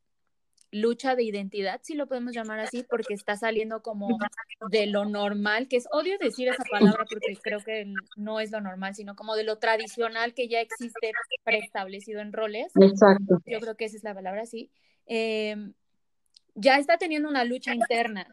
lucha 0.73 1.17
de 1.17 1.25
identidad, 1.25 1.81
si 1.83 1.95
lo 1.95 2.07
podemos 2.07 2.33
llamar 2.33 2.61
así, 2.61 2.85
porque 2.89 3.15
está 3.15 3.37
saliendo 3.37 3.83
como 3.83 4.19
de 4.71 4.87
lo 4.87 5.05
normal, 5.05 5.69
que 5.69 5.77
es 5.77 5.89
odio 5.91 6.17
decir 6.19 6.49
esa 6.49 6.63
palabra 6.71 7.05
porque 7.09 7.37
creo 7.43 7.61
que 7.61 7.93
no 8.17 8.41
es 8.41 8.51
lo 8.51 8.61
normal, 8.61 8.95
sino 8.95 9.17
como 9.17 9.35
de 9.35 9.45
lo 9.45 9.59
tradicional 9.59 10.33
que 10.35 10.49
ya 10.49 10.61
existe 10.61 11.13
preestablecido 11.45 12.21
en 12.21 12.33
roles. 12.33 12.73
Exacto. 12.81 13.41
Yo 13.47 13.59
creo 13.61 13.77
que 13.77 13.87
esa 13.87 13.97
es 13.97 14.05
la 14.05 14.15
palabra, 14.15 14.47
sí. 14.47 14.71
Em, 15.07 15.75
ya 16.55 16.79
está 16.79 16.99
teniendo 16.99 17.29
una 17.29 17.45
lucha 17.45 17.75
interna. 17.75 18.29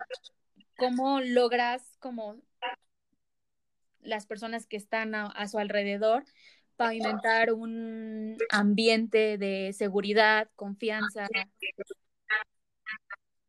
¿Cómo 0.78 1.22
logras 1.22 1.98
como 2.00 2.36
las 4.02 4.28
personas 4.28 4.68
que 4.68 4.78
están 4.78 5.16
a, 5.16 5.48
su 5.48 5.58
alrededor 5.58 6.24
pavimentar 6.76 7.52
un 7.52 8.38
ambiente 8.52 9.40
de 9.40 9.74
seguridad, 9.74 10.48
confianza, 10.56 11.28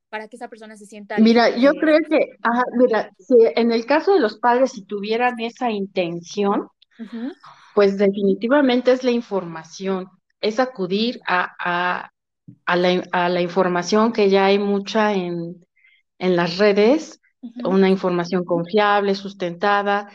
para 0.09 0.29
que 0.29 0.37
esa 0.37 0.49
persona 0.49 0.77
se 0.77 0.87
sienta. 0.87 1.19
Mira, 1.19 1.57
yo 1.57 1.73
creo 1.75 1.99
que, 2.09 2.19
mira, 2.77 3.11
si 3.19 3.35
en 3.57 3.73
el 3.73 3.87
caso 3.87 4.15
de 4.15 4.21
los 4.21 4.39
padres, 4.39 4.73
si 4.73 4.85
tuvieran 4.85 5.39
esa 5.41 5.71
intención, 5.71 6.69
pues 7.75 7.99
definitivamente 7.99 8.93
es 8.93 9.05
la 9.05 9.11
información, 9.11 10.09
es 10.41 10.59
acudir 10.59 11.21
a, 11.27 12.11
a, 12.67 12.77
la, 12.77 13.03
a 13.13 13.29
la, 13.29 13.41
información 13.41 14.13
que 14.13 14.31
ya 14.31 14.47
hay 14.47 14.59
mucha 14.59 15.15
en, 15.15 15.65
en 16.19 16.37
las 16.37 16.59
redes, 16.59 17.21
una 17.65 17.89
información 17.89 18.45
confiable, 18.45 19.15
sustentada, 19.15 20.09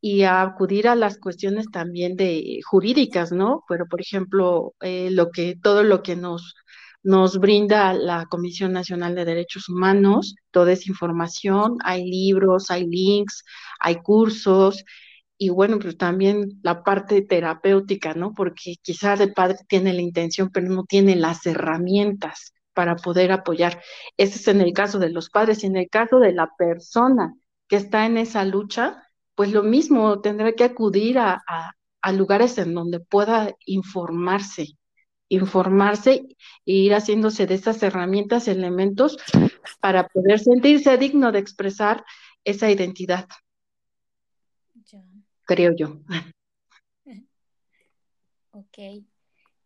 y 0.00 0.22
a 0.22 0.42
acudir 0.42 0.88
a 0.88 0.94
las 0.94 1.18
cuestiones 1.18 1.66
también 1.72 2.16
de 2.16 2.60
jurídicas, 2.64 3.32
¿no? 3.32 3.64
Pero, 3.68 3.86
por 3.86 4.00
ejemplo, 4.00 4.74
eh, 4.80 5.10
lo 5.10 5.30
que, 5.30 5.56
todo 5.60 5.82
lo 5.82 6.02
que 6.02 6.14
nos, 6.14 6.54
nos 7.02 7.38
brinda 7.38 7.92
la 7.94 8.26
Comisión 8.26 8.72
Nacional 8.72 9.14
de 9.14 9.24
Derechos 9.24 9.68
Humanos, 9.68 10.34
toda 10.50 10.72
esa 10.72 10.90
información, 10.90 11.78
hay 11.84 12.04
libros, 12.10 12.70
hay 12.70 12.86
links, 12.86 13.44
hay 13.80 13.96
cursos, 13.96 14.84
y 15.38 15.50
bueno, 15.50 15.78
pues 15.78 15.96
también 15.96 16.58
la 16.62 16.82
parte 16.82 17.22
terapéutica, 17.22 18.14
¿no? 18.14 18.34
Porque 18.34 18.74
quizás 18.82 19.20
el 19.20 19.32
padre 19.32 19.58
tiene 19.68 19.92
la 19.92 20.02
intención, 20.02 20.50
pero 20.52 20.68
no 20.68 20.84
tiene 20.84 21.14
las 21.14 21.46
herramientas 21.46 22.52
para 22.74 22.96
poder 22.96 23.32
apoyar. 23.32 23.80
Ese 24.16 24.38
es 24.38 24.48
en 24.48 24.60
el 24.60 24.72
caso 24.72 24.98
de 24.98 25.10
los 25.10 25.30
padres 25.30 25.62
y 25.62 25.66
en 25.66 25.76
el 25.76 25.88
caso 25.88 26.18
de 26.18 26.32
la 26.32 26.50
persona 26.58 27.34
que 27.68 27.76
está 27.76 28.06
en 28.06 28.18
esa 28.18 28.44
lucha, 28.44 29.02
pues 29.36 29.52
lo 29.52 29.62
mismo, 29.62 30.20
tendrá 30.20 30.52
que 30.52 30.64
acudir 30.64 31.18
a, 31.18 31.42
a, 32.02 32.12
lugares 32.12 32.58
en 32.58 32.74
donde 32.74 33.00
pueda 33.00 33.54
informarse, 33.66 34.77
informarse 35.28 36.26
e 36.66 36.72
ir 36.72 36.94
haciéndose 36.94 37.46
de 37.46 37.54
esas 37.54 37.82
herramientas, 37.82 38.48
elementos 38.48 39.18
para 39.80 40.08
poder 40.08 40.38
sentirse 40.38 40.96
digno 40.98 41.32
de 41.32 41.38
expresar 41.38 42.04
esa 42.44 42.70
identidad 42.70 43.26
creo 45.48 45.74
yo. 45.74 45.98
Ok. 48.50 49.04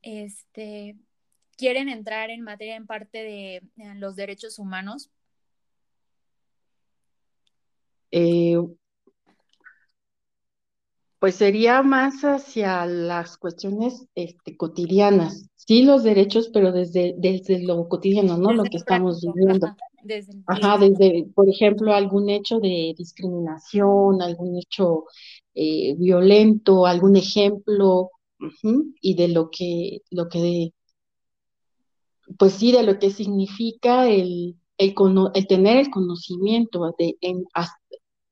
Este, 0.02 0.98
¿quieren 1.56 1.88
entrar 1.88 2.28
en 2.28 2.42
materia 2.42 2.76
en 2.76 2.86
parte 2.86 3.22
de 3.22 3.56
eh, 3.56 3.94
los 3.94 4.16
derechos 4.16 4.58
humanos? 4.58 5.10
Eh, 8.10 8.58
pues 11.22 11.36
sería 11.36 11.82
más 11.82 12.22
hacia 12.22 12.84
las 12.84 13.36
cuestiones 13.36 14.08
este, 14.16 14.56
cotidianas, 14.56 15.48
sí 15.54 15.84
los 15.84 16.02
derechos, 16.02 16.50
pero 16.52 16.72
desde, 16.72 17.14
desde 17.16 17.62
lo 17.62 17.88
cotidiano, 17.88 18.36
¿no? 18.36 18.52
lo 18.52 18.64
que 18.64 18.78
estamos 18.78 19.20
viviendo. 19.20 19.68
Ajá, 20.48 20.78
desde, 20.78 21.28
por 21.32 21.48
ejemplo, 21.48 21.94
algún 21.94 22.28
hecho 22.28 22.58
de 22.58 22.92
discriminación, 22.98 24.20
algún 24.20 24.58
hecho 24.58 25.04
eh, 25.54 25.94
violento, 25.94 26.86
algún 26.86 27.14
ejemplo, 27.14 28.10
y 29.00 29.14
de 29.14 29.28
lo 29.28 29.48
que, 29.48 30.00
lo 30.10 30.28
que, 30.28 30.72
pues 32.36 32.54
sí, 32.54 32.72
de 32.72 32.82
lo 32.82 32.98
que 32.98 33.10
significa 33.10 34.08
el, 34.08 34.56
el, 34.76 34.94
el 35.34 35.46
tener 35.46 35.76
el 35.76 35.90
conocimiento 35.90 36.92
de 36.98 37.16
en, 37.20 37.44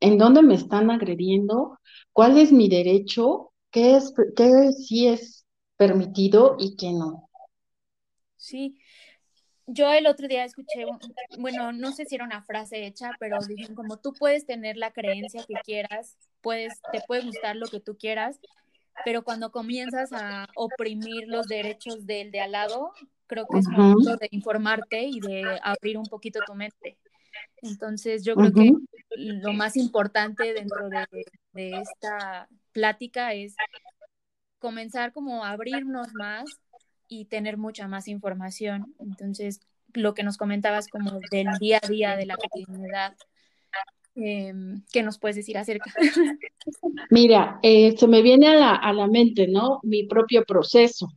en 0.01 0.19
dónde 0.19 0.43
me 0.43 0.55
están 0.55 0.91
agrediendo, 0.91 1.79
cuál 2.13 2.39
es 2.39 2.53
mi 2.53 2.69
derecho, 2.69 3.53
qué 3.71 3.97
es, 3.97 4.13
qué 4.37 4.73
sí 4.73 5.07
es 5.07 5.47
permitido 5.77 6.57
y 6.59 6.77
qué 6.77 6.93
no. 6.93 7.29
Sí, 8.37 8.79
yo 9.67 9.93
el 9.93 10.07
otro 10.07 10.27
día 10.27 10.45
escuché, 10.45 10.85
bueno, 11.39 11.73
no 11.73 11.93
sé 11.93 12.05
si 12.05 12.17
era 12.17 12.25
una 12.25 12.43
frase 12.43 12.87
hecha, 12.87 13.13
pero 13.21 13.39
dicen 13.47 13.75
como 13.75 13.99
tú 13.99 14.13
puedes 14.19 14.47
tener 14.47 14.77
la 14.77 14.93
creencia 14.93 15.45
que 15.47 15.55
quieras, 15.65 16.17
puedes, 16.41 16.81
te 16.93 17.01
puede 17.07 17.23
gustar 17.23 17.57
lo 17.57 17.69
que 17.69 17.81
tú 17.81 17.97
quieras, 17.97 18.41
pero 19.05 19.23
cuando 19.23 19.53
comienzas 19.53 20.13
a 20.13 20.47
oprimir 20.57 21.29
los 21.29 21.47
derechos 21.47 22.07
del 22.07 22.31
de 22.31 22.41
al 22.41 22.53
lado, 22.53 22.93
creo 23.27 23.47
que 23.47 23.59
es 23.59 23.69
momento 23.69 24.17
de 24.17 24.29
informarte 24.33 25.05
y 25.05 25.21
de 25.21 25.61
abrir 25.63 25.99
un 25.99 26.07
poquito 26.07 26.41
tu 26.47 26.55
mente. 26.55 26.99
Entonces 27.63 28.25
yo 28.25 28.35
creo 28.35 28.53
que 28.53 28.73
lo 29.17 29.53
más 29.53 29.77
importante 29.77 30.53
dentro 30.55 30.89
de, 30.89 31.07
de 31.53 31.81
esta 31.81 32.49
plática 32.73 33.35
es 33.35 33.57
comenzar 34.59 35.13
como 35.13 35.45
a 35.45 35.51
abrirnos 35.51 36.09
más 36.15 36.45
y 37.09 37.25
tener 37.25 37.57
mucha 37.57 37.89
más 37.89 38.07
información. 38.07 38.95
Entonces, 39.01 39.61
lo 39.95 40.15
que 40.15 40.23
nos 40.23 40.37
comentabas 40.37 40.87
como 40.87 41.19
del 41.31 41.49
día 41.59 41.81
a 41.83 41.89
día, 41.89 42.17
de 42.17 42.27
la 42.27 42.37
cotidianidad, 42.37 43.17
em, 44.15 44.83
¿qué 44.93 45.03
nos 45.03 45.19
puedes 45.19 45.37
decir 45.37 45.59
acerca? 45.59 45.93
Mira, 47.11 47.59
eh, 47.63 47.97
se 47.97 48.07
me 48.07 48.23
viene 48.23 48.49
a 48.49 48.55
la, 48.55 48.75
a 48.77 48.93
la 48.93 49.09
mente, 49.09 49.49
¿no? 49.49 49.81
Mi 49.83 50.05
propio 50.05 50.45
proceso. 50.45 51.09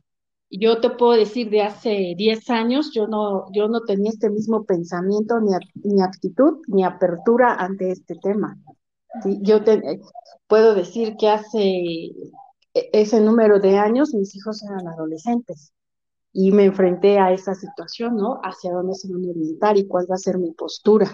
Yo 0.50 0.80
te 0.80 0.90
puedo 0.90 1.12
decir, 1.12 1.50
de 1.50 1.62
hace 1.62 2.14
10 2.16 2.50
años 2.50 2.92
yo 2.94 3.06
no, 3.06 3.46
yo 3.52 3.68
no 3.68 3.80
tenía 3.80 4.10
este 4.10 4.30
mismo 4.30 4.64
pensamiento, 4.64 5.40
ni, 5.40 5.52
ni 5.82 6.02
actitud, 6.02 6.58
ni 6.68 6.84
apertura 6.84 7.54
ante 7.54 7.90
este 7.90 8.14
tema. 8.16 8.56
Yo 9.42 9.62
te, 9.64 10.00
puedo 10.46 10.74
decir 10.74 11.16
que 11.16 11.28
hace 11.28 11.58
e, 11.60 12.90
ese 12.92 13.20
número 13.20 13.58
de 13.60 13.78
años 13.78 14.14
mis 14.14 14.34
hijos 14.36 14.62
eran 14.62 14.86
adolescentes 14.88 15.72
y 16.32 16.50
me 16.50 16.64
enfrenté 16.64 17.18
a 17.18 17.32
esa 17.32 17.54
situación, 17.54 18.16
¿no? 18.16 18.40
Hacia 18.42 18.72
dónde 18.72 18.94
se 18.94 19.10
van 19.10 19.24
a 19.24 19.30
orientar 19.30 19.78
y 19.78 19.86
cuál 19.86 20.06
va 20.10 20.16
a 20.16 20.18
ser 20.18 20.38
mi 20.38 20.50
postura. 20.50 21.10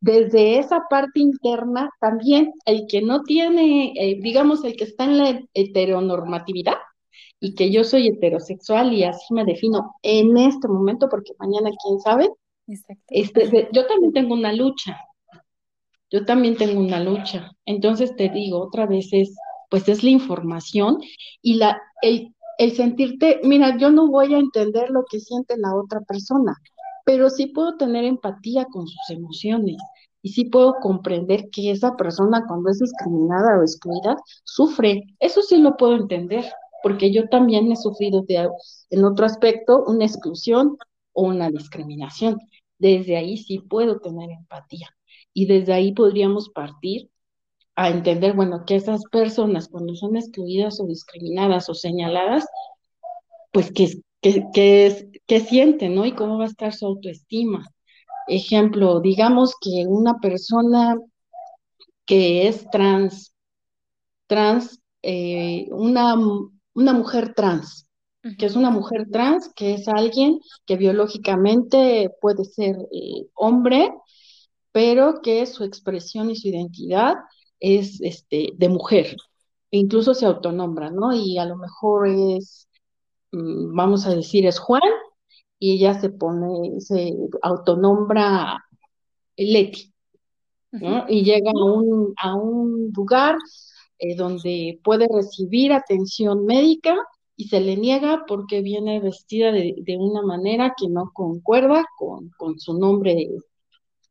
Desde 0.00 0.58
esa 0.58 0.82
parte 0.90 1.20
interna, 1.20 1.90
también 2.00 2.52
el 2.66 2.86
que 2.88 3.00
no 3.00 3.22
tiene, 3.22 3.92
eh, 3.96 4.18
digamos, 4.20 4.64
el 4.64 4.76
que 4.76 4.84
está 4.84 5.04
en 5.04 5.18
la 5.18 5.40
heteronormatividad 5.54 6.74
y 7.40 7.54
que 7.54 7.70
yo 7.70 7.84
soy 7.84 8.08
heterosexual 8.08 8.92
y 8.92 9.04
así 9.04 9.32
me 9.32 9.44
defino 9.44 9.94
en 10.02 10.36
este 10.36 10.68
momento, 10.68 11.08
porque 11.08 11.32
mañana 11.38 11.70
quién 11.84 12.00
sabe, 12.00 12.30
este, 13.08 13.68
yo 13.72 13.86
también 13.86 14.12
tengo 14.12 14.34
una 14.34 14.52
lucha, 14.52 14.98
yo 16.10 16.24
también 16.24 16.56
tengo 16.56 16.80
una 16.80 17.00
lucha. 17.00 17.52
Entonces 17.64 18.14
te 18.16 18.28
digo, 18.28 18.60
otra 18.60 18.86
vez 18.86 19.08
es, 19.12 19.36
pues 19.70 19.88
es 19.88 20.02
la 20.02 20.10
información 20.10 20.98
y 21.42 21.54
la, 21.54 21.80
el 22.02 22.34
el 22.58 22.72
sentirte, 22.74 23.40
mira, 23.44 23.78
yo 23.78 23.90
no 23.90 24.08
voy 24.08 24.34
a 24.34 24.38
entender 24.38 24.90
lo 24.90 25.04
que 25.08 25.20
siente 25.20 25.56
la 25.56 25.74
otra 25.76 26.00
persona, 26.00 26.56
pero 27.04 27.30
sí 27.30 27.46
puedo 27.46 27.76
tener 27.76 28.04
empatía 28.04 28.66
con 28.66 28.86
sus 28.86 29.10
emociones 29.10 29.76
y 30.22 30.30
sí 30.30 30.46
puedo 30.46 30.74
comprender 30.82 31.48
que 31.50 31.70
esa 31.70 31.96
persona 31.96 32.44
cuando 32.48 32.70
es 32.70 32.80
discriminada 32.80 33.58
o 33.58 33.62
excluida 33.62 34.16
sufre. 34.44 35.04
Eso 35.20 35.40
sí 35.42 35.58
lo 35.58 35.76
puedo 35.76 35.94
entender, 35.94 36.44
porque 36.82 37.12
yo 37.12 37.28
también 37.28 37.70
he 37.72 37.76
sufrido 37.76 38.22
de, 38.22 38.48
en 38.90 39.04
otro 39.04 39.26
aspecto 39.26 39.84
una 39.86 40.04
exclusión 40.04 40.76
o 41.12 41.22
una 41.24 41.50
discriminación. 41.50 42.38
Desde 42.78 43.16
ahí 43.16 43.36
sí 43.38 43.58
puedo 43.58 44.00
tener 44.00 44.30
empatía 44.30 44.88
y 45.32 45.46
desde 45.46 45.72
ahí 45.72 45.92
podríamos 45.92 46.48
partir 46.50 47.10
a 47.76 47.90
entender, 47.90 48.34
bueno, 48.34 48.64
que 48.66 48.76
esas 48.76 49.04
personas 49.04 49.68
cuando 49.68 49.94
son 49.94 50.16
excluidas 50.16 50.80
o 50.80 50.86
discriminadas 50.86 51.68
o 51.68 51.74
señaladas, 51.74 52.46
pues 53.52 53.72
que, 53.72 54.00
que, 54.20 54.44
que, 54.52 55.10
que 55.26 55.40
sienten, 55.40 55.94
¿no? 55.94 56.04
Y 56.04 56.12
cómo 56.12 56.38
va 56.38 56.44
a 56.44 56.48
estar 56.48 56.72
su 56.74 56.86
autoestima. 56.86 57.64
Ejemplo, 58.26 59.00
digamos 59.00 59.54
que 59.60 59.84
una 59.86 60.18
persona 60.18 60.96
que 62.04 62.48
es 62.48 62.68
trans, 62.70 63.34
trans, 64.26 64.80
eh, 65.02 65.68
una, 65.70 66.16
una 66.78 66.92
mujer 66.92 67.34
trans, 67.34 67.88
que 68.38 68.46
es 68.46 68.54
una 68.54 68.70
mujer 68.70 69.08
trans, 69.10 69.52
que 69.54 69.74
es 69.74 69.88
alguien 69.88 70.38
que 70.64 70.76
biológicamente 70.76 72.10
puede 72.20 72.44
ser 72.44 72.76
eh, 72.92 73.26
hombre, 73.34 73.90
pero 74.70 75.20
que 75.22 75.44
su 75.46 75.64
expresión 75.64 76.30
y 76.30 76.36
su 76.36 76.48
identidad 76.48 77.14
es 77.58 78.00
este, 78.00 78.50
de 78.56 78.68
mujer, 78.68 79.16
e 79.72 79.78
incluso 79.78 80.14
se 80.14 80.24
autonombra, 80.26 80.90
¿no? 80.90 81.12
Y 81.12 81.38
a 81.38 81.46
lo 81.46 81.56
mejor 81.56 82.06
es, 82.06 82.68
mm, 83.32 83.74
vamos 83.74 84.06
a 84.06 84.14
decir, 84.14 84.46
es 84.46 84.60
Juan, 84.60 84.82
y 85.58 85.72
ella 85.72 86.00
se 86.00 86.10
pone, 86.10 86.80
se 86.80 87.12
autonombra 87.42 88.64
Leti, 89.36 89.92
¿no? 90.70 91.06
Y 91.08 91.24
llega 91.24 91.50
a 91.50 91.64
un, 91.64 92.14
a 92.16 92.36
un 92.36 92.92
lugar 92.94 93.36
eh, 93.98 94.16
donde 94.16 94.80
puede 94.84 95.06
recibir 95.12 95.72
atención 95.72 96.44
médica 96.44 96.96
y 97.36 97.48
se 97.48 97.60
le 97.60 97.76
niega 97.76 98.24
porque 98.26 98.62
viene 98.62 99.00
vestida 99.00 99.52
de, 99.52 99.74
de 99.78 99.96
una 99.96 100.22
manera 100.22 100.74
que 100.76 100.88
no 100.88 101.10
concuerda 101.12 101.84
con, 101.96 102.30
con 102.36 102.58
su 102.58 102.78
nombre 102.78 103.28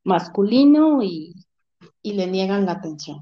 masculino 0.04 1.04
y, 1.04 1.36
y 2.02 2.14
le 2.14 2.28
niegan 2.28 2.66
la 2.66 2.74
atención. 2.74 3.22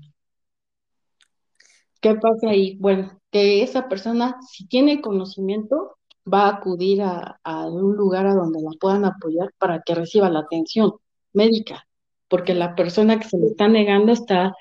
¿Qué 1.99 2.13
pasa 2.16 2.49
ahí? 2.51 2.78
Bueno, 2.78 3.20
que 3.32 3.63
esa 3.63 3.89
persona, 3.89 4.38
si 4.47 4.68
tiene 4.68 5.01
conocimiento, 5.01 5.97
va 6.32 6.45
a 6.45 6.57
acudir 6.57 7.01
a, 7.01 7.39
a, 7.43 7.66
un 7.68 7.95
lugar 7.95 8.28
a 8.28 8.36
donde 8.36 8.61
la 8.61 8.72
puedan 8.80 9.05
apoyar 9.05 9.51
para 9.57 9.82
que 9.84 9.95
reciba 9.95 10.30
la 10.30 10.41
atención 10.41 10.93
médica, 11.34 11.88
porque 12.28 12.53
la 12.53 12.76
persona 12.76 13.20
que 13.20 13.28
se 13.28 13.38
le 13.38 13.47
está 13.47 13.68
negando 13.68 14.11
está 14.11 14.53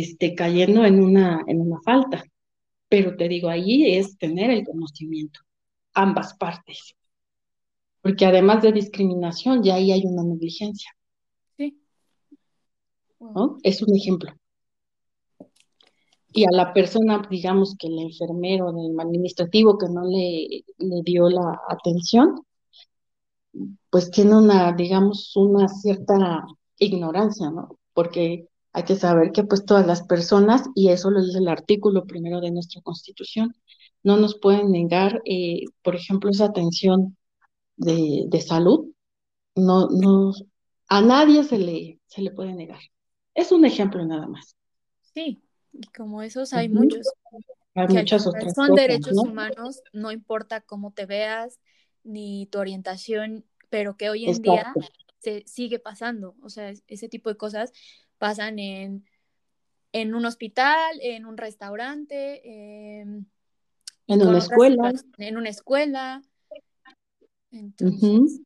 este, 0.00 0.34
cayendo 0.34 0.84
en 0.84 1.02
una, 1.02 1.44
en 1.46 1.60
una 1.60 1.80
falta. 1.84 2.24
Pero 2.88 3.16
te 3.16 3.28
digo, 3.28 3.48
ahí 3.48 3.96
es 3.96 4.16
tener 4.18 4.50
el 4.50 4.64
conocimiento, 4.64 5.40
ambas 5.94 6.34
partes, 6.34 6.94
porque 8.00 8.26
además 8.26 8.62
de 8.62 8.72
discriminación, 8.72 9.62
ya 9.62 9.74
ahí 9.74 9.92
hay 9.92 10.04
una 10.04 10.22
negligencia. 10.22 10.90
Sí. 11.56 11.78
¿no? 13.18 13.58
Es 13.62 13.82
un 13.82 13.96
ejemplo 13.96 14.32
y 16.36 16.44
a 16.44 16.50
la 16.50 16.74
persona, 16.74 17.26
digamos 17.30 17.74
que 17.78 17.86
el 17.86 17.98
enfermero 17.98 18.70
del 18.70 19.00
administrativo 19.00 19.78
que 19.78 19.88
no 19.88 20.04
le, 20.04 20.64
le 20.76 21.02
dio 21.02 21.30
la 21.30 21.62
atención, 21.66 22.42
pues 23.90 24.10
tiene 24.10 24.36
una, 24.36 24.72
digamos, 24.72 25.34
una 25.34 25.66
cierta 25.66 26.44
ignorancia, 26.78 27.50
¿no? 27.50 27.78
Porque 27.94 28.48
hay 28.76 28.84
que 28.84 28.96
saber 28.96 29.32
que 29.32 29.44
pues 29.44 29.66
todas 29.66 29.86
las 29.86 30.04
personas, 30.04 30.64
y 30.76 30.90
eso 30.90 31.10
lo 31.10 31.22
dice 31.24 31.38
el 31.40 31.48
artículo 31.48 32.06
primero 32.06 32.40
de 32.42 32.52
nuestra 32.52 32.82
Constitución, 32.82 33.54
no 34.04 34.18
nos 34.18 34.38
pueden 34.40 34.72
negar, 34.72 35.22
eh, 35.26 35.62
por 35.82 35.96
ejemplo, 35.96 36.30
esa 36.30 36.46
atención 36.46 37.16
de, 37.76 38.24
de 38.28 38.40
salud, 38.42 38.88
no, 39.56 39.88
no, 39.90 40.32
a 40.88 41.02
nadie 41.02 41.44
se 41.44 41.58
le, 41.58 42.00
se 42.06 42.22
le 42.22 42.32
puede 42.32 42.54
negar. 42.54 42.80
Es 43.34 43.52
un 43.52 43.64
ejemplo 43.66 44.04
nada 44.06 44.26
más. 44.28 44.56
Sí, 45.14 45.42
y 45.72 45.86
como 45.88 46.22
esos 46.22 46.52
hay 46.52 46.68
muchos. 46.68 47.14
Hay 47.74 47.88
muchas 47.88 48.26
otras 48.26 48.54
son 48.54 48.66
cosas, 48.66 48.82
derechos 48.82 49.12
¿no? 49.12 49.24
humanos, 49.24 49.82
no 49.92 50.12
importa 50.12 50.60
cómo 50.60 50.92
te 50.92 51.06
veas 51.06 51.60
ni 52.04 52.46
tu 52.46 52.58
orientación, 52.58 53.44
pero 53.70 53.96
que 53.96 54.10
hoy 54.10 54.26
en 54.26 54.42
día 54.42 54.78
se 55.18 55.44
sigue 55.46 55.78
pasando. 55.78 56.36
O 56.42 56.48
sea, 56.50 56.70
es- 56.70 56.84
ese 56.88 57.08
tipo 57.08 57.30
de 57.30 57.36
cosas 57.36 57.72
pasan 58.18 58.58
en, 58.58 59.04
en 59.92 60.14
un 60.14 60.26
hospital, 60.26 60.98
en 61.00 61.26
un 61.26 61.36
restaurante, 61.36 63.00
em, 63.00 63.24
En 64.06 64.22
una 64.22 64.38
escuela. 64.38 64.92
en 65.18 65.36
una 65.36 65.48
escuela. 65.48 66.22
Entonces, 67.50 68.40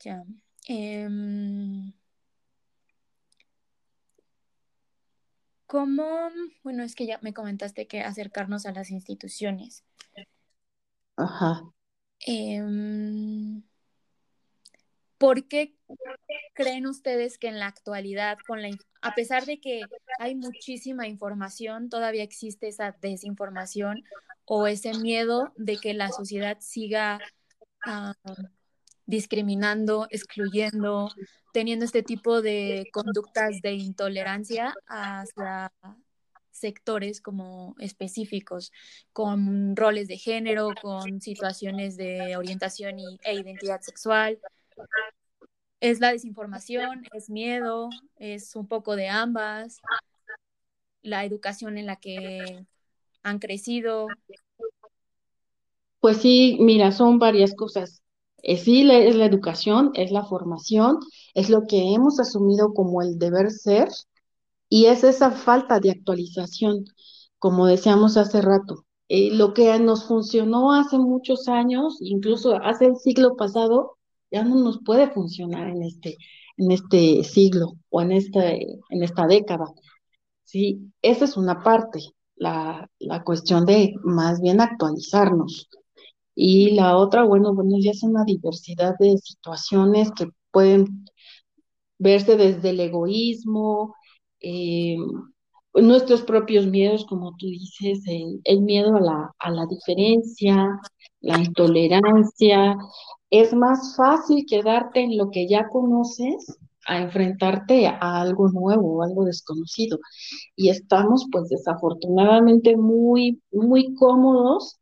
ya. 0.00 0.24
Em, 0.68 1.92
¿Cómo? 5.66 6.04
Bueno, 6.62 6.82
es 6.82 6.94
que 6.94 7.06
ya 7.06 7.18
me 7.22 7.32
comentaste 7.32 7.86
que 7.86 8.02
acercarnos 8.02 8.66
a 8.66 8.72
las 8.72 8.90
instituciones. 8.90 9.84
Ajá. 11.16 11.62
Em, 12.20 13.62
¿por 15.22 15.46
qué 15.46 15.72
creen 16.52 16.84
ustedes 16.88 17.38
que 17.38 17.46
en 17.46 17.60
la 17.60 17.68
actualidad, 17.68 18.38
con 18.44 18.60
la, 18.60 18.70
a 19.02 19.14
pesar 19.14 19.46
de 19.46 19.60
que 19.60 19.82
hay 20.18 20.34
muchísima 20.34 21.06
información, 21.06 21.88
todavía 21.88 22.24
existe 22.24 22.66
esa 22.66 22.96
desinformación 23.00 24.02
o 24.46 24.66
ese 24.66 24.94
miedo 24.98 25.52
de 25.56 25.76
que 25.76 25.94
la 25.94 26.08
sociedad 26.08 26.56
siga 26.58 27.20
ah, 27.86 28.14
discriminando, 29.06 30.08
excluyendo, 30.10 31.08
teniendo 31.52 31.84
este 31.84 32.02
tipo 32.02 32.42
de 32.42 32.88
conductas 32.92 33.60
de 33.62 33.74
intolerancia 33.74 34.74
hacia 34.88 35.72
sectores 36.50 37.20
como 37.20 37.76
específicos, 37.78 38.72
con 39.12 39.76
roles 39.76 40.08
de 40.08 40.18
género, 40.18 40.70
con 40.82 41.20
situaciones 41.20 41.96
de 41.96 42.36
orientación 42.36 42.98
y, 42.98 43.20
e 43.22 43.34
identidad 43.34 43.82
sexual? 43.82 44.40
Es 45.80 46.00
la 46.00 46.12
desinformación, 46.12 47.04
es 47.12 47.28
miedo, 47.28 47.88
es 48.16 48.54
un 48.54 48.68
poco 48.68 48.94
de 48.94 49.08
ambas, 49.08 49.80
la 51.02 51.24
educación 51.24 51.76
en 51.78 51.86
la 51.86 51.96
que 51.96 52.64
han 53.22 53.38
crecido. 53.38 54.06
Pues 56.00 56.18
sí, 56.18 56.56
mira, 56.60 56.92
son 56.92 57.18
varias 57.18 57.54
cosas. 57.54 58.02
Eh, 58.42 58.56
sí, 58.56 58.88
es 58.90 59.14
la 59.14 59.24
educación, 59.24 59.92
es 59.94 60.10
la 60.10 60.24
formación, 60.24 60.98
es 61.34 61.48
lo 61.48 61.66
que 61.66 61.94
hemos 61.94 62.18
asumido 62.18 62.74
como 62.74 63.00
el 63.00 63.18
deber 63.18 63.50
ser 63.50 63.88
y 64.68 64.86
es 64.86 65.04
esa 65.04 65.30
falta 65.30 65.78
de 65.78 65.90
actualización, 65.90 66.86
como 67.38 67.66
decíamos 67.66 68.16
hace 68.16 68.40
rato. 68.40 68.84
Eh, 69.08 69.30
lo 69.32 69.52
que 69.52 69.78
nos 69.78 70.06
funcionó 70.06 70.72
hace 70.72 70.98
muchos 70.98 71.46
años, 71.46 71.98
incluso 72.00 72.56
hace 72.56 72.86
el 72.86 72.96
siglo 72.96 73.36
pasado, 73.36 73.98
ya 74.32 74.44
no 74.44 74.56
nos 74.56 74.80
puede 74.84 75.10
funcionar 75.10 75.68
en 75.68 75.82
este, 75.82 76.16
en 76.56 76.72
este 76.72 77.24
siglo 77.24 77.74
o 77.90 78.02
en 78.02 78.12
este, 78.12 78.66
en 78.90 79.02
esta 79.02 79.26
década. 79.26 79.66
Sí, 80.44 80.92
esa 81.02 81.24
es 81.26 81.36
una 81.36 81.62
parte, 81.62 82.00
la, 82.36 82.88
la 82.98 83.24
cuestión 83.24 83.66
de 83.66 83.94
más 84.04 84.40
bien 84.40 84.60
actualizarnos. 84.60 85.68
Y 86.34 86.72
la 86.72 86.96
otra, 86.96 87.24
bueno, 87.24 87.54
bueno, 87.54 87.76
ya 87.80 87.90
es 87.92 88.02
una 88.02 88.24
diversidad 88.24 88.94
de 88.98 89.18
situaciones 89.18 90.10
que 90.12 90.28
pueden 90.50 91.06
verse 91.98 92.36
desde 92.36 92.70
el 92.70 92.80
egoísmo, 92.80 93.94
eh, 94.40 94.96
nuestros 95.74 96.22
propios 96.22 96.66
miedos, 96.66 97.04
como 97.06 97.36
tú 97.36 97.46
dices, 97.46 98.02
el, 98.06 98.40
el 98.44 98.60
miedo 98.62 98.96
a 98.96 99.00
la, 99.00 99.34
a 99.38 99.50
la 99.50 99.66
diferencia, 99.66 100.80
la 101.20 101.38
intolerancia. 101.38 102.76
Es 103.32 103.54
más 103.54 103.96
fácil 103.96 104.44
quedarte 104.46 105.00
en 105.00 105.16
lo 105.16 105.30
que 105.30 105.48
ya 105.48 105.68
conoces 105.70 106.58
a 106.86 106.98
enfrentarte 107.00 107.86
a 107.86 108.20
algo 108.20 108.50
nuevo 108.50 109.02
algo 109.02 109.24
desconocido. 109.24 109.98
Y 110.54 110.68
estamos, 110.68 111.26
pues, 111.32 111.48
desafortunadamente 111.48 112.76
muy, 112.76 113.42
muy 113.50 113.94
cómodos 113.94 114.80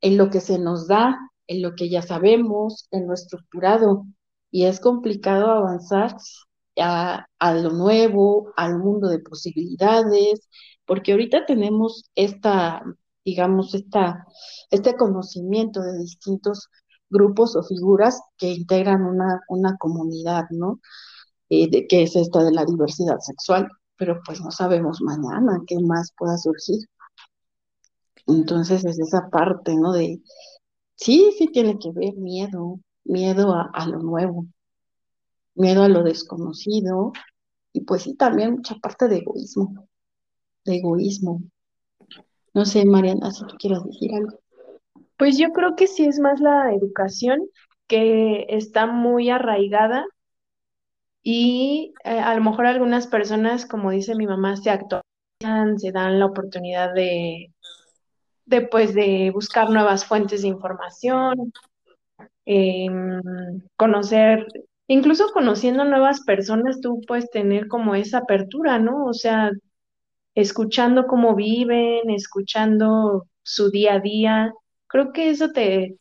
en 0.00 0.16
lo 0.18 0.28
que 0.28 0.40
se 0.40 0.58
nos 0.58 0.88
da, 0.88 1.16
en 1.46 1.62
lo 1.62 1.76
que 1.76 1.88
ya 1.88 2.02
sabemos, 2.02 2.88
en 2.90 3.06
lo 3.06 3.14
estructurado. 3.14 4.06
Y 4.50 4.64
es 4.64 4.80
complicado 4.80 5.52
avanzar 5.52 6.16
a, 6.76 7.26
a, 7.38 7.54
lo 7.54 7.70
nuevo, 7.70 8.52
al 8.56 8.78
mundo 8.78 9.08
de 9.08 9.20
posibilidades, 9.20 10.48
porque 10.84 11.12
ahorita 11.12 11.46
tenemos 11.46 12.10
esta, 12.16 12.82
digamos, 13.24 13.72
esta, 13.74 14.26
este 14.70 14.96
conocimiento 14.96 15.80
de 15.80 15.98
distintos 15.98 16.68
grupos 17.14 17.56
o 17.56 17.62
figuras 17.62 18.20
que 18.36 18.48
integran 18.50 19.02
una, 19.04 19.40
una 19.48 19.76
comunidad, 19.78 20.44
¿no? 20.50 20.80
Eh, 21.48 21.70
de, 21.70 21.86
que 21.86 22.02
es 22.02 22.16
esta 22.16 22.42
de 22.44 22.52
la 22.52 22.64
diversidad 22.64 23.18
sexual, 23.20 23.68
pero 23.96 24.20
pues 24.26 24.40
no 24.40 24.50
sabemos 24.50 25.00
mañana 25.02 25.60
qué 25.66 25.78
más 25.80 26.12
pueda 26.18 26.36
surgir. 26.36 26.80
Entonces 28.26 28.84
es 28.84 28.98
esa 28.98 29.30
parte, 29.30 29.76
¿no? 29.76 29.92
De, 29.92 30.20
sí, 30.96 31.32
sí 31.38 31.48
tiene 31.48 31.78
que 31.78 31.92
ver 31.92 32.14
miedo, 32.16 32.80
miedo 33.04 33.54
a, 33.54 33.70
a 33.72 33.86
lo 33.86 34.00
nuevo, 34.00 34.46
miedo 35.54 35.82
a 35.82 35.88
lo 35.88 36.02
desconocido, 36.02 37.12
y 37.72 37.82
pues 37.82 38.02
sí, 38.02 38.14
también 38.14 38.52
mucha 38.52 38.76
parte 38.76 39.08
de 39.08 39.18
egoísmo, 39.18 39.88
de 40.64 40.76
egoísmo. 40.76 41.42
No 42.54 42.64
sé, 42.64 42.84
Mariana, 42.86 43.32
si 43.32 43.44
tú 43.46 43.56
quieres 43.58 43.82
decir 43.84 44.14
algo. 44.14 44.38
Pues 45.16 45.38
yo 45.38 45.50
creo 45.52 45.76
que 45.76 45.86
sí 45.86 46.06
es 46.06 46.18
más 46.18 46.40
la 46.40 46.72
educación 46.72 47.40
que 47.86 48.46
está 48.48 48.86
muy 48.86 49.30
arraigada 49.30 50.06
y 51.22 51.94
eh, 52.04 52.20
a 52.20 52.34
lo 52.34 52.42
mejor 52.42 52.66
algunas 52.66 53.06
personas, 53.06 53.66
como 53.66 53.90
dice 53.90 54.14
mi 54.14 54.26
mamá, 54.26 54.56
se 54.56 54.70
actualizan, 54.70 55.78
se 55.78 55.90
dan 55.92 56.18
la 56.18 56.26
oportunidad 56.26 56.92
de, 56.94 57.52
de, 58.46 58.62
pues, 58.62 58.94
de 58.94 59.30
buscar 59.32 59.70
nuevas 59.70 60.04
fuentes 60.06 60.42
de 60.42 60.48
información, 60.48 61.52
em, 62.46 63.20
conocer, 63.76 64.46
incluso 64.88 65.32
conociendo 65.32 65.84
nuevas 65.84 66.20
personas, 66.24 66.80
tú 66.80 67.00
puedes 67.06 67.30
tener 67.30 67.68
como 67.68 67.94
esa 67.94 68.18
apertura, 68.18 68.78
¿no? 68.78 69.06
O 69.06 69.14
sea, 69.14 69.50
escuchando 70.34 71.06
cómo 71.06 71.34
viven, 71.36 72.10
escuchando 72.10 73.26
su 73.42 73.70
día 73.70 73.94
a 73.94 74.00
día. 74.00 74.52
Creo 74.94 75.12
que 75.12 75.28
eso 75.30 75.50
te, 75.50 75.98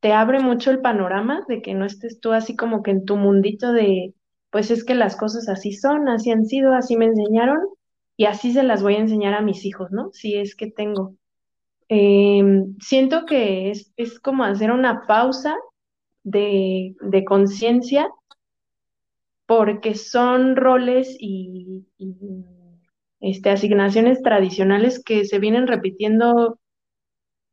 te 0.00 0.12
abre 0.12 0.40
mucho 0.40 0.70
el 0.70 0.82
panorama 0.82 1.44
de 1.48 1.62
que 1.62 1.74
no 1.74 1.86
estés 1.86 2.20
tú 2.20 2.32
así 2.32 2.54
como 2.56 2.82
que 2.82 2.90
en 2.92 3.06
tu 3.06 3.16
mundito 3.16 3.72
de, 3.72 4.14
pues 4.50 4.70
es 4.70 4.84
que 4.84 4.94
las 4.94 5.16
cosas 5.16 5.48
así 5.48 5.72
son, 5.72 6.10
así 6.10 6.30
han 6.32 6.44
sido, 6.44 6.74
así 6.74 6.98
me 6.98 7.06
enseñaron 7.06 7.58
y 8.18 8.26
así 8.26 8.52
se 8.52 8.62
las 8.62 8.82
voy 8.82 8.96
a 8.96 9.00
enseñar 9.00 9.32
a 9.34 9.40
mis 9.40 9.64
hijos, 9.64 9.90
¿no? 9.90 10.10
Si 10.12 10.36
es 10.36 10.54
que 10.54 10.70
tengo. 10.70 11.16
Em, 11.88 12.76
siento 12.80 13.26
que 13.26 13.70
es, 13.70 13.92
es 13.96 14.20
como 14.20 14.44
hacer 14.44 14.72
una 14.72 15.06
pausa 15.06 15.56
de, 16.24 16.96
de 17.00 17.24
conciencia 17.24 18.08
porque 19.46 19.94
son 19.94 20.56
roles 20.56 21.16
y, 21.18 21.86
y 21.98 22.14
este, 23.20 23.50
asignaciones 23.50 24.22
tradicionales 24.22 25.02
que 25.02 25.24
se 25.24 25.38
vienen 25.38 25.66
repitiendo, 25.66 26.58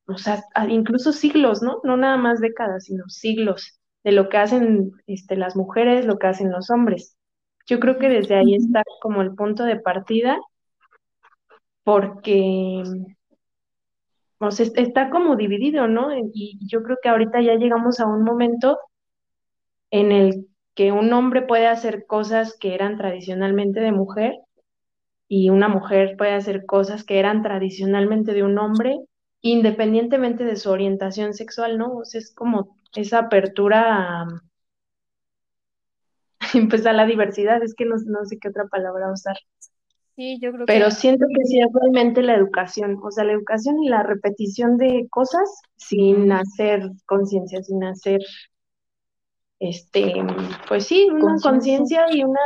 o 0.07 0.17
sea, 0.17 0.43
incluso 0.69 1.11
siglos, 1.13 1.61
¿no? 1.61 1.79
No 1.83 1.97
nada 1.97 2.17
más 2.17 2.39
décadas, 2.39 2.85
sino 2.85 3.07
siglos 3.07 3.79
de 4.03 4.11
lo 4.11 4.29
que 4.29 4.37
hacen 4.37 4.91
este, 5.07 5.35
las 5.37 5.55
mujeres, 5.55 6.05
lo 6.05 6.17
que 6.19 6.27
hacen 6.27 6.51
los 6.51 6.69
hombres. 6.69 7.17
Yo 7.65 7.79
creo 7.79 7.97
que 7.97 8.09
desde 8.09 8.35
ahí 8.35 8.55
está 8.55 8.83
como 9.01 9.21
el 9.21 9.33
punto 9.35 9.63
de 9.63 9.79
partida, 9.79 10.37
porque 11.83 12.83
o 14.39 14.51
sea, 14.51 14.65
está 14.75 15.09
como 15.09 15.35
dividido, 15.35 15.87
¿no? 15.87 16.09
Y 16.33 16.59
yo 16.67 16.83
creo 16.83 16.97
que 17.01 17.09
ahorita 17.09 17.41
ya 17.41 17.55
llegamos 17.55 17.99
a 17.99 18.07
un 18.07 18.23
momento 18.23 18.77
en 19.89 20.11
el 20.11 20.47
que 20.75 20.91
un 20.91 21.13
hombre 21.13 21.43
puede 21.43 21.67
hacer 21.67 22.05
cosas 22.05 22.57
que 22.57 22.73
eran 22.73 22.97
tradicionalmente 22.97 23.79
de 23.79 23.91
mujer 23.91 24.33
y 25.27 25.49
una 25.49 25.67
mujer 25.67 26.15
puede 26.17 26.33
hacer 26.33 26.65
cosas 26.65 27.03
que 27.03 27.19
eran 27.19 27.41
tradicionalmente 27.41 28.33
de 28.33 28.43
un 28.43 28.57
hombre, 28.57 28.99
independientemente 29.43 30.45
de 30.45 30.55
su 30.55 30.71
orientación 30.71 31.33
sexual, 31.33 31.77
¿no? 31.77 31.97
O 31.97 32.05
sea, 32.05 32.19
es 32.19 32.33
como 32.33 32.77
esa 32.95 33.19
apertura 33.19 34.21
a, 34.21 34.27
pues 36.69 36.85
a 36.85 36.93
la 36.93 37.05
diversidad, 37.05 37.61
es 37.61 37.75
que 37.75 37.85
no, 37.85 37.95
no 38.05 38.25
sé 38.25 38.39
qué 38.39 38.47
otra 38.47 38.67
palabra 38.67 39.11
usar. 39.11 39.35
Sí, 40.15 40.39
yo 40.41 40.51
creo 40.53 40.65
Pero 40.65 40.85
que 40.85 40.91
siento 40.91 41.25
que 41.27 41.43
sí 41.45 41.59
es 41.59 41.67
realmente 41.73 42.21
la 42.21 42.35
educación, 42.35 42.99
o 43.03 43.11
sea, 43.11 43.25
la 43.25 43.33
educación 43.33 43.83
y 43.83 43.89
la 43.89 44.03
repetición 44.03 44.77
de 44.77 45.07
cosas 45.09 45.49
sin 45.75 46.31
hacer 46.31 46.89
conciencia, 47.05 47.61
sin 47.63 47.83
hacer, 47.83 48.21
este, 49.59 50.13
pues 50.67 50.85
sí, 50.85 51.09
una 51.11 51.35
conciencia 51.41 52.05
y 52.11 52.23
una 52.23 52.39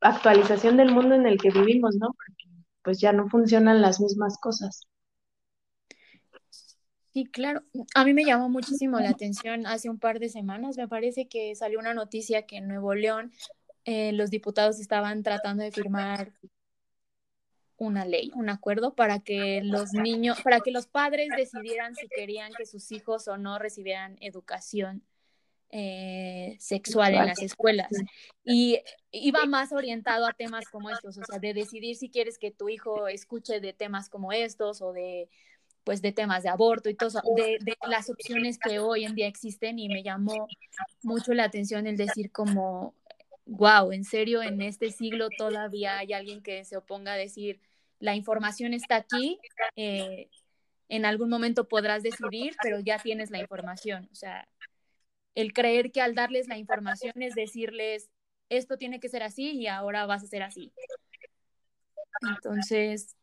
actualización 0.00 0.76
del 0.76 0.92
mundo 0.92 1.14
en 1.16 1.26
el 1.26 1.38
que 1.38 1.50
vivimos, 1.50 1.96
¿no? 1.96 2.08
Porque 2.08 2.44
pues 2.84 3.00
ya 3.00 3.12
no 3.12 3.28
funcionan 3.28 3.82
las 3.82 4.00
mismas 4.00 4.38
cosas. 4.38 4.82
Sí, 7.18 7.24
claro. 7.24 7.64
A 7.96 8.04
mí 8.04 8.14
me 8.14 8.24
llamó 8.24 8.48
muchísimo 8.48 9.00
la 9.00 9.10
atención 9.10 9.66
hace 9.66 9.90
un 9.90 9.98
par 9.98 10.20
de 10.20 10.28
semanas, 10.28 10.76
me 10.76 10.86
parece 10.86 11.26
que 11.26 11.56
salió 11.56 11.80
una 11.80 11.92
noticia 11.92 12.46
que 12.46 12.58
en 12.58 12.68
Nuevo 12.68 12.94
León 12.94 13.32
eh, 13.84 14.12
los 14.12 14.30
diputados 14.30 14.78
estaban 14.78 15.24
tratando 15.24 15.64
de 15.64 15.72
firmar 15.72 16.32
una 17.76 18.04
ley, 18.04 18.30
un 18.36 18.50
acuerdo 18.50 18.94
para 18.94 19.18
que 19.18 19.62
los 19.64 19.94
niños, 19.94 20.40
para 20.42 20.60
que 20.60 20.70
los 20.70 20.86
padres 20.86 21.30
decidieran 21.36 21.96
si 21.96 22.06
querían 22.06 22.52
que 22.56 22.66
sus 22.66 22.92
hijos 22.92 23.26
o 23.26 23.36
no 23.36 23.58
recibieran 23.58 24.16
educación 24.20 25.02
eh, 25.70 26.56
sexual 26.60 27.14
en 27.14 27.26
las 27.26 27.42
escuelas. 27.42 27.90
Y 28.44 28.80
iba 29.10 29.44
más 29.46 29.72
orientado 29.72 30.24
a 30.24 30.34
temas 30.34 30.66
como 30.70 30.88
estos, 30.88 31.18
o 31.18 31.24
sea, 31.24 31.40
de 31.40 31.52
decidir 31.52 31.96
si 31.96 32.10
quieres 32.10 32.38
que 32.38 32.52
tu 32.52 32.68
hijo 32.68 33.08
escuche 33.08 33.58
de 33.58 33.72
temas 33.72 34.08
como 34.08 34.32
estos 34.32 34.82
o 34.82 34.92
de 34.92 35.28
pues 35.88 36.02
de 36.02 36.12
temas 36.12 36.42
de 36.42 36.50
aborto 36.50 36.90
y 36.90 36.94
todo 36.94 37.22
de, 37.34 37.58
las 37.88 38.10
opciones 38.10 38.58
que 38.58 38.78
hoy 38.78 39.06
en 39.06 39.14
día 39.14 39.26
existen 39.26 39.78
y 39.78 39.88
me 39.88 40.02
llamó 40.02 40.46
mucho 41.02 41.32
la 41.32 41.44
atención 41.44 41.86
el 41.86 41.96
decir 41.96 42.30
como, 42.30 42.94
wow, 43.46 43.90
en 43.90 44.04
serio, 44.04 44.42
en 44.42 44.60
este 44.60 44.90
siglo 44.90 45.30
todavía 45.38 45.96
hay 45.96 46.12
alguien 46.12 46.42
que 46.42 46.62
se 46.66 46.76
oponga 46.76 47.14
a 47.14 47.16
decir, 47.16 47.62
la 48.00 48.14
información 48.14 48.74
está 48.74 48.96
aquí, 48.96 49.38
eh, 49.76 50.28
en 50.90 51.06
algún 51.06 51.30
momento 51.30 51.68
podrás 51.68 52.02
decidir, 52.02 52.54
pero 52.62 52.80
ya 52.80 52.98
tienes 52.98 53.30
la 53.30 53.38
información, 53.38 54.10
o 54.12 54.14
sea, 54.14 54.46
el 55.34 55.54
creer 55.54 55.90
que 55.90 56.02
al 56.02 56.14
darles 56.14 56.48
la 56.48 56.58
información 56.58 57.14
es 57.22 57.34
decirles, 57.34 58.10
esto 58.50 58.76
tiene 58.76 59.00
que 59.00 59.08
ser 59.08 59.22
así 59.22 59.52
y 59.52 59.68
ahora 59.68 60.04
vas 60.04 60.22
a 60.22 60.26
ser 60.26 60.42
así. 60.42 60.70
Entonces, 62.20 63.16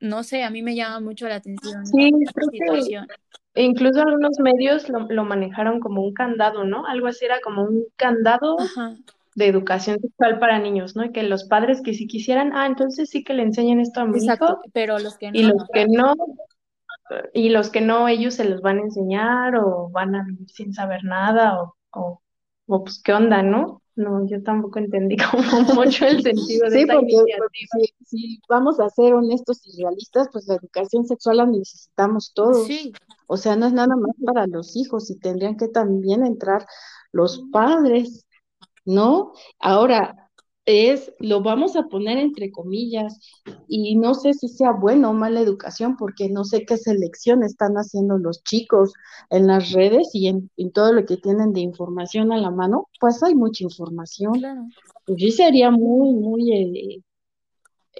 no 0.00 0.22
sé, 0.22 0.42
a 0.42 0.50
mí 0.50 0.62
me 0.62 0.74
llama 0.74 1.00
mucho 1.00 1.28
la 1.28 1.36
atención 1.36 1.86
sí, 1.86 2.10
esta 2.22 2.42
situación. 2.50 3.06
Incluso 3.54 4.00
algunos 4.00 4.38
medios 4.38 4.88
lo, 4.88 5.00
lo, 5.08 5.24
manejaron 5.24 5.80
como 5.80 6.02
un 6.02 6.14
candado, 6.14 6.64
¿no? 6.64 6.86
Algo 6.86 7.08
así 7.08 7.24
era 7.24 7.40
como 7.40 7.64
un 7.64 7.84
candado 7.96 8.56
Ajá. 8.60 8.96
de 9.34 9.46
educación 9.46 9.98
sexual 10.00 10.38
para 10.38 10.58
niños, 10.60 10.94
¿no? 10.94 11.04
Y 11.04 11.12
que 11.12 11.24
los 11.24 11.44
padres 11.44 11.82
que 11.82 11.94
si 11.94 12.06
quisieran, 12.06 12.52
ah, 12.54 12.66
entonces 12.66 13.10
sí 13.10 13.24
que 13.24 13.34
le 13.34 13.42
enseñen 13.42 13.80
esto 13.80 14.00
a 14.00 14.04
mi 14.06 14.18
Exacto, 14.18 14.44
hijo. 14.44 14.62
pero 14.72 14.98
los 14.98 15.18
que 15.18 15.32
no. 15.32 15.38
Y 15.38 15.42
los 15.42 15.64
que 15.72 15.86
no, 15.88 16.14
y 17.34 17.48
los 17.48 17.70
que 17.70 17.80
no, 17.80 18.08
ellos 18.08 18.34
se 18.34 18.44
los 18.44 18.60
van 18.60 18.78
a 18.78 18.82
enseñar 18.82 19.56
o 19.56 19.90
van 19.90 20.14
a 20.14 20.24
vivir 20.24 20.48
sin 20.48 20.72
saber 20.72 21.04
nada 21.04 21.60
o, 21.60 21.76
o, 21.90 22.22
o 22.66 22.84
pues 22.84 23.02
qué 23.02 23.12
onda, 23.12 23.42
¿no? 23.42 23.79
No, 23.96 24.26
yo 24.26 24.42
tampoco 24.42 24.78
entendí 24.78 25.16
como 25.30 25.74
mucho 25.74 26.06
el 26.06 26.22
sentido 26.22 26.68
de 26.68 26.76
sí, 26.76 26.80
esta 26.82 26.94
porque, 26.94 27.12
iniciativa. 27.12 27.38
porque 27.38 27.94
si, 28.04 28.04
si, 28.06 28.40
vamos 28.48 28.80
a 28.80 28.88
ser 28.88 29.14
honestos 29.14 29.60
y 29.66 29.82
realistas, 29.82 30.28
pues 30.32 30.46
la 30.46 30.54
educación 30.54 31.04
sexual 31.06 31.38
la 31.38 31.46
necesitamos 31.46 32.32
todos. 32.34 32.66
Sí. 32.66 32.92
O 33.26 33.36
sea, 33.36 33.56
no 33.56 33.66
es 33.66 33.72
nada 33.72 33.96
más 33.96 34.14
para 34.24 34.46
los 34.46 34.76
hijos 34.76 35.10
y 35.10 35.18
tendrían 35.18 35.56
que 35.56 35.68
también 35.68 36.24
entrar 36.24 36.66
los 37.12 37.44
padres, 37.52 38.26
¿no? 38.84 39.32
Ahora, 39.58 40.29
es, 40.66 41.12
lo 41.18 41.42
vamos 41.42 41.76
a 41.76 41.84
poner 41.84 42.18
entre 42.18 42.50
comillas, 42.50 43.18
y 43.66 43.96
no 43.96 44.14
sé 44.14 44.34
si 44.34 44.48
sea 44.48 44.72
buena 44.72 45.10
o 45.10 45.12
mala 45.12 45.40
educación, 45.40 45.96
porque 45.96 46.28
no 46.28 46.44
sé 46.44 46.64
qué 46.64 46.76
selección 46.76 47.42
están 47.42 47.74
haciendo 47.74 48.18
los 48.18 48.42
chicos 48.44 48.92
en 49.30 49.46
las 49.46 49.72
redes 49.72 50.10
y 50.12 50.28
en, 50.28 50.50
en 50.56 50.70
todo 50.72 50.92
lo 50.92 51.04
que 51.06 51.16
tienen 51.16 51.52
de 51.52 51.60
información 51.60 52.32
a 52.32 52.38
la 52.38 52.50
mano, 52.50 52.88
pues 53.00 53.22
hay 53.22 53.34
mucha 53.34 53.64
información. 53.64 54.34
Claro. 54.34 54.66
Pues 55.06 55.20
sí 55.20 55.32
sería 55.32 55.70
muy, 55.70 56.12
muy 56.12 56.52
eh, 56.52 57.02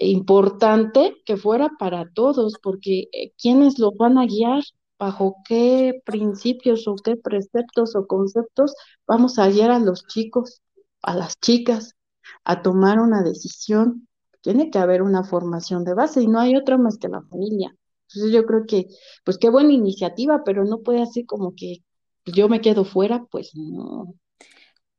importante 0.01 1.17
que 1.25 1.37
fuera 1.37 1.71
para 1.79 2.11
todos, 2.13 2.55
porque 2.63 3.09
eh, 3.13 3.33
¿quiénes 3.41 3.79
los 3.79 3.97
van 3.97 4.19
a 4.19 4.27
guiar? 4.27 4.63
¿Bajo 4.99 5.37
qué 5.49 6.03
principios 6.05 6.87
o 6.87 6.95
qué 6.95 7.17
preceptos 7.17 7.97
o 7.97 8.07
conceptos 8.07 8.75
vamos 9.07 9.39
a 9.39 9.49
guiar 9.49 9.71
a 9.71 9.79
los 9.79 10.07
chicos, 10.07 10.61
a 11.03 11.15
las 11.15 11.41
chicas? 11.41 11.97
A 12.45 12.63
tomar 12.63 13.01
una 13.01 13.23
decisión, 13.23 14.09
tiene 14.43 14.71
que 14.71 14.79
haber 14.79 15.03
una 15.03 15.25
formación 15.25 15.85
de 15.85 15.95
base 15.95 16.23
y 16.23 16.29
no 16.29 16.41
hay 16.41 16.57
otra 16.57 16.79
más 16.79 16.99
que 16.99 17.09
la 17.09 17.23
familia. 17.23 17.75
Entonces 18.09 18.33
yo 18.33 18.45
creo 18.47 18.67
que, 18.67 18.87
pues 19.25 19.39
qué 19.39 19.51
buena 19.51 19.73
iniciativa, 19.73 20.43
pero 20.45 20.65
no 20.65 20.81
puede 20.83 21.07
ser 21.07 21.27
como 21.27 21.55
que 21.55 21.79
yo 22.27 22.49
me 22.49 22.61
quedo 22.61 22.85
fuera, 22.85 23.25
pues 23.31 23.53
no. 23.55 24.15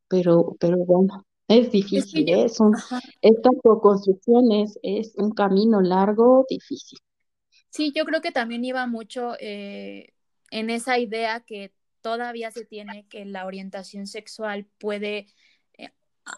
Pero, 0.07 0.55
pero 0.59 0.77
bueno, 0.85 1.25
Es 1.47 1.71
difícil, 1.71 2.29
¿eh? 2.29 2.45
es 2.45 2.59
un, 2.59 2.73
esta 3.21 3.49
construcción 3.81 4.51
es, 4.51 4.79
es 4.83 5.13
un 5.17 5.31
camino 5.31 5.81
largo, 5.81 6.45
difícil. 6.49 6.99
Sí, 7.69 7.91
yo 7.95 8.05
creo 8.05 8.21
que 8.21 8.31
también 8.31 8.65
iba 8.65 8.85
mucho 8.87 9.35
eh, 9.39 10.13
en 10.49 10.69
esa 10.69 10.99
idea 10.99 11.41
que 11.41 11.73
todavía 12.01 12.51
se 12.51 12.65
tiene 12.65 13.07
que 13.07 13.25
la 13.25 13.45
orientación 13.45 14.07
sexual 14.07 14.67
puede 14.77 15.27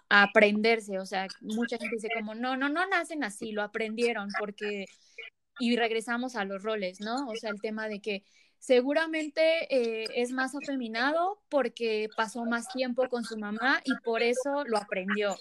aprenderse, 0.09 0.99
o 0.99 1.05
sea, 1.05 1.27
mucha 1.41 1.77
gente 1.77 1.95
dice 1.95 2.09
como, 2.13 2.35
no, 2.35 2.57
no, 2.57 2.69
no 2.69 2.85
nacen 2.87 3.23
así, 3.23 3.51
lo 3.51 3.61
aprendieron 3.61 4.29
porque, 4.39 4.85
y 5.59 5.75
regresamos 5.75 6.35
a 6.35 6.45
los 6.45 6.63
roles, 6.63 6.99
¿no? 7.01 7.27
O 7.27 7.35
sea, 7.35 7.49
el 7.49 7.61
tema 7.61 7.87
de 7.87 7.99
que 7.99 8.23
seguramente 8.59 9.67
eh, 9.69 10.05
es 10.15 10.31
más 10.31 10.55
afeminado 10.55 11.41
porque 11.49 12.07
pasó 12.15 12.45
más 12.45 12.67
tiempo 12.69 13.09
con 13.09 13.25
su 13.25 13.37
mamá 13.37 13.81
y 13.83 13.93
por 14.03 14.21
eso 14.21 14.63
lo 14.65 14.77
aprendió. 14.77 15.35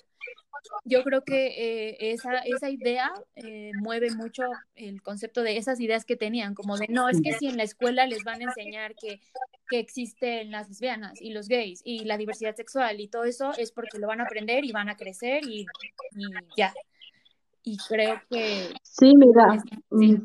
Yo 0.85 1.03
creo 1.05 1.23
que 1.25 1.47
eh, 1.47 2.13
esa, 2.13 2.39
esa 2.39 2.71
idea 2.71 3.13
eh, 3.37 3.71
mueve 3.81 4.11
mucho 4.11 4.43
el 4.75 5.03
concepto 5.03 5.43
de 5.43 5.57
esas 5.57 5.81
ideas 5.81 6.05
que 6.05 6.17
tenían, 6.17 6.55
como 6.55 6.77
de, 6.77 6.89
no, 6.89 7.09
es 7.09 7.21
que 7.23 7.33
si 7.35 7.47
en 7.47 7.57
la 7.57 7.63
escuela 7.63 8.07
les 8.07 8.25
van 8.25 8.41
a 8.41 8.45
enseñar 8.45 8.95
que, 8.95 9.21
que 9.73 9.79
existen 9.79 10.51
las 10.51 10.69
lesbianas 10.69 11.19
y 11.19 11.33
los 11.33 11.49
gays 11.49 11.81
y 11.83 12.05
la 12.05 12.19
diversidad 12.19 12.55
sexual 12.55 13.01
y 13.01 13.09
todo 13.09 13.25
eso, 13.25 13.53
es 13.57 13.73
porque 13.73 13.99
lo 13.99 14.07
van 14.07 14.21
a 14.21 14.25
aprender 14.25 14.67
y 14.67 14.71
van 14.71 14.91
a 14.91 14.97
crecer 14.97 15.45
y, 15.49 15.63
y 16.15 16.27
ya. 16.59 16.75
Y 17.63 17.79
creo 17.89 18.17
que... 18.29 18.69
Sí, 18.83 19.15
mira, 19.17 19.65
mm, 19.89 20.17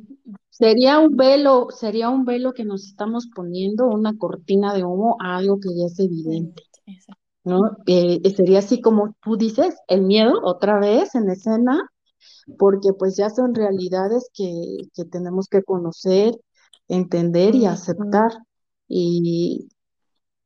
sería 0.50 1.00
un 1.00 1.16
velo, 1.16 1.68
sería 1.70 2.10
un 2.10 2.26
velo 2.26 2.52
que 2.52 2.66
nos 2.66 2.88
estamos 2.88 3.30
poniendo, 3.34 3.88
una 3.88 4.18
cortina 4.18 4.74
de 4.74 4.84
humo 4.84 5.16
a 5.24 5.38
algo 5.38 5.62
que 5.62 5.70
ya 5.74 5.86
es 5.86 5.98
evidente. 5.98 6.64
¿No? 7.46 7.62
Eh, 7.86 8.20
sería 8.36 8.60
así 8.60 8.82
como 8.82 9.16
tú 9.22 9.38
dices, 9.38 9.78
el 9.88 10.02
miedo 10.02 10.42
otra 10.44 10.78
vez 10.78 11.16
en 11.16 11.30
escena, 11.30 11.90
porque 12.60 12.92
pues 13.00 13.16
ya 13.16 13.30
son 13.30 13.56
realidades 13.56 14.30
que, 14.34 14.90
que 14.94 15.06
tenemos 15.06 15.48
que 15.48 15.64
conocer, 15.64 16.34
entender 16.90 17.56
y 17.56 17.66
aceptar. 17.66 18.34
Y, 18.88 19.70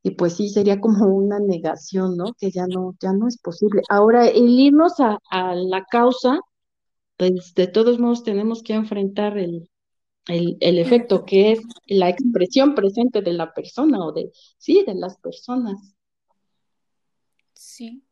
y 0.03 0.11
pues 0.11 0.35
sí, 0.35 0.49
sería 0.49 0.79
como 0.79 1.05
una 1.07 1.39
negación, 1.39 2.17
¿no? 2.17 2.33
Que 2.37 2.51
ya 2.51 2.65
no, 2.67 2.95
ya 3.01 3.13
no 3.13 3.27
es 3.27 3.37
posible. 3.39 3.81
Ahora, 3.89 4.27
el 4.27 4.49
irnos 4.49 4.99
a, 4.99 5.19
a 5.29 5.55
la 5.55 5.85
causa, 5.85 6.39
pues 7.17 7.53
de 7.55 7.67
todos 7.67 7.99
modos 7.99 8.23
tenemos 8.23 8.63
que 8.63 8.73
enfrentar 8.73 9.37
el, 9.37 9.69
el, 10.27 10.57
el, 10.59 10.79
efecto 10.79 11.25
que 11.25 11.53
es 11.53 11.61
la 11.87 12.09
expresión 12.09 12.75
presente 12.75 13.21
de 13.21 13.33
la 13.33 13.53
persona 13.53 13.99
o 14.05 14.11
de, 14.11 14.31
sí, 14.57 14.83
de 14.85 14.95
las 14.95 15.17
personas. 15.17 15.95
Sí, 17.53 18.03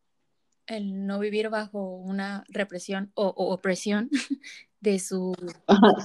el 0.69 1.05
no 1.05 1.19
vivir 1.19 1.49
bajo 1.49 1.97
una 1.97 2.43
represión 2.49 3.11
o, 3.15 3.27
o 3.27 3.53
opresión 3.53 4.09
de 4.81 4.99
su... 4.99 5.33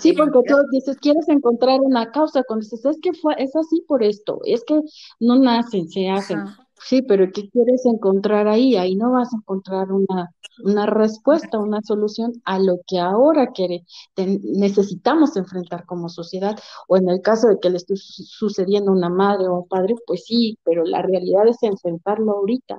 sí, 0.01 0.13
porque 0.13 0.41
tú 0.49 0.57
dices, 0.73 0.97
quieres 0.99 1.29
encontrar 1.29 1.81
una 1.81 2.11
causa, 2.11 2.43
cuando 2.43 2.65
dices, 2.65 2.85
es 2.85 2.99
que 3.01 3.13
fue, 3.13 3.35
es 3.39 3.55
así 3.55 3.85
por 3.87 4.03
esto, 4.03 4.41
es 4.45 4.65
que 4.65 4.81
no 5.21 5.39
nacen, 5.39 5.89
se 5.89 6.09
hacen. 6.09 6.41
Sí, 6.87 7.01
pero 7.03 7.33
¿qué 7.33 7.49
quieres 7.49 7.87
encontrar 7.87 8.47
ahí? 8.47 8.77
Ahí 8.77 8.95
no 8.95 9.13
vas 9.13 9.33
a 9.33 9.37
encontrar 9.39 9.91
una, 9.91 10.31
una 10.63 10.85
respuesta, 10.87 11.59
una 11.59 11.81
solución 11.83 12.33
a 12.45 12.59
lo 12.59 12.79
que 12.87 12.99
ahora 13.01 13.53
quiere, 13.53 13.87
necesitamos 14.17 15.37
enfrentar 15.37 15.87
como 15.87 16.11
sociedad, 16.11 16.57
o 16.87 16.97
en 16.99 17.09
el 17.09 17.23
caso 17.23 17.49
de 17.49 17.59
que 17.59 17.71
le 17.71 17.79
esté 17.79 17.95
sucediendo 17.97 18.91
a 18.93 18.95
una 18.95 19.09
madre 19.09 19.49
o 19.49 19.61
un 19.61 19.69
padre, 19.69 19.95
pues 20.07 20.25
sí, 20.27 20.59
pero 20.63 20.85
la 20.85 21.01
realidad 21.01 21.49
es 21.49 21.63
enfrentarlo 21.63 22.33
ahorita. 22.33 22.77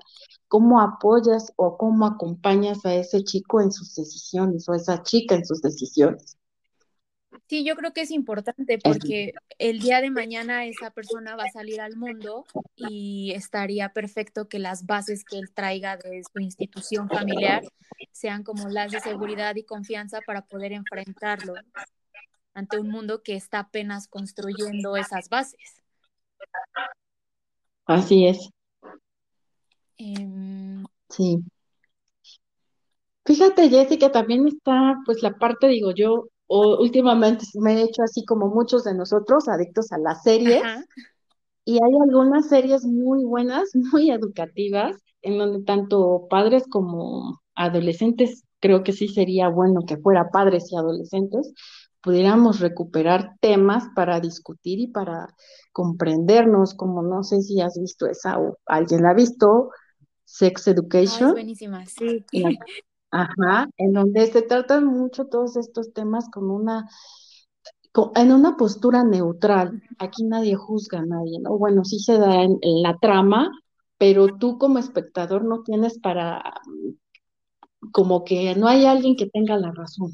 ¿Cómo 0.48 0.82
apoyas 0.82 1.52
o 1.56 1.76
cómo 1.78 2.06
acompañas 2.06 2.86
a 2.86 2.94
ese 2.94 3.24
chico 3.24 3.60
en 3.62 3.72
sus 3.72 3.96
decisiones 3.96 4.70
o 4.70 4.74
a 4.74 4.78
esa 4.78 5.02
chica 5.02 5.34
en 5.36 5.46
sus 5.46 5.62
decisiones? 5.62 6.38
Sí, 7.48 7.64
yo 7.64 7.76
creo 7.76 7.94
que 7.94 8.02
es 8.02 8.12
importante 8.12 8.78
porque 8.78 9.34
el 9.58 9.80
día 9.80 10.02
de 10.02 10.12
mañana 10.12 10.66
esa 10.66 10.92
persona 10.92 11.36
va 11.36 11.44
a 11.44 11.52
salir 11.52 11.82
al 11.82 11.96
mundo 11.96 12.46
y 12.76 13.32
estaría 13.36 13.90
perfecto 13.90 14.48
que 14.48 14.60
las 14.60 14.86
bases 14.86 15.24
que 15.24 15.38
él 15.38 15.52
traiga 15.54 15.98
de 15.98 16.24
su 16.24 16.40
institución 16.40 17.10
familiar 17.10 17.64
sean 18.12 18.44
como 18.44 18.70
las 18.70 18.92
de 18.92 19.00
seguridad 19.00 19.56
y 19.56 19.64
confianza 19.64 20.20
para 20.22 20.46
poder 20.46 20.72
enfrentarlo 20.72 21.54
ante 22.54 22.80
un 22.80 22.90
mundo 22.90 23.22
que 23.22 23.36
está 23.36 23.60
apenas 23.60 24.08
construyendo 24.08 24.96
esas 24.96 25.30
bases. 25.30 25.82
Así 27.86 28.28
es. 28.28 28.50
Em, 29.98 30.84
sí. 31.10 31.44
Fíjate, 33.26 33.70
Jessica, 33.70 34.12
también 34.12 34.48
está 34.48 35.02
pues 35.06 35.22
la 35.24 35.34
parte, 35.34 35.68
digo 35.68 35.92
yo, 35.92 36.28
o 36.48 36.78
últimamente 36.82 37.46
me 37.56 37.74
he 37.74 37.84
hecho 37.84 38.04
así 38.04 38.26
como 38.26 38.48
muchos 38.48 38.84
de 38.84 38.94
nosotros, 38.94 39.48
adictos 39.48 39.92
a 39.92 39.98
las 39.98 40.24
series. 40.24 40.64
Y 41.68 41.74
hay 41.74 41.92
algunas 42.04 42.48
series 42.48 42.86
muy 42.86 43.24
buenas, 43.26 43.70
muy 43.94 44.12
educativas, 44.12 44.98
en 45.22 45.38
donde 45.38 45.64
tanto 45.64 46.28
padres 46.30 46.64
como 46.70 47.42
adolescentes, 47.56 48.44
creo 48.60 48.84
que 48.84 48.94
sí 48.94 49.08
sería 49.08 49.50
bueno 49.50 49.82
que 49.88 49.98
fuera 49.98 50.30
padres 50.32 50.72
y 50.72 50.78
adolescentes, 50.78 51.54
pudiéramos 52.02 52.60
recuperar 52.60 53.32
temas 53.42 53.86
para 53.96 54.20
discutir 54.20 54.80
y 54.80 54.88
para 54.88 55.28
comprendernos, 55.72 56.76
como 56.76 57.02
no 57.02 57.24
sé 57.24 57.42
si 57.42 57.62
has 57.62 57.80
visto 57.80 58.06
esa 58.06 58.38
o 58.38 58.58
alguien 58.68 59.02
la 59.02 59.10
ha 59.10 59.14
visto, 59.16 59.72
Sex 60.24 60.68
Education. 60.68 61.32
buenísima, 61.32 61.86
sí. 61.88 62.24
Ajá, 63.16 63.70
en 63.78 63.94
donde 63.94 64.28
se 64.28 64.42
tratan 64.42 64.88
mucho 64.88 65.28
todos 65.28 65.56
estos 65.56 65.94
temas 65.94 66.28
con 66.30 66.52
una, 66.52 66.90
en 68.14 68.32
una 68.34 68.58
postura 68.58 69.06
neutral. 69.06 69.82
Aquí 70.00 70.26
nadie 70.26 70.56
juzga 70.56 71.00
a 71.00 71.06
nadie, 71.06 71.40
¿no? 71.40 71.58
Bueno, 71.58 71.86
sí 71.86 72.00
se 72.00 72.18
da 72.18 72.44
en, 72.44 72.60
la 72.62 72.98
trama, 72.98 73.50
pero 73.98 74.36
tú 74.38 74.58
como 74.58 74.80
espectador 74.80 75.46
no 75.46 75.64
tienes 75.64 75.98
para, 75.98 76.44
como 77.94 78.26
que 78.26 78.54
no 78.56 78.68
hay 78.68 78.86
alguien 78.86 79.16
que 79.16 79.28
tenga 79.28 79.56
la 79.56 79.72
razón. 79.72 80.12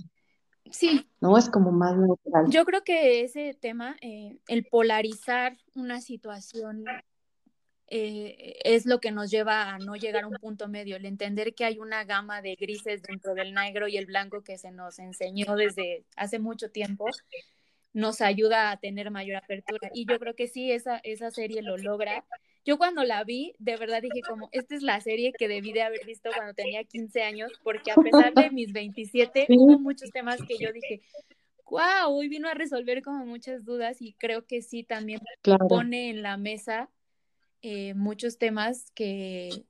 Sí. 0.70 1.04
¿No? 1.22 1.40
Es 1.40 1.50
como 1.50 1.72
más 1.72 1.98
neutral. 1.98 2.52
Yo 2.52 2.66
creo 2.66 2.84
que 2.84 3.24
ese 3.24 3.58
tema, 3.60 3.96
eh, 4.02 4.38
el 4.48 4.68
polarizar 4.68 5.58
una 5.74 6.02
situación 6.02 6.84
eh, 7.94 8.58
es 8.64 8.86
lo 8.86 9.02
que 9.02 9.12
nos 9.12 9.30
lleva 9.30 9.74
a 9.74 9.78
no 9.78 9.98
llegar 9.98 10.24
a 10.24 10.28
un 10.28 10.38
punto 10.38 10.70
medio, 10.70 10.96
el 10.96 11.06
entender 11.06 11.54
que 11.54 11.66
hay 11.66 11.78
una 11.78 12.06
gama 12.06 12.42
de 12.42 12.56
grises 12.56 13.02
dentro 13.04 13.36
del 13.36 13.54
negro 13.54 13.90
y 13.90 13.98
el 13.98 14.06
blanco 14.06 14.46
que 14.46 14.58
se 14.58 14.72
nos 14.72 14.98
enseñó 14.98 15.58
desde 15.58 16.06
hace 16.16 16.40
mucho 16.40 16.72
tiempo, 16.72 17.08
nos 17.92 18.22
ayuda 18.22 18.72
a 18.72 18.78
tener 18.78 19.12
mayor 19.12 19.36
apertura. 19.36 19.92
Y 19.94 20.06
yo 20.06 20.20
creo 20.20 20.36
que 20.36 20.48
sí, 20.48 20.72
esa, 20.72 21.02
esa 21.04 21.32
serie 21.32 21.62
lo 21.62 21.76
logra. 21.76 22.24
Yo 22.64 22.78
cuando 22.78 23.04
la 23.04 23.26
vi, 23.26 23.56
de 23.60 23.76
verdad 23.76 24.02
dije 24.02 24.22
como, 24.26 24.48
esta 24.54 24.74
es 24.74 24.84
la 24.84 25.02
serie 25.02 25.34
que 25.38 25.50
debí 25.50 25.74
de 25.74 25.82
haber 25.82 26.06
visto 26.06 26.30
cuando 26.34 26.54
tenía 26.54 26.86
15 26.86 27.24
años, 27.24 27.52
porque 27.62 27.92
a 27.92 27.96
pesar 27.96 28.34
de 28.34 28.52
mis 28.52 28.72
27, 28.72 29.48
hubo 29.50 29.78
muchos 29.80 30.12
temas 30.12 30.40
que 30.48 30.58
yo 30.58 30.72
dije, 30.72 31.02
wow, 31.70 32.08
hoy 32.08 32.30
vino 32.30 32.48
a 32.48 32.54
resolver 32.54 33.02
como 33.02 33.26
muchas 33.26 33.66
dudas 33.66 34.02
y 34.02 34.14
creo 34.14 34.46
que 34.46 34.62
sí 34.62 34.86
también 34.86 35.20
pone 35.68 36.10
en 36.10 36.22
la 36.22 36.38
mesa 36.38 36.90
eh, 37.62 37.94
muchos 37.96 38.38
temas 38.38 38.92
que, 38.96 39.66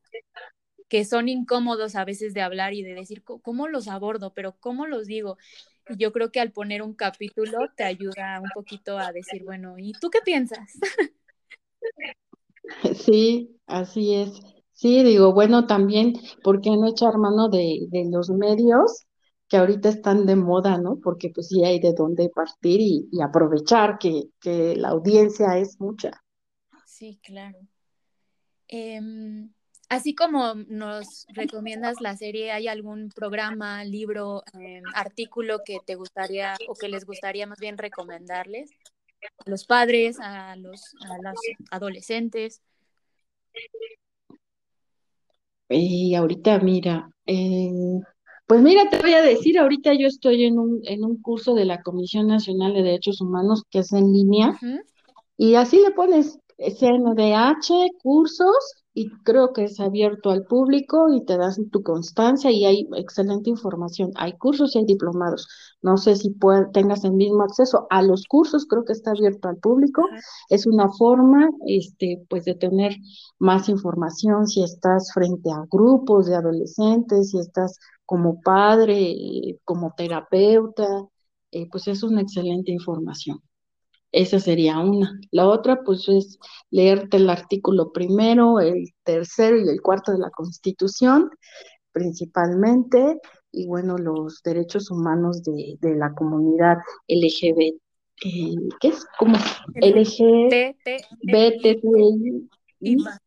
que 0.90 1.06
son 1.06 1.30
incómodos 1.30 1.96
a 1.96 2.06
veces 2.06 2.34
de 2.34 2.42
hablar 2.42 2.74
y 2.74 2.84
de 2.84 2.94
decir 2.96 3.24
cómo 3.24 3.68
los 3.68 3.88
abordo, 3.88 4.34
pero 4.34 4.58
cómo 4.60 4.88
los 4.88 5.08
digo. 5.08 5.38
Y 5.88 5.98
yo 5.98 6.12
creo 6.14 6.32
que 6.32 6.40
al 6.42 6.52
poner 6.54 6.82
un 6.84 6.94
capítulo 6.96 7.70
te 7.76 7.84
ayuda 7.84 8.40
un 8.42 8.52
poquito 8.52 9.00
a 9.00 9.12
decir, 9.14 9.44
bueno, 9.44 9.76
¿y 9.80 9.94
tú 9.94 10.10
qué 10.10 10.22
piensas? 10.22 10.80
Sí, 12.96 13.60
así 13.68 14.14
es. 14.16 14.40
Sí, 14.74 15.04
digo, 15.04 15.34
bueno, 15.34 15.68
también, 15.68 16.14
¿por 16.44 16.62
qué 16.62 16.72
no 16.72 16.88
echar 16.88 17.18
mano 17.18 17.50
de, 17.50 17.88
de 17.90 18.06
los 18.10 18.30
medios 18.30 19.06
que 19.48 19.58
ahorita 19.58 19.90
están 19.90 20.26
de 20.26 20.36
moda, 20.36 20.78
¿no? 20.78 21.00
Porque 21.04 21.30
pues 21.34 21.48
sí 21.50 21.64
hay 21.66 21.80
de 21.80 21.94
dónde 21.94 22.30
partir 22.30 22.80
y, 22.82 23.08
y 23.12 23.22
aprovechar 23.22 23.98
que, 24.00 24.24
que 24.40 24.76
la 24.76 24.90
audiencia 24.90 25.58
es 25.58 25.80
mucha. 25.80 26.12
Sí, 26.86 27.20
claro. 27.24 27.68
Em, 28.72 29.50
así 29.90 30.16
como 30.16 30.56
nos 30.56 31.28
recomiendas 31.34 32.00
la 32.00 32.16
serie, 32.16 32.54
¿hay 32.54 32.70
algún 32.70 33.10
programa, 33.10 33.84
libro, 33.84 34.44
em, 34.54 34.82
artículo 34.96 35.60
que 35.66 35.80
te 35.86 35.96
gustaría 35.96 36.56
o 36.70 36.74
que 36.74 36.88
les 36.88 37.06
gustaría 37.06 37.46
más 37.46 37.60
bien 37.60 37.78
recomendarles 37.78 38.72
a 39.46 39.50
los 39.50 39.66
padres, 39.66 40.20
a 40.22 40.56
los, 40.56 40.96
a 41.02 41.18
los 41.22 41.36
adolescentes? 41.70 42.62
Y 45.68 46.16
ahorita, 46.16 46.60
mira, 46.60 47.10
eh, 47.26 48.00
pues 48.48 48.62
mira, 48.62 48.90
te 48.90 49.00
voy 49.00 49.14
a 49.14 49.22
decir, 49.22 49.60
ahorita 49.60 49.94
yo 49.94 50.08
estoy 50.08 50.46
en 50.46 50.60
un, 50.60 50.82
en 50.86 51.04
un 51.04 51.22
curso 51.22 51.56
de 51.56 51.66
la 51.66 51.82
Comisión 51.82 52.28
Nacional 52.28 52.74
de 52.74 52.84
Derechos 52.84 53.20
Humanos 53.20 53.64
que 53.70 53.80
es 53.80 53.92
en 53.92 54.14
línea, 54.14 54.58
y 55.36 55.56
así 55.56 55.82
le 55.82 55.92
pones 55.92 56.40
CNDH, 56.70 57.92
cursos, 58.02 58.82
y 58.94 59.10
creo 59.24 59.54
que 59.54 59.64
es 59.64 59.80
abierto 59.80 60.32
al 60.32 60.44
público 60.44 61.14
y 61.14 61.24
te 61.24 61.38
das 61.38 61.60
tu 61.72 61.82
constancia 61.82 62.52
y 62.52 62.66
hay 62.66 62.88
excelente 62.98 63.50
información. 63.50 64.12
Hay 64.16 64.34
cursos 64.38 64.76
y 64.76 64.80
hay 64.80 64.86
diplomados. 64.86 65.48
No 65.82 65.98
sé 65.98 66.16
si 66.16 66.36
tengas 66.74 67.04
el 67.06 67.14
mismo 67.14 67.44
acceso 67.44 67.88
a 67.90 68.02
los 68.02 68.26
cursos, 68.28 68.66
creo 68.68 68.84
que 68.84 68.94
está 68.94 69.12
abierto 69.12 69.48
al 69.48 69.58
público. 69.58 70.04
Es 70.50 70.66
una 70.68 70.90
forma, 70.90 71.50
este, 71.68 72.26
pues, 72.30 72.44
de 72.46 72.56
tener 72.56 72.94
más 73.40 73.70
información 73.70 74.48
si 74.48 74.62
estás 74.64 75.12
frente 75.14 75.50
a 75.52 75.66
grupos 75.72 76.26
de 76.28 76.36
adolescentes, 76.36 77.32
si 77.32 77.40
estás 77.40 77.80
como 78.06 78.42
padre, 78.42 79.58
como 79.64 79.94
terapeuta, 79.96 80.86
eh, 81.52 81.68
pues 81.72 81.88
es 81.88 82.04
una 82.04 82.22
excelente 82.22 82.72
información. 82.72 83.42
Esa 84.12 84.40
sería 84.40 84.80
una. 84.80 85.20
La 85.32 85.48
otra, 85.48 85.84
pues, 85.84 86.08
es 86.10 86.38
leerte 86.70 87.18
el 87.18 87.30
artículo 87.30 87.92
primero, 87.92 88.60
el 88.60 88.90
tercero 89.04 89.58
y 89.58 89.70
el 89.70 89.82
cuarto 89.82 90.12
de 90.12 90.20
la 90.20 90.30
Constitución, 90.32 91.30
principalmente, 91.92 93.20
y 93.52 93.68
bueno, 93.68 93.98
los 93.98 94.42
derechos 94.44 94.92
humanos 94.92 95.44
de, 95.44 95.78
la 95.82 96.14
comunidad 96.14 96.78
LGBT. 97.08 97.80
Eh, 98.24 98.56
¿Qué 98.80 98.90
es? 98.90 99.06
¿Cómo? 99.18 99.38
LGBT, 99.76 101.04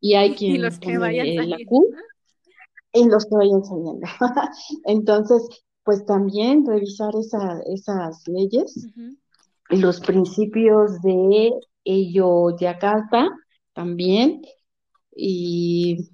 y, 0.01 0.15
hay 0.15 0.35
quien 0.35 0.57
y 0.57 0.59
los 0.59 0.79
que 0.79 0.99
vayan 0.99 1.49
la 1.49 1.57
Q, 1.67 1.95
y 2.93 3.09
los 3.09 3.25
que 3.27 3.37
vayan 3.37 3.65
saliendo. 3.65 4.07
Entonces, 4.85 5.49
pues 5.85 6.05
también 6.07 6.67
revisar 6.67 7.15
esa, 7.17 7.61
esas 7.67 8.27
leyes 8.27 8.89
los 9.71 10.01
principios 10.01 11.01
de 11.03 11.53
ello 11.85 12.57
Yakarta 12.57 13.31
también. 13.73 14.43
Y 15.17 16.11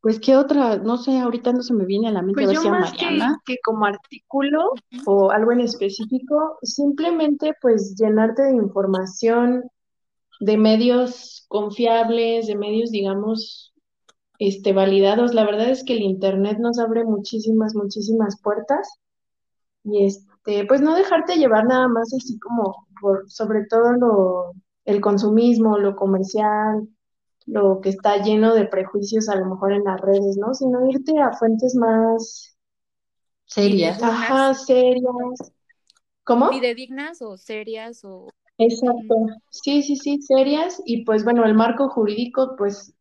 pues 0.00 0.20
qué 0.20 0.36
otra, 0.36 0.76
no 0.76 0.98
sé, 0.98 1.18
ahorita 1.18 1.52
no 1.52 1.62
se 1.62 1.72
me 1.72 1.86
viene 1.86 2.08
a 2.08 2.12
la 2.12 2.20
mente. 2.20 2.44
Pues 2.44 2.52
yo 2.52 2.70
más 2.70 2.92
que, 2.92 3.56
como 3.64 3.86
artículo 3.86 4.72
o 5.06 5.30
algo 5.30 5.52
en 5.52 5.60
específico, 5.60 6.58
simplemente 6.62 7.54
pues 7.62 7.94
llenarte 7.98 8.42
de 8.42 8.56
información 8.56 9.64
de 10.40 10.58
medios 10.58 11.46
confiables, 11.48 12.46
de 12.46 12.56
medios, 12.56 12.90
digamos, 12.90 13.72
este, 14.38 14.74
validados. 14.74 15.32
La 15.32 15.44
verdad 15.44 15.70
es 15.70 15.84
que 15.84 15.94
el 15.94 16.02
Internet 16.02 16.58
nos 16.58 16.78
abre 16.78 17.04
muchísimas, 17.04 17.74
muchísimas 17.74 18.40
puertas 18.42 18.86
y 19.84 20.04
este, 20.44 20.66
pues 20.66 20.80
no 20.80 20.94
dejarte 20.94 21.36
llevar 21.36 21.64
nada 21.64 21.88
más 21.88 22.12
así 22.14 22.38
como 22.38 22.86
por, 23.00 23.30
sobre 23.30 23.64
todo 23.66 23.92
lo, 23.92 24.52
el 24.84 25.00
consumismo, 25.00 25.78
lo 25.78 25.96
comercial, 25.96 26.86
lo 27.46 27.80
que 27.80 27.88
está 27.90 28.22
lleno 28.22 28.54
de 28.54 28.66
prejuicios 28.66 29.28
a 29.28 29.36
lo 29.36 29.46
mejor 29.46 29.72
en 29.72 29.84
las 29.84 30.00
redes, 30.00 30.36
¿no? 30.36 30.54
Sino 30.54 30.88
irte 30.90 31.18
a 31.18 31.32
fuentes 31.32 31.74
más 31.74 32.56
serias. 33.46 34.02
Ajá, 34.02 34.54
serias. 34.54 35.52
¿Cómo? 36.24 36.50
dignas 36.50 37.20
o 37.22 37.36
serias 37.36 38.04
o... 38.04 38.28
Exacto, 38.56 39.14
sí, 39.50 39.82
sí, 39.82 39.96
sí, 39.96 40.22
serias. 40.22 40.80
Y 40.84 41.04
pues 41.04 41.24
bueno, 41.24 41.44
el 41.44 41.54
marco 41.54 41.88
jurídico, 41.88 42.54
pues 42.56 42.94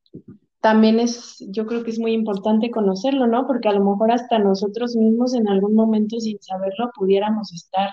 también 0.64 1.02
es, 1.02 1.44
yo 1.50 1.66
creo 1.66 1.84
que 1.84 1.92
es 1.92 2.00
muy 2.00 2.14
importante 2.14 2.72
conocerlo, 2.72 3.28
¿no? 3.28 3.46
Porque 3.46 3.68
a 3.68 3.74
lo 3.74 3.84
mejor 3.84 4.14
hasta 4.14 4.40
nosotros 4.40 4.96
mismos 4.96 5.34
en 5.34 5.50
algún 5.50 5.76
momento 5.76 6.18
sin 6.22 6.42
saberlo 6.42 6.90
pudiéramos 6.96 7.52
estar 7.52 7.90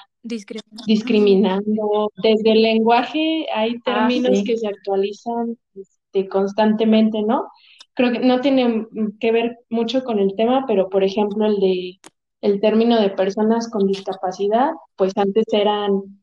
discriminando. 0.87 2.13
Desde 2.23 2.53
el 2.53 2.63
lenguaje 2.63 3.47
hay 3.53 3.75
ah, 3.75 3.81
términos 3.85 4.45
que 4.47 4.57
se 4.57 4.69
actualizan 4.69 5.59
este, 5.75 6.29
constantemente, 6.29 7.23
¿no? 7.23 7.49
Creo 7.95 8.13
que 8.13 8.21
no 8.21 8.41
tiene 8.41 8.87
que 9.19 9.33
ver 9.33 9.57
mucho 9.69 10.05
con 10.05 10.21
el 10.21 10.37
tema, 10.37 10.65
pero 10.69 10.89
por 10.89 11.03
ejemplo 11.03 11.47
el 11.47 11.57
de 11.57 11.99
el 12.41 12.61
término 12.61 13.01
de 13.01 13.11
personas 13.11 13.69
con 13.69 13.89
discapacidad, 13.89 14.71
pues 14.95 15.13
antes 15.17 15.45
eran 15.51 16.20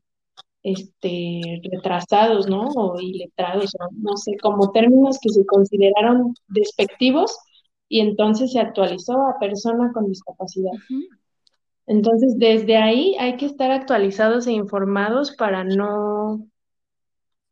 este, 0.68 1.62
retrasados, 1.72 2.48
¿no? 2.48 2.68
O 2.76 3.00
iletrados, 3.00 3.74
o 3.80 3.88
no 3.94 4.18
sé, 4.18 4.36
como 4.42 4.72
términos 4.72 5.18
que 5.22 5.30
se 5.30 5.46
consideraron 5.46 6.34
despectivos 6.50 7.40
y 7.88 8.02
entonces 8.02 8.52
se 8.52 8.60
actualizó 8.60 9.14
a 9.14 9.40
persona 9.40 9.92
con 9.94 10.08
discapacidad. 10.08 10.74
Entonces, 11.86 12.38
desde 12.38 12.76
ahí 12.76 13.16
hay 13.18 13.38
que 13.38 13.46
estar 13.46 13.72
actualizados 13.72 14.46
e 14.48 14.52
informados 14.52 15.32
para 15.32 15.64
no, 15.64 16.46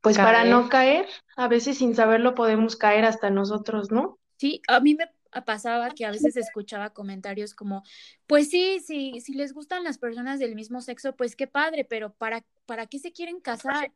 pues 0.02 0.18
para 0.18 0.44
no 0.44 0.68
caer. 0.68 1.06
A 1.38 1.48
veces 1.48 1.78
sin 1.78 1.96
saberlo 1.96 2.36
podemos 2.36 2.76
caer 2.76 3.06
hasta 3.06 3.30
nosotros, 3.30 3.92
¿no? 3.92 4.18
Sí, 4.36 4.62
a 4.68 4.82
mí 4.82 4.96
me 4.96 5.06
pasaba 5.44 5.90
que 5.90 6.06
a 6.06 6.12
veces 6.12 6.38
escuchaba 6.38 6.92
comentarios 6.92 7.54
como, 7.54 7.84
pues 8.28 8.50
sí, 8.50 8.80
sí, 8.80 9.20
si 9.20 9.34
les 9.34 9.54
gustan 9.54 9.84
las 9.84 9.98
personas 9.98 10.40
del 10.40 10.56
mismo 10.56 10.82
sexo, 10.82 11.16
pues 11.16 11.36
qué 11.36 11.48
padre, 11.48 11.84
pero 11.84 12.14
¿para, 12.14 12.46
¿para 12.66 12.86
qué 12.86 13.00
se 13.00 13.12
quieren 13.12 13.42
casar? 13.42 13.92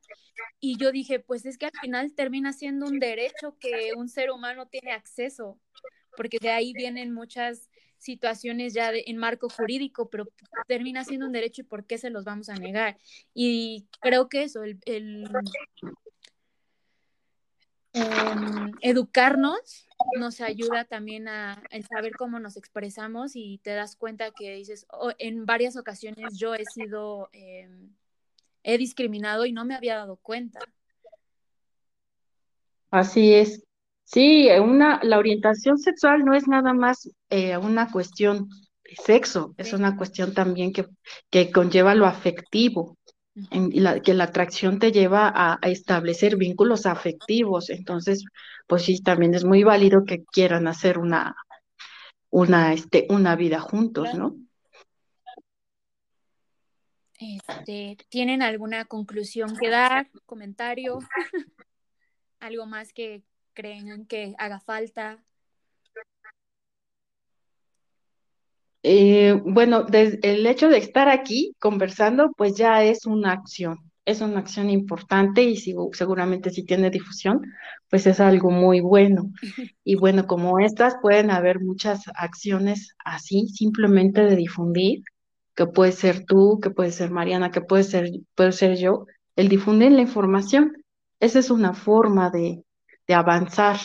Y 0.60 0.78
yo 0.78 0.92
dije, 0.92 1.20
pues 1.20 1.46
es 1.46 1.58
que 1.58 1.68
al 1.68 1.80
final 1.82 2.14
termina 2.14 2.52
siendo 2.52 2.88
un 2.88 3.00
derecho 3.00 3.58
que 3.60 3.92
un 3.96 4.10
ser 4.10 4.32
humano 4.32 4.68
tiene 4.68 4.92
acceso, 4.92 5.60
porque 6.18 6.40
de 6.42 6.50
ahí 6.50 6.74
vienen 6.74 7.14
muchas 7.14 7.70
situaciones 8.00 8.74
ya 8.74 8.92
en 8.94 9.18
marco 9.18 9.50
jurídico, 9.50 10.10
pero 10.10 10.28
termina 10.68 11.04
siendo 11.04 11.28
un 11.28 11.32
derecho 11.32 11.62
y 11.62 11.66
por 11.66 11.86
qué 11.86 11.98
se 11.98 12.10
los 12.10 12.24
vamos 12.24 12.50
a 12.50 12.56
negar. 12.56 12.98
Y 13.34 13.88
creo 14.02 14.30
que 14.30 14.44
eso, 14.44 14.64
el, 14.64 15.24
em, 17.94 18.72
educarnos 18.82 19.88
nos 20.18 20.42
ayuda 20.42 20.86
también 20.86 21.28
a, 21.28 21.62
saber 21.90 22.14
cómo 22.18 22.40
nos 22.40 22.58
expresamos 22.58 23.36
y 23.36 23.60
te 23.60 23.72
das 23.72 23.96
cuenta 23.96 24.32
que 24.32 24.56
dices, 24.56 24.86
oh, 24.92 25.12
en 25.18 25.46
varias 25.46 25.76
ocasiones 25.76 26.38
yo 26.38 26.56
he 26.56 26.64
sido, 26.66 27.30
em, 27.34 27.94
he 28.64 28.78
discriminado 28.78 29.46
y 29.46 29.52
no 29.52 29.66
me 29.66 29.76
había 29.76 29.96
dado 29.96 30.18
cuenta. 30.18 30.60
Así 32.92 33.34
es. 33.34 33.64
Sí, 34.04 34.50
una, 34.60 35.00
la 35.04 35.20
orientación 35.20 35.78
sexual 35.78 36.26
no 36.26 36.34
es 36.34 36.48
nada 36.48 36.74
más 36.74 37.10
eh, 37.30 37.58
una 37.58 37.92
cuestión 37.92 38.50
de 38.84 38.96
sexo, 38.96 39.54
es 39.58 39.74
una 39.74 39.98
cuestión 39.98 40.34
también 40.34 40.74
que, 40.74 40.88
que 41.30 41.52
conlleva 41.52 41.94
lo 41.94 42.08
afectivo 42.08 42.98
que 44.04 44.14
la 44.14 44.24
atracción 44.24 44.80
te 44.80 44.92
lleva 44.92 45.32
a, 45.34 45.60
establecer 45.70 46.36
vínculos 46.36 46.86
afectivos. 46.86 47.70
Entonces, 47.70 48.26
pues 48.68 48.84
sí, 48.84 49.02
también 49.02 49.34
es 49.34 49.46
muy 49.46 49.64
válido 49.64 50.04
que 50.06 50.24
quieran 50.26 50.68
hacer 50.68 50.98
una, 50.98 51.36
una, 52.30 52.74
este, 52.74 53.08
una 53.10 53.36
vida 53.36 53.60
juntos, 53.60 54.14
¿no? 54.14 54.36
Este, 57.20 57.98
¿Tienen 58.10 58.42
alguna 58.42 58.86
conclusión 58.86 59.58
que 59.58 59.70
dar, 59.70 60.10
comentario? 60.26 61.00
¿Algo 62.40 62.66
más 62.66 62.94
que 62.94 63.24
creen 63.54 64.06
que 64.06 64.36
haga 64.38 64.62
falta? 64.62 65.22
Eh, 68.92 69.40
bueno, 69.46 69.84
desde 69.84 70.20
el 70.24 70.48
hecho 70.48 70.68
de 70.68 70.80
estar 70.80 71.10
aquí 71.10 71.56
conversando, 71.60 72.32
pues 72.36 72.56
ya 72.56 72.84
es 72.84 73.06
una 73.06 73.34
acción, 73.34 73.78
es 74.04 74.20
una 74.20 74.40
acción 74.40 74.72
importante 74.72 75.44
y 75.44 75.58
si, 75.58 75.76
seguramente 75.94 76.50
si 76.50 76.66
tiene 76.66 76.90
difusión, 76.90 77.40
pues 77.88 78.08
es 78.08 78.20
algo 78.20 78.50
muy 78.50 78.80
bueno. 78.82 79.32
Y 79.84 79.94
bueno, 79.94 80.26
como 80.26 80.60
estas, 80.60 80.96
pueden 81.04 81.30
haber 81.30 81.60
muchas 81.60 82.02
acciones 82.16 82.96
así, 83.06 83.48
simplemente 83.50 84.22
de 84.24 84.36
difundir, 84.36 85.04
que 85.56 85.68
puede 85.68 85.92
ser 85.92 86.26
tú, 86.26 86.60
que 86.60 86.72
puede 86.72 86.92
ser 86.92 87.12
Mariana, 87.12 87.52
que 87.52 87.62
puede 87.62 87.84
ser, 87.84 88.10
puede 88.34 88.54
ser 88.54 88.76
yo, 88.76 89.06
el 89.36 89.50
difundir 89.50 89.92
la 89.92 90.02
información. 90.02 90.74
Esa 91.20 91.38
es 91.38 91.52
una 91.52 91.74
forma 91.74 92.32
de, 92.32 92.64
de 93.08 93.14
avanzar. 93.14 93.78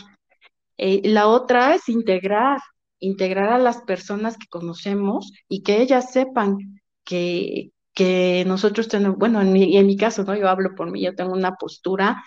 Eh, 0.78 1.02
la 1.04 1.28
otra 1.28 1.74
es 1.74 1.90
integrar, 1.90 2.58
integrar 3.04 3.52
a 3.52 3.58
las 3.58 3.82
personas 3.82 4.36
que 4.36 4.46
conocemos 4.48 5.32
y 5.48 5.62
que 5.62 5.80
ellas 5.82 6.12
sepan 6.12 6.80
que, 7.04 7.70
que 7.94 8.44
nosotros 8.46 8.88
tenemos, 8.88 9.18
bueno, 9.18 9.40
en 9.40 9.52
mi, 9.52 9.76
en 9.76 9.86
mi 9.86 9.96
caso, 9.96 10.24
¿no? 10.24 10.34
Yo 10.36 10.48
hablo 10.48 10.74
por 10.74 10.90
mí, 10.90 11.02
yo 11.02 11.14
tengo 11.14 11.32
una 11.32 11.54
postura 11.54 12.22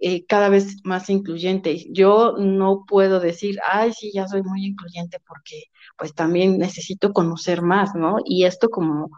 eh, 0.00 0.24
cada 0.26 0.48
vez 0.48 0.76
más 0.84 1.10
incluyente. 1.10 1.86
Yo 1.90 2.36
no 2.38 2.84
puedo 2.86 3.18
decir, 3.20 3.58
ay, 3.68 3.92
sí, 3.92 4.12
ya 4.14 4.28
soy 4.28 4.42
muy 4.42 4.64
incluyente 4.64 5.18
porque 5.26 5.64
pues 5.96 6.14
también 6.14 6.58
necesito 6.58 7.12
conocer 7.12 7.62
más, 7.62 7.94
¿no? 7.94 8.16
Y 8.24 8.44
esto 8.44 8.68
como, 8.70 9.10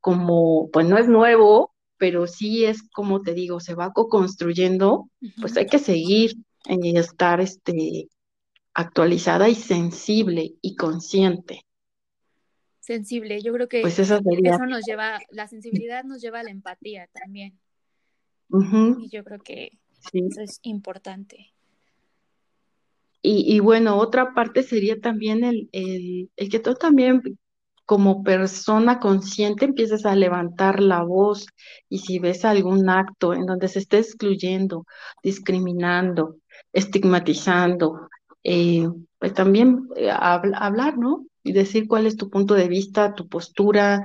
como, 0.00 0.68
pues 0.70 0.86
no 0.86 0.98
es 0.98 1.08
nuevo, 1.08 1.74
pero 1.96 2.26
sí 2.26 2.64
es 2.64 2.82
como 2.90 3.22
te 3.22 3.34
digo, 3.34 3.60
se 3.60 3.74
va 3.74 3.92
co-construyendo, 3.92 5.10
pues 5.40 5.56
hay 5.56 5.66
que 5.66 5.78
seguir 5.78 6.34
y 6.66 6.96
estar 6.96 7.40
este, 7.40 8.08
actualizada 8.78 9.48
y 9.48 9.56
sensible 9.56 10.54
y 10.62 10.76
consciente. 10.76 11.66
Sensible, 12.78 13.42
yo 13.42 13.52
creo 13.52 13.68
que 13.68 13.80
pues 13.82 13.98
eso, 13.98 14.20
nos 14.20 14.84
lleva, 14.86 15.18
la 15.30 15.48
sensibilidad 15.48 16.04
nos 16.04 16.22
lleva 16.22 16.38
a 16.40 16.42
la 16.44 16.52
empatía 16.52 17.08
también. 17.12 17.58
Y 18.50 19.08
yo 19.10 19.24
creo 19.24 19.40
que 19.40 19.72
eso 20.12 20.40
es 20.40 20.60
importante. 20.62 21.52
Y, 23.20 23.58
bueno, 23.58 23.98
otra 23.98 24.32
parte 24.32 24.62
sería 24.62 25.00
también 25.00 25.42
el, 25.42 25.68
el, 25.72 26.30
el 26.36 26.48
que 26.48 26.60
tú 26.60 26.72
también 26.74 27.20
como 27.84 28.22
persona 28.22 29.00
consciente 29.00 29.64
empieces 29.64 30.06
a 30.06 30.14
levantar 30.14 30.80
la 30.80 31.02
voz 31.02 31.46
y 31.88 31.98
si 31.98 32.20
ves 32.20 32.44
algún 32.44 32.88
acto 32.88 33.34
en 33.34 33.44
donde 33.44 33.66
se 33.66 33.80
esté 33.80 33.98
excluyendo, 33.98 34.86
discriminando, 35.22 36.36
estigmatizando, 36.72 38.08
eh, 38.44 38.88
pues 39.18 39.34
también 39.34 39.88
eh, 39.96 40.10
hablar, 40.10 40.98
¿no? 40.98 41.26
Y 41.42 41.52
decir 41.52 41.88
cuál 41.88 42.06
es 42.06 42.16
tu 42.16 42.30
punto 42.30 42.54
de 42.54 42.68
vista, 42.68 43.14
tu 43.14 43.28
postura, 43.28 44.04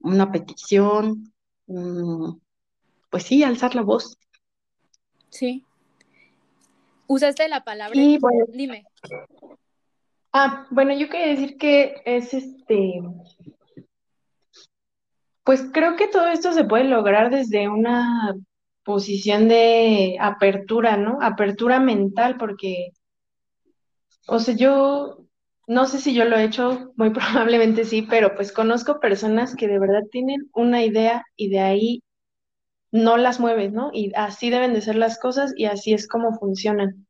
una 0.00 0.30
petición, 0.30 1.32
mm, 1.66 2.32
pues 3.10 3.22
sí, 3.24 3.42
alzar 3.42 3.74
la 3.74 3.82
voz. 3.82 4.16
Sí. 5.30 5.64
Usaste 7.06 7.48
la 7.48 7.64
palabra. 7.64 7.98
y 8.00 8.18
Dime. 8.48 8.86
Ah, 10.32 10.66
bueno, 10.70 10.94
yo 10.94 11.08
quería 11.10 11.28
decir 11.28 11.58
que 11.58 12.02
es 12.06 12.32
este, 12.32 13.02
pues 15.44 15.64
creo 15.72 15.96
que 15.96 16.08
todo 16.08 16.26
esto 16.28 16.52
se 16.52 16.64
puede 16.64 16.84
lograr 16.84 17.30
desde 17.30 17.68
una 17.68 18.34
posición 18.84 19.48
de 19.48 20.16
apertura, 20.20 20.96
¿no? 20.96 21.18
Apertura 21.20 21.80
mental, 21.80 22.36
porque, 22.38 22.92
o 24.26 24.38
sea, 24.38 24.54
yo 24.54 25.18
no 25.66 25.86
sé 25.86 25.98
si 25.98 26.14
yo 26.14 26.24
lo 26.24 26.36
he 26.36 26.44
hecho, 26.44 26.92
muy 26.96 27.10
probablemente 27.12 27.84
sí, 27.84 28.02
pero 28.02 28.34
pues 28.34 28.52
conozco 28.52 29.00
personas 29.00 29.56
que 29.56 29.68
de 29.68 29.78
verdad 29.78 30.02
tienen 30.10 30.50
una 30.54 30.84
idea 30.84 31.24
y 31.36 31.48
de 31.50 31.60
ahí 31.60 32.02
no 32.92 33.16
las 33.16 33.40
mueves, 33.40 33.72
¿no? 33.72 33.90
Y 33.92 34.12
así 34.16 34.50
deben 34.50 34.74
de 34.74 34.82
ser 34.82 34.96
las 34.96 35.18
cosas 35.18 35.52
y 35.56 35.66
así 35.66 35.94
es 35.94 36.08
como 36.08 36.38
funcionan. 36.38 37.06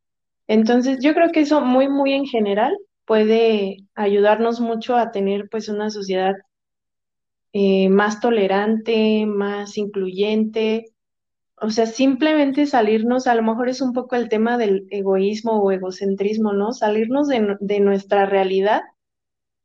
Entonces, 0.49 0.99
yo 1.03 1.15
creo 1.15 1.33
que 1.33 1.41
eso 1.41 1.61
muy, 1.63 1.89
muy 1.89 2.13
en 2.15 2.27
general 2.27 2.77
puede 3.07 3.79
ayudarnos 3.95 4.61
mucho 4.61 4.97
a 4.97 5.13
tener 5.13 5.49
pues 5.51 5.69
una 5.69 5.91
sociedad 5.91 6.35
eh, 7.53 7.89
más 7.89 8.21
tolerante, 8.21 9.27
más 9.27 9.77
incluyente. 9.79 10.91
O 11.63 11.71
sea, 11.71 11.87
simplemente 11.87 12.67
salirnos, 12.67 13.29
a 13.29 13.35
lo 13.37 13.43
mejor 13.43 13.69
es 13.69 13.81
un 13.81 13.93
poco 13.93 14.17
el 14.17 14.29
tema 14.29 14.59
del 14.59 14.87
egoísmo 14.91 15.63
o 15.63 15.71
egocentrismo, 15.71 16.53
¿no? 16.53 16.73
Salirnos 16.73 17.29
de, 17.29 17.57
de 17.61 17.79
nuestra 17.79 18.27
realidad, 18.27 18.83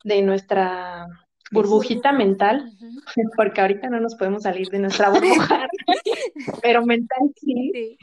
de 0.03 0.21
nuestra 0.21 1.07
burbujita 1.51 2.11
mental, 2.11 2.71
porque 3.35 3.61
ahorita 3.61 3.89
no 3.89 3.99
nos 3.99 4.15
podemos 4.15 4.43
salir 4.43 4.67
de 4.69 4.79
nuestra 4.79 5.09
burbuja, 5.09 5.67
pero 6.61 6.85
mental 6.85 7.31
sí. 7.35 7.97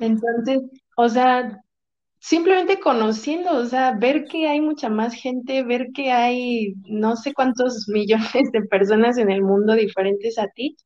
Entonces, 0.00 0.60
o 0.96 1.08
sea, 1.08 1.62
simplemente 2.18 2.78
conociendo, 2.78 3.56
o 3.56 3.64
sea, 3.64 3.92
ver 3.92 4.26
que 4.26 4.48
hay 4.48 4.60
mucha 4.60 4.90
más 4.90 5.14
gente, 5.14 5.62
ver 5.62 5.88
que 5.94 6.12
hay 6.12 6.74
no 6.84 7.16
sé 7.16 7.32
cuántos 7.32 7.88
millones 7.88 8.52
de 8.52 8.62
personas 8.68 9.16
en 9.16 9.30
el 9.30 9.42
mundo 9.42 9.74
diferentes 9.74 10.38
a 10.38 10.46
ti 10.48 10.76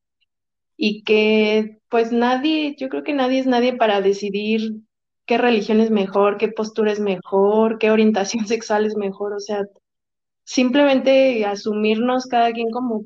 y 0.77 1.03
que 1.03 1.79
pues 1.95 2.11
nadie, 2.11 2.75
yo 2.77 2.89
creo 2.89 3.03
que 3.03 3.13
nadie 3.13 3.39
es 3.39 3.47
nadie 3.47 3.71
para 3.71 4.01
decidir 4.01 4.81
qué 5.25 5.37
religión 5.37 5.79
es 5.79 5.91
mejor, 5.91 6.37
qué 6.37 6.49
postura 6.49 6.91
es 6.91 6.99
mejor, 6.99 7.77
qué 7.77 7.89
orientación 7.89 8.45
sexual 8.47 8.85
es 8.85 8.97
mejor, 8.97 9.31
o 9.31 9.39
sea, 9.39 9.65
simplemente 10.43 11.45
asumirnos 11.45 12.25
cada 12.25 12.51
quien 12.51 12.69
como, 12.69 13.05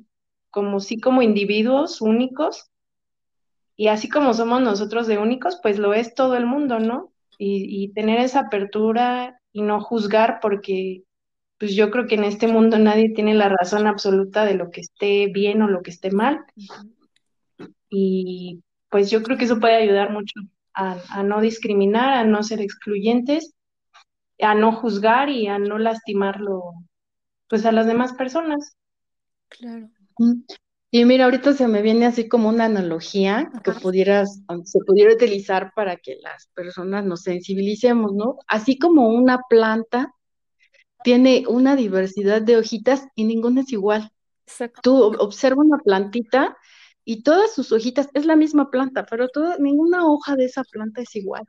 como 0.49 0.79
sí, 0.79 0.99
como 0.99 1.21
individuos 1.21 2.01
únicos. 2.01 2.71
Y 3.75 3.89
así 3.89 4.09
como 4.09 4.33
somos 4.33 4.59
nosotros 4.59 5.05
de 5.05 5.19
únicos, 5.19 5.59
pues 5.61 5.77
lo 5.77 5.93
es 5.93 6.15
todo 6.15 6.35
el 6.35 6.47
mundo, 6.47 6.79
¿no? 6.79 7.11
y, 7.37 7.93
tener 7.93 8.19
esa 8.19 8.39
apertura 8.39 9.39
y 9.53 9.61
no 9.61 9.81
juzgar 9.81 10.39
porque 10.41 11.03
pues 11.59 11.75
yo 11.75 11.91
creo 11.91 12.07
que 12.07 12.15
en 12.15 12.23
este 12.23 12.47
mundo 12.47 12.79
nadie 12.79 13.13
tiene 13.13 13.35
la 13.35 13.49
razón 13.49 13.85
absoluta 13.85 14.45
de 14.45 14.55
lo 14.55 14.71
que 14.71 14.81
esté 14.81 15.27
bien 15.27 15.61
o 15.61 15.67
lo 15.67 15.83
que 15.83 15.91
esté 15.91 16.09
mal. 16.09 16.43
Y 17.87 18.63
pues 18.89 19.09
yo 19.09 19.23
creo 19.23 19.37
que 19.37 19.45
eso 19.45 19.59
puede 19.59 19.75
ayudar 19.75 20.11
mucho 20.11 20.39
a, 20.73 21.23
no 21.23 21.41
discriminar, 21.41 22.13
a 22.13 22.23
no 22.23 22.41
ser 22.43 22.61
excluyentes, 22.61 23.53
a 24.39 24.55
no 24.55 24.71
juzgar 24.71 25.29
y 25.29 25.47
a 25.47 25.59
no 25.59 25.77
lastimarlo 25.77 26.73
pues 27.47 27.65
a 27.65 27.71
las 27.71 27.85
demás 27.85 28.13
personas. 28.13 28.77
Claro. 29.49 29.89
Y 30.91 31.05
mira, 31.05 31.25
ahorita 31.25 31.53
se 31.53 31.67
me 31.67 31.81
viene 31.81 32.05
así 32.05 32.27
como 32.27 32.49
una 32.49 32.65
analogía 32.65 33.51
que 33.63 33.71
pudieras, 33.73 34.41
se 34.63 34.79
pudiera 34.79 35.13
utilizar 35.13 35.71
para 35.75 35.97
que 35.97 36.17
las 36.21 36.47
personas 36.53 37.05
nos 37.05 37.21
sensibilicemos, 37.21 38.13
¿no? 38.13 38.37
Así 38.47 38.79
como 38.79 39.09
una 39.09 39.39
planta 39.49 40.13
tiene 41.03 41.45
una 41.47 41.75
diversidad 41.75 42.41
de 42.41 42.57
hojitas 42.57 43.07
y 43.15 43.25
ninguna 43.25 43.61
es 43.61 43.71
igual. 43.71 44.11
Tú 44.81 45.03
observa 45.19 45.61
una 45.61 45.77
plantita 45.77 46.57
y 47.09 47.23
todas 47.23 47.55
sus 47.55 47.71
hojitas 47.71 48.07
es 48.13 48.27
la 48.27 48.35
misma 48.35 48.69
planta, 48.69 49.03
pero 49.03 49.29
toda, 49.29 49.57
ninguna 49.57 50.05
hoja 50.05 50.35
de 50.35 50.45
esa 50.45 50.63
planta 50.63 51.01
es 51.01 51.15
igual. 51.15 51.43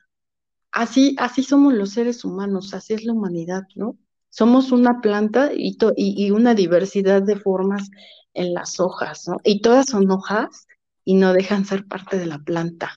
Así, 0.73 1.15
así 1.19 1.43
somos 1.43 1.75
los 1.75 1.91
seres 1.91 2.25
humanos, 2.25 2.73
así 2.73 2.95
es 2.95 3.05
la 3.05 3.13
humanidad, 3.13 3.65
¿no? 3.75 3.99
Somos 4.31 4.73
una 4.73 5.03
planta 5.03 5.51
y, 5.55 5.77
y 5.97 6.31
una 6.31 6.55
diversidad 6.55 7.21
de 7.21 7.37
formas 7.37 7.91
en 8.33 8.55
las 8.55 8.81
hojas, 8.81 9.29
¿no? 9.29 9.37
Y 9.45 9.61
todas 9.61 9.85
son 9.91 10.11
hojas 10.11 10.67
y 11.05 11.17
no 11.17 11.35
dejan 11.35 11.67
ser 11.67 11.87
parte 11.87 12.19
de 12.19 12.25
la 12.25 12.39
planta. 12.39 12.97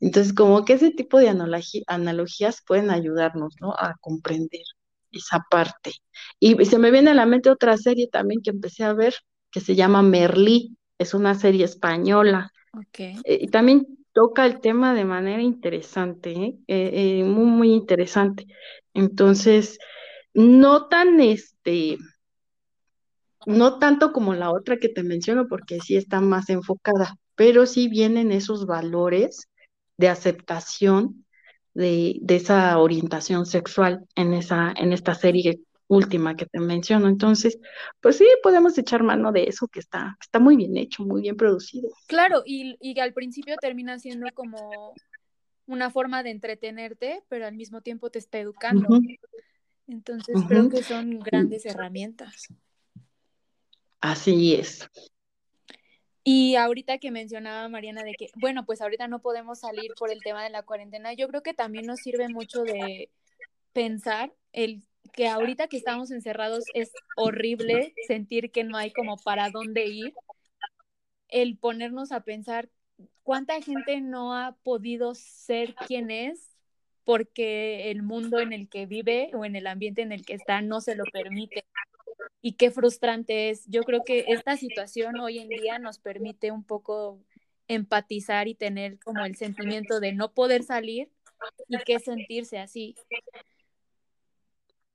Entonces, 0.00 0.32
como 0.32 0.64
que 0.64 0.72
ese 0.72 0.90
tipo 0.90 1.18
de 1.18 1.28
analogías 1.28 2.62
pueden 2.66 2.88
ayudarnos, 2.88 3.56
¿no? 3.60 3.72
A 3.72 3.96
comprender 4.00 4.64
esa 5.12 5.44
parte. 5.50 5.92
Y 6.40 6.64
se 6.64 6.78
me 6.78 6.90
viene 6.90 7.10
a 7.10 7.14
la 7.14 7.26
mente 7.26 7.50
otra 7.50 7.76
serie 7.76 8.08
también 8.08 8.40
que 8.40 8.48
empecé 8.48 8.84
a 8.84 8.94
ver, 8.94 9.14
que 9.50 9.60
se 9.60 9.74
llama 9.74 10.00
Merlí, 10.00 10.78
es 11.04 11.14
una 11.14 11.34
serie 11.34 11.64
española. 11.64 12.52
Okay. 12.88 13.16
Eh, 13.24 13.38
y 13.42 13.48
también 13.48 13.86
toca 14.12 14.44
el 14.46 14.60
tema 14.60 14.94
de 14.94 15.04
manera 15.04 15.42
interesante, 15.42 16.32
¿eh? 16.32 16.58
Eh, 16.66 17.24
muy, 17.24 17.46
muy 17.46 17.72
interesante. 17.72 18.46
Entonces, 18.92 19.78
no 20.34 20.88
tan 20.88 21.20
este, 21.20 21.98
no 23.46 23.78
tanto 23.78 24.12
como 24.12 24.34
la 24.34 24.50
otra 24.50 24.78
que 24.78 24.88
te 24.88 25.02
menciono, 25.02 25.46
porque 25.48 25.80
sí 25.80 25.96
está 25.96 26.20
más 26.20 26.48
enfocada, 26.50 27.16
pero 27.34 27.66
sí 27.66 27.88
vienen 27.88 28.32
esos 28.32 28.66
valores 28.66 29.48
de 29.96 30.08
aceptación 30.08 31.24
de, 31.74 32.20
esa 32.28 32.78
orientación 32.78 33.46
sexual 33.46 34.06
en, 34.14 34.34
esa, 34.34 34.72
en 34.76 34.92
esta 34.92 35.14
serie 35.14 35.60
última 35.88 36.36
que 36.36 36.46
te 36.46 36.60
menciono. 36.60 37.08
Entonces, 37.08 37.58
pues 38.00 38.16
sí, 38.16 38.26
podemos 38.42 38.76
echar 38.78 39.02
mano 39.02 39.32
de 39.32 39.44
eso 39.44 39.68
que 39.68 39.80
está, 39.80 40.16
está 40.20 40.38
muy 40.38 40.56
bien 40.56 40.76
hecho, 40.76 41.04
muy 41.04 41.22
bien 41.22 41.36
producido. 41.36 41.90
Claro, 42.06 42.42
y, 42.44 42.76
y 42.80 42.98
al 43.00 43.12
principio 43.12 43.56
termina 43.60 43.98
siendo 43.98 44.26
como 44.34 44.94
una 45.66 45.90
forma 45.90 46.22
de 46.22 46.30
entretenerte, 46.30 47.22
pero 47.28 47.46
al 47.46 47.54
mismo 47.54 47.80
tiempo 47.80 48.10
te 48.10 48.18
está 48.18 48.38
educando. 48.38 48.88
Entonces, 49.86 50.36
creo 50.48 50.68
que 50.68 50.82
son 50.82 51.20
grandes 51.20 51.66
herramientas. 51.66 52.48
Así 54.00 54.54
es. 54.54 54.88
Y 56.26 56.56
ahorita 56.56 56.98
que 56.98 57.10
mencionaba 57.10 57.68
Mariana 57.68 58.02
de 58.02 58.14
que, 58.18 58.28
bueno, 58.36 58.64
pues 58.64 58.80
ahorita 58.80 59.08
no 59.08 59.20
podemos 59.20 59.60
salir 59.60 59.92
por 59.98 60.10
el 60.10 60.22
tema 60.22 60.42
de 60.42 60.48
la 60.48 60.62
cuarentena, 60.62 61.12
yo 61.12 61.28
creo 61.28 61.42
que 61.42 61.52
también 61.52 61.84
nos 61.84 62.00
sirve 62.00 62.28
mucho 62.30 62.62
de 62.62 63.10
pensar 63.74 64.32
el 64.52 64.82
que 65.12 65.28
ahorita 65.28 65.68
que 65.68 65.76
estamos 65.76 66.10
encerrados 66.10 66.64
es 66.74 66.90
horrible 67.16 67.94
sentir 68.06 68.50
que 68.50 68.64
no 68.64 68.76
hay 68.76 68.92
como 68.92 69.16
para 69.16 69.50
dónde 69.50 69.86
ir, 69.86 70.14
el 71.28 71.56
ponernos 71.56 72.12
a 72.12 72.20
pensar 72.20 72.68
cuánta 73.22 73.60
gente 73.60 74.00
no 74.00 74.34
ha 74.34 74.56
podido 74.62 75.14
ser 75.14 75.74
quien 75.74 76.10
es 76.10 76.50
porque 77.04 77.90
el 77.90 78.02
mundo 78.02 78.38
en 78.38 78.52
el 78.52 78.68
que 78.68 78.86
vive 78.86 79.30
o 79.34 79.44
en 79.44 79.56
el 79.56 79.66
ambiente 79.66 80.02
en 80.02 80.12
el 80.12 80.24
que 80.24 80.34
está 80.34 80.62
no 80.62 80.80
se 80.80 80.94
lo 80.94 81.04
permite 81.04 81.64
y 82.40 82.52
qué 82.52 82.70
frustrante 82.70 83.50
es. 83.50 83.66
Yo 83.68 83.82
creo 83.82 84.04
que 84.04 84.24
esta 84.28 84.56
situación 84.56 85.18
hoy 85.18 85.38
en 85.38 85.48
día 85.48 85.78
nos 85.78 85.98
permite 85.98 86.50
un 86.50 86.64
poco 86.64 87.18
empatizar 87.68 88.48
y 88.48 88.54
tener 88.54 88.98
como 88.98 89.24
el 89.24 89.36
sentimiento 89.36 90.00
de 90.00 90.12
no 90.12 90.32
poder 90.32 90.62
salir 90.62 91.10
y 91.68 91.78
qué 91.84 91.98
sentirse 91.98 92.58
así. 92.58 92.94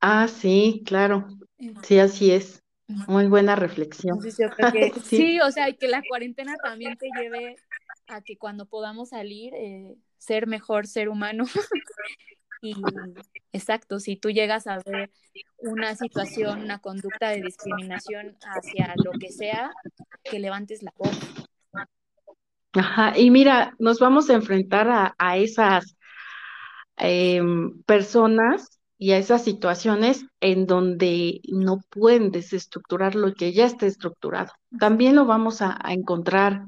Ah, 0.00 0.28
sí, 0.28 0.82
claro. 0.84 1.26
Sí, 1.82 1.98
así 1.98 2.30
es. 2.32 2.62
Muy 3.06 3.26
buena 3.26 3.54
reflexión. 3.54 4.18
sí. 5.04 5.40
o 5.40 5.50
sea, 5.50 5.72
que 5.72 5.88
la 5.88 6.02
cuarentena 6.08 6.56
también 6.62 6.96
te 6.96 7.08
lleve 7.16 7.56
a 8.08 8.20
que 8.20 8.36
cuando 8.36 8.66
podamos 8.66 9.10
salir, 9.10 9.54
eh, 9.54 9.94
ser 10.18 10.46
mejor 10.46 10.86
ser 10.86 11.08
humano 11.08 11.44
Y 12.62 12.74
exacto, 13.52 14.00
si 14.00 14.16
tú 14.16 14.30
llegas 14.30 14.66
a 14.66 14.80
ver 14.84 15.10
una 15.58 15.94
situación, 15.94 16.62
una 16.62 16.78
conducta 16.78 17.30
de 17.30 17.42
discriminación 17.42 18.36
hacia 18.42 18.94
lo 19.02 19.12
que 19.12 19.30
sea, 19.30 19.70
que 20.22 20.38
levantes 20.38 20.82
la 20.82 20.92
voz. 20.96 21.18
Ajá, 22.72 23.18
y 23.18 23.30
mira, 23.30 23.74
nos 23.78 23.98
vamos 23.98 24.28
a 24.28 24.34
enfrentar 24.34 25.14
a, 25.16 25.36
esas 25.38 25.96
em, 26.96 27.82
personas 27.84 28.79
y 29.00 29.12
a 29.12 29.18
esas 29.18 29.42
situaciones 29.42 30.26
en 30.40 30.66
donde 30.66 31.40
no 31.48 31.80
pueden 31.88 32.30
desestructurar 32.30 33.14
lo 33.14 33.32
que 33.32 33.54
ya 33.54 33.64
está 33.64 33.86
estructurado. 33.86 34.52
También 34.78 35.16
lo 35.16 35.24
vamos 35.24 35.62
a, 35.62 35.78
encontrar 35.88 36.66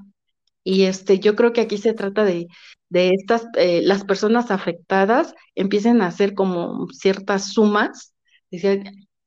y 0.65 0.85
este, 0.85 1.21
yo 1.21 1.37
creo 1.37 1.53
que 1.53 1.61
aquí 1.61 1.77
se 1.77 1.93
trata 1.93 2.25
de, 2.25 2.49
de 2.89 3.11
estas, 3.11 3.47
eh, 3.59 3.83
las 3.85 4.05
personas 4.05 4.51
afectadas 4.51 5.35
empiecen 5.55 6.01
a 6.01 6.07
hacer 6.07 6.35
como 6.35 6.87
ciertas 6.89 7.53
sumas, 7.53 8.15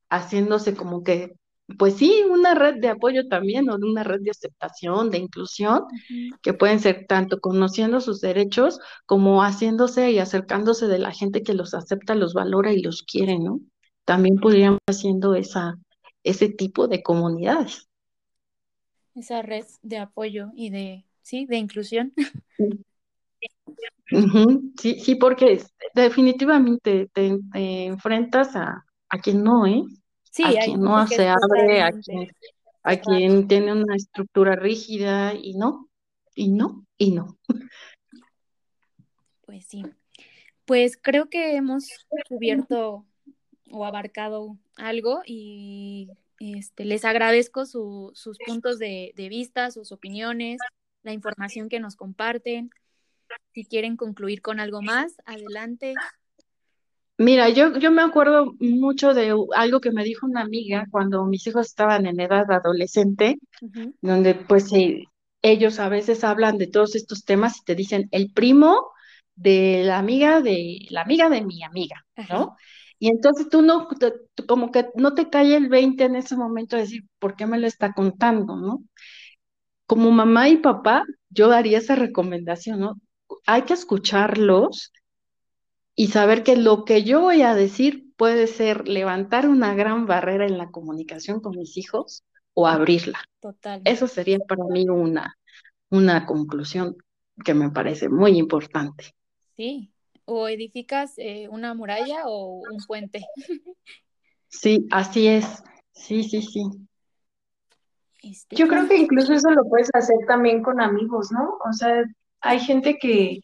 haciéndose 0.10 0.76
como 0.76 1.04
que, 1.04 1.36
pues 1.78 1.96
sí, 1.96 2.24
una 2.30 2.54
red 2.54 2.76
de 2.76 2.90
apoyo 2.90 3.28
también 3.28 3.70
o 3.70 3.76
una 3.76 4.04
red 4.04 4.22
de 4.22 4.32
aceptación, 4.32 5.10
de 5.10 5.18
inclusión, 5.18 5.86
que 6.42 6.54
pueden 6.54 6.80
ser 6.80 7.06
tanto 7.08 7.40
conociendo 7.40 8.02
sus 8.02 8.22
derechos 8.22 8.80
como 9.06 9.42
haciéndose 9.42 10.12
y 10.12 10.20
acercándose 10.20 10.88
de 10.88 11.00
la 11.00 11.12
gente 11.12 11.42
que 11.42 11.54
los 11.54 11.74
acepta, 11.74 12.14
los 12.14 12.34
valora 12.34 12.72
y 12.72 12.82
los 12.82 13.02
quiere, 13.04 13.40
¿no? 13.40 13.60
También 14.06 14.36
podríamos 14.36 14.80
haciendo 14.88 15.34
esa, 15.34 15.80
ese 16.24 16.50
tipo 16.50 16.88
de 16.88 17.02
comunidades. 17.02 17.90
Esa 19.16 19.42
red 19.42 19.66
de 19.82 19.98
apoyo 19.98 20.52
y 20.56 20.70
de, 20.70 21.06
sí, 21.22 21.48
de 21.48 21.58
inclusión. 21.58 22.14
Sí, 24.08 24.08
sí, 25.00 25.16
porque 25.16 25.64
definitivamente 25.96 27.10
te, 27.12 27.40
enfrentas 27.54 28.56
a, 28.56 28.86
a, 29.10 29.18
quien 29.20 29.44
no, 29.44 29.66
¿eh? 29.66 29.84
Sí, 30.36 30.44
a 30.44 30.66
quien 30.66 30.82
no 30.82 31.08
se 31.08 31.30
abre, 31.30 31.82
a 31.82 31.94
quien, 31.94 32.28
a 32.84 32.98
quien 32.98 33.48
tiene 33.48 33.72
una 33.72 33.96
estructura 33.96 34.58
rígida 34.58 35.34
y 35.34 35.54
no, 35.54 35.88
y 36.36 36.50
no, 36.50 36.86
y 36.98 37.12
no. 37.12 37.38
Pues 39.46 39.66
sí. 39.66 39.84
Pues 40.66 40.98
creo 41.02 41.30
que 41.30 41.56
hemos 41.56 41.88
cubierto 42.28 43.06
o 43.72 43.86
abarcado 43.86 44.58
algo 44.76 45.22
y 45.26 46.10
este, 46.40 46.84
les 46.84 47.06
agradezco 47.06 47.66
sus 47.66 48.38
puntos 48.46 48.78
de, 48.78 49.14
de, 49.16 49.30
vista, 49.30 49.72
sus 49.72 49.94
opiniones, 49.94 50.60
la 51.04 51.14
información 51.14 51.70
que 51.70 51.80
nos 51.80 51.96
comparten. 51.96 52.72
Si 53.54 53.64
quieren 53.64 53.96
concluir 53.96 54.42
con 54.42 54.60
algo 54.60 54.82
más, 54.82 55.14
adelante. 55.26 55.94
Mira, 57.18 57.48
yo, 57.50 57.78
yo 57.78 57.92
me 57.92 58.02
acuerdo 58.02 58.54
mucho 58.60 59.14
de 59.14 59.34
algo 59.56 59.80
que 59.80 59.92
me 59.92 60.04
dijo 60.04 60.26
una 60.26 60.42
amiga 60.42 60.86
cuando 60.92 61.26
mis 61.26 61.48
hijos 61.48 61.68
estaban 61.68 62.06
en 62.06 62.20
edad 62.20 62.52
adolescente, 62.52 63.38
donde 64.02 64.36
pues 64.36 64.70
ellos 65.42 65.80
a 65.80 65.90
veces 65.90 66.24
hablan 66.24 66.58
de 66.58 66.68
todos 66.68 66.96
estos 66.96 67.24
temas 67.24 67.58
y 67.60 67.64
te 67.64 67.76
dicen 67.76 68.10
el 68.12 68.32
primo 68.34 68.92
de 69.36 69.84
la 69.86 69.98
amiga 69.98 70.42
de 70.42 70.80
la 70.90 71.02
amiga 71.02 71.30
de 71.30 71.42
mi 71.42 71.64
amiga, 71.64 72.06
¿no? 72.30 72.56
Y 73.00 73.10
entonces 73.10 73.50
tú 73.50 73.62
no, 73.62 73.88
como 74.48 74.72
que 74.72 74.88
no 74.96 75.14
te 75.14 75.30
cae 75.30 75.56
el 75.56 75.70
20 75.70 76.06
en 76.06 76.16
ese 76.16 76.36
momento 76.36 76.76
de 76.76 76.84
decir, 76.84 77.04
¿por 77.20 77.36
qué 77.36 77.46
me 77.46 77.60
lo 77.60 77.68
está 77.68 77.94
contando, 77.94 78.56
no? 78.58 78.84
Como 79.88 80.12
mamá 80.12 80.50
y 80.50 80.58
papá, 80.58 81.04
yo 81.30 81.48
daría 81.48 81.78
esa 81.78 81.96
recomendación, 81.96 82.80
¿no? 82.80 82.96
Hay 83.46 83.64
que 83.64 83.74
escucharlos 83.74 84.92
y 85.96 86.08
saber 86.08 86.44
que 86.44 86.58
lo 86.58 86.86
que 86.86 87.04
yo 87.04 87.22
voy 87.22 87.42
a 87.42 87.56
decir 87.56 88.14
puede 88.18 88.48
ser 88.48 88.88
levantar 88.88 89.48
una 89.48 89.74
gran 89.74 90.06
barrera 90.06 90.46
en 90.46 90.58
la 90.58 90.72
comunicación 90.72 91.40
con 91.40 91.58
mis 91.58 91.78
hijos 91.78 92.24
o 92.54 92.68
abrirla. 92.68 93.20
Total. 93.40 93.82
Eso 93.86 94.08
sería 94.08 94.40
para 94.40 94.64
mí 94.66 94.88
una, 94.90 95.38
una 95.90 96.26
conclusión 96.26 96.98
que 97.44 97.54
me 97.54 97.70
parece 97.70 98.10
muy 98.10 98.38
importante. 98.38 99.16
Sí, 99.56 99.92
o 100.26 100.48
edificas 100.48 101.14
eh, 101.18 101.48
una 101.50 101.74
muralla 101.74 102.24
o 102.26 102.62
un 102.70 102.78
puente. 102.86 103.26
Sí, 104.48 104.88
así 104.90 105.28
es. 105.28 105.62
Sí, 105.92 106.24
sí, 106.24 106.42
sí. 106.42 106.62
Este, 108.24 108.56
Yo 108.56 108.70
creo 108.70 108.88
que 108.88 108.96
incluso 108.96 109.34
eso 109.34 109.50
lo 109.52 109.66
puedes 109.66 109.90
hacer 109.94 110.16
también 110.28 110.64
con 110.64 110.80
amigos, 110.80 111.30
¿no? 111.32 111.58
O 111.68 111.74
sea, 111.74 112.06
hay 112.40 112.60
gente 112.60 112.98
que, 112.98 113.42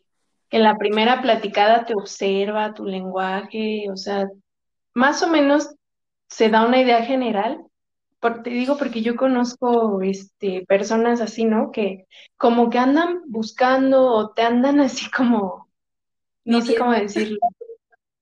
en 0.52 0.64
la 0.64 0.78
primera 0.78 1.22
platicada 1.22 1.86
te 1.86 1.94
observa 1.96 2.74
tu 2.74 2.86
lenguaje, 2.86 3.90
o 3.90 3.96
sea, 3.96 4.30
más 4.94 5.24
o 5.24 5.28
menos 5.28 5.74
se 6.28 6.50
da 6.50 6.66
una 6.66 6.82
idea 6.82 7.04
general. 7.04 7.66
te 8.44 8.50
digo 8.50 8.78
porque 8.78 9.02
yo 9.02 9.16
conozco 9.16 10.02
este, 10.02 10.66
personas 10.68 11.22
así, 11.22 11.46
¿no? 11.46 11.72
Que 11.72 12.06
como 12.38 12.70
que 12.70 12.78
andan 12.78 13.22
buscando 13.28 14.06
o 14.06 14.32
te 14.32 14.44
andan 14.44 14.82
así 14.82 15.10
como, 15.10 15.70
no 16.44 16.62
sé 16.62 16.76
cómo 16.76 16.92
decirlo. 16.92 17.40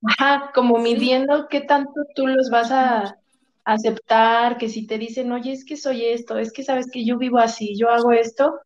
Ajá, 0.06 0.52
como 0.54 0.78
midiendo 0.78 1.48
qué 1.50 1.62
tanto 1.62 1.92
tú 2.16 2.28
los 2.28 2.50
vas 2.50 2.72
a 2.72 3.18
aceptar, 3.66 4.58
que 4.58 4.70
si 4.70 4.88
te 4.88 4.98
dicen, 4.98 5.32
oye, 5.32 5.52
es 5.52 5.66
que 5.66 5.78
soy 5.78 6.06
esto, 6.06 6.38
es 6.38 6.54
que 6.54 6.64
sabes 6.64 6.90
que 6.92 7.06
yo 7.06 7.18
vivo 7.18 7.40
así, 7.40 7.76
yo 7.78 7.90
hago 7.90 8.12
esto, 8.12 8.60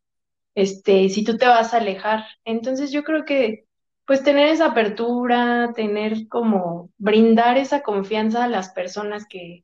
este, 0.56 1.10
si 1.10 1.24
tú 1.24 1.38
te 1.38 1.48
vas 1.48 1.74
a 1.74 1.78
alejar. 1.78 2.26
Entonces 2.46 2.92
yo 2.92 3.04
creo 3.04 3.26
que 3.26 3.66
pues 4.06 4.24
tener 4.24 4.50
esa 4.50 4.68
apertura, 4.68 5.72
tener 5.76 6.28
como 6.28 6.92
brindar 6.98 7.58
esa 7.58 7.82
confianza 7.84 8.44
a 8.44 8.50
las 8.50 8.70
personas 8.72 9.26
que, 9.28 9.64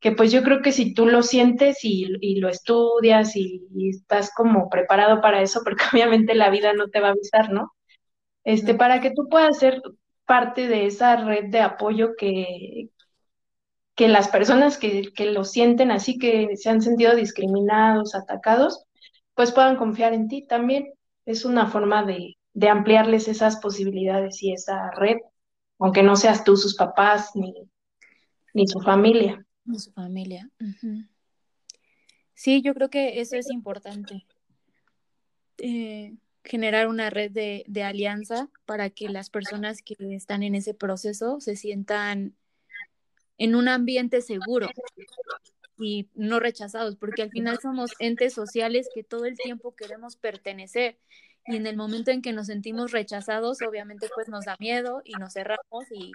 que 0.00 0.12
pues 0.12 0.32
yo 0.32 0.42
creo 0.42 0.62
que 0.62 0.72
si 0.72 0.94
tú 0.94 1.06
lo 1.06 1.22
sientes 1.22 1.78
y, 1.84 2.06
lo 2.40 2.48
estudias 2.48 3.36
y, 3.36 3.66
estás 3.90 4.32
como 4.34 4.68
preparado 4.70 5.20
para 5.20 5.42
eso, 5.42 5.60
porque 5.64 5.84
obviamente 5.92 6.34
la 6.34 6.50
vida 6.50 6.72
no 6.72 6.88
te 6.88 7.00
va 7.00 7.08
a 7.08 7.10
avisar, 7.12 7.50
¿no? 7.52 7.72
Este, 8.44 8.74
para 8.74 9.00
que 9.00 9.10
tú 9.10 9.28
puedas 9.28 9.58
ser 9.58 9.82
parte 10.26 10.68
de 10.68 10.86
esa 10.86 11.16
red 11.16 11.46
de 11.50 11.60
apoyo 11.60 12.14
que, 12.16 12.90
que 13.94 14.08
las 14.08 14.28
personas 14.28 14.78
que, 14.78 15.12
que 15.14 15.26
lo 15.32 15.44
sienten 15.44 15.90
así, 15.90 16.18
que 16.18 16.56
se 16.56 16.70
han 16.70 16.82
sentido 16.82 17.14
discriminados, 17.16 18.14
atacados, 18.14 18.84
pues 19.38 19.52
puedan 19.52 19.76
confiar 19.76 20.14
en 20.14 20.26
ti 20.26 20.42
también. 20.42 20.92
Es 21.24 21.44
una 21.44 21.68
forma 21.70 22.04
de, 22.04 22.36
ampliarles 22.68 23.28
esas 23.28 23.60
posibilidades 23.60 24.42
y 24.42 24.52
esa 24.52 24.90
red, 24.90 25.18
aunque 25.78 26.02
no 26.02 26.16
seas 26.16 26.42
tú 26.42 26.56
sus 26.56 26.74
papás 26.74 27.30
ni, 27.36 27.54
ni 28.52 28.66
su 28.66 28.80
familia. 28.80 29.46
Ni 29.64 29.78
su 29.78 29.92
familia. 29.92 30.50
Sí, 32.34 32.62
yo 32.62 32.74
creo 32.74 32.90
que 32.90 33.20
eso 33.20 33.36
es 33.36 33.48
importante. 33.48 34.26
Eh, 35.58 36.16
generar 36.42 36.88
una 36.88 37.08
red 37.08 37.30
de, 37.30 37.62
de, 37.68 37.84
alianza 37.84 38.48
para 38.66 38.90
que 38.90 39.08
las 39.08 39.30
personas 39.30 39.82
que 39.82 39.94
están 40.16 40.42
en 40.42 40.56
ese 40.56 40.74
proceso 40.74 41.40
se 41.40 41.54
sientan 41.54 42.34
en 43.36 43.54
un 43.54 43.68
ambiente 43.68 44.20
seguro 44.20 44.68
y 45.78 46.08
no 46.14 46.40
rechazados, 46.40 46.96
porque 46.96 47.22
al 47.22 47.30
final 47.30 47.58
somos 47.60 47.92
entes 47.98 48.34
sociales 48.34 48.88
que 48.94 49.04
todo 49.04 49.24
el 49.24 49.36
tiempo 49.36 49.74
queremos 49.74 50.16
pertenecer 50.16 50.98
y 51.46 51.56
en 51.56 51.66
el 51.66 51.76
momento 51.76 52.10
en 52.10 52.20
que 52.20 52.32
nos 52.32 52.46
sentimos 52.46 52.92
rechazados, 52.92 53.62
obviamente 53.62 54.08
pues 54.14 54.28
nos 54.28 54.44
da 54.44 54.56
miedo 54.60 55.00
y 55.04 55.14
nos 55.14 55.32
cerramos 55.32 55.84
y, 55.90 56.12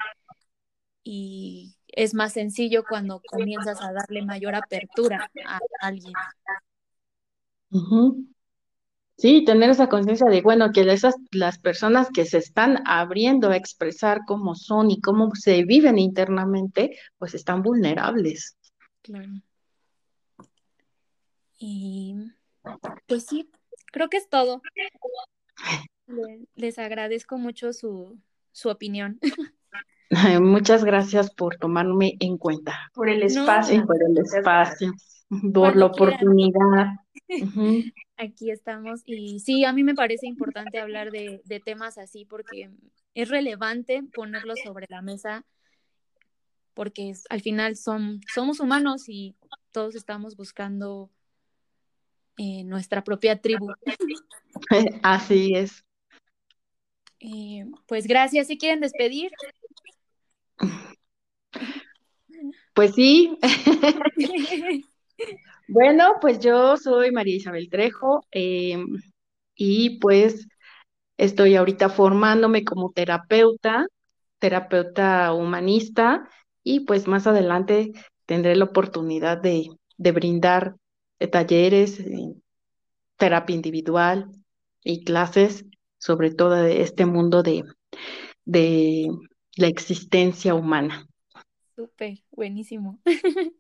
y 1.04 1.76
es 1.88 2.14
más 2.14 2.34
sencillo 2.34 2.84
cuando 2.88 3.20
comienzas 3.28 3.82
a 3.82 3.92
darle 3.94 4.24
mayor 4.24 4.56
apertura 4.56 5.30
a 5.46 5.60
alguien. 5.82 6.14
Sí, 9.18 9.46
tener 9.46 9.70
esa 9.70 9.90
conciencia 9.90 10.28
de, 10.28 10.42
bueno, 10.42 10.72
que 10.72 10.82
esas, 10.82 11.16
las 11.32 11.58
personas 11.60 12.10
que 12.14 12.26
se 12.26 12.40
están 12.40 12.84
abriendo 12.86 13.50
a 13.50 13.56
expresar 13.56 14.22
cómo 14.28 14.56
son 14.56 14.92
y 14.92 15.02
cómo 15.02 15.32
se 15.34 15.64
viven 15.64 15.98
internamente, 15.98 16.98
pues 17.18 17.34
están 17.34 17.62
vulnerables. 17.62 18.58
Claro. 19.02 19.32
Y 21.66 22.14
pues 23.08 23.26
sí, 23.26 23.50
creo 23.94 24.10
que 24.10 24.18
es 24.18 24.28
todo. 24.28 24.62
Les 26.56 26.78
agradezco 26.78 27.38
mucho 27.38 27.72
su, 27.72 28.20
su 28.52 28.68
opinión. 28.68 29.18
Muchas 30.42 30.84
gracias 30.84 31.34
por 31.34 31.56
tomarme 31.56 32.18
en 32.20 32.38
cuenta. 32.38 32.92
Por 32.94 33.08
el 33.08 33.24
espacio. 33.24 33.86
por 33.86 33.96
el 34.04 34.18
espacio, 34.18 34.92
por 35.54 35.78
la 35.78 35.86
oportunidad. 35.86 36.88
Aquí 38.18 38.52
estamos. 38.52 39.00
Y 39.06 39.40
sí, 39.40 39.64
a 39.64 39.72
mí 39.72 39.86
me 39.86 39.96
parece 39.96 40.28
importante 40.28 40.82
hablar 40.82 41.12
de, 41.12 41.42
de 41.46 41.62
temas 41.62 41.98
así 41.98 42.26
porque 42.26 42.72
es 43.14 43.30
relevante 43.30 44.04
ponerlos 44.14 44.60
sobre 44.66 44.88
la 44.90 45.02
mesa 45.02 45.46
porque 46.74 47.14
al 47.30 47.40
final 47.40 47.78
son, 47.78 48.20
somos 48.34 48.60
humanos 48.60 49.08
y 49.08 49.38
todos 49.72 49.96
estamos 49.96 50.36
buscando 50.36 51.10
eh, 52.38 52.64
nuestra 52.64 53.04
propia 53.04 53.40
tribu. 53.40 53.74
Así 55.04 55.54
es. 55.56 55.84
Eh, 57.20 57.66
pues 57.88 58.08
gracias. 58.08 58.48
¿Si 58.48 58.58
quieren 58.58 58.82
despedir? 58.82 59.32
Pues 62.74 62.96
sí. 62.96 63.38
bueno, 65.68 66.16
pues 66.20 66.40
yo 66.40 66.78
soy 66.78 67.12
María 67.12 67.36
Isabel 67.36 67.70
Trejo 67.70 68.26
em, 68.32 68.98
y 69.56 70.00
pues 70.00 70.48
estoy 71.18 71.56
ahorita 71.56 71.90
formándome 71.90 72.64
como 72.64 72.92
terapeuta 72.92 73.88
terapeuta 74.44 75.32
humanista 75.32 76.28
y 76.66 76.82
pues 76.82 77.08
más 77.08 77.28
adelante 77.28 77.94
tendré 78.26 78.58
la 78.58 78.66
oportunidad 78.66 79.38
de, 79.38 79.70
de 79.96 80.12
brindar 80.12 80.76
talleres, 81.28 82.02
terapia 83.18 83.56
individual 83.56 84.32
y 84.84 85.04
clases 85.04 85.66
sobre 85.98 86.32
todo 86.32 86.66
este 86.66 87.06
mundo 87.06 87.44
de, 87.44 87.64
de 88.46 89.10
la 89.56 89.68
existencia 89.68 90.54
humana. 90.54 91.08
Súper, 91.76 92.20
buenísimo. 92.32 93.00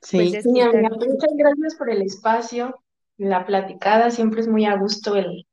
Sí, 0.00 0.18
pues 0.18 0.46
muchas 0.46 1.32
gracias 1.34 1.74
por 1.76 1.90
el 1.90 2.02
espacio, 2.02 2.78
la 3.16 3.46
platicada, 3.46 4.10
siempre 4.10 4.42
es 4.42 4.48
muy 4.48 4.66
a 4.66 4.76
gusto 4.76 5.16
el, 5.16 5.46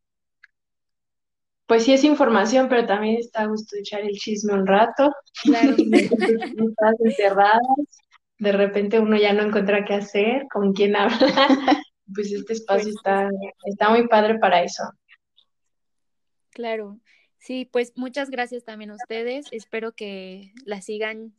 pues 1.71 1.85
sí 1.85 1.93
es 1.93 2.03
información, 2.03 2.67
pero 2.67 2.85
también 2.85 3.15
está 3.15 3.43
a 3.43 3.45
gusto 3.45 3.77
echar 3.77 4.01
el 4.01 4.11
chisme 4.17 4.53
un 4.53 4.67
rato. 4.67 5.09
Claro. 5.41 5.73
Estás 5.77 6.95
encerradas, 6.99 7.61
de 8.41 8.51
repente 8.51 8.99
uno 8.99 9.15
ya 9.17 9.33
no 9.33 9.43
encuentra 9.43 9.85
qué 9.85 9.93
hacer, 9.93 10.47
con 10.51 10.73
quién 10.73 10.95
hablar. 10.95 11.19
Pues 12.13 12.29
este 12.33 12.51
espacio 12.51 12.89
está, 12.89 13.29
está 13.63 13.89
muy 13.89 14.05
padre 14.09 14.37
para 14.37 14.61
eso. 14.63 14.83
Claro. 16.49 16.99
Sí, 17.37 17.63
pues 17.71 17.93
muchas 17.95 18.29
gracias 18.29 18.65
también 18.65 18.91
a 18.91 18.95
ustedes. 18.95 19.45
Espero 19.51 19.93
que 19.93 20.51
la 20.65 20.81
sigan, 20.81 21.33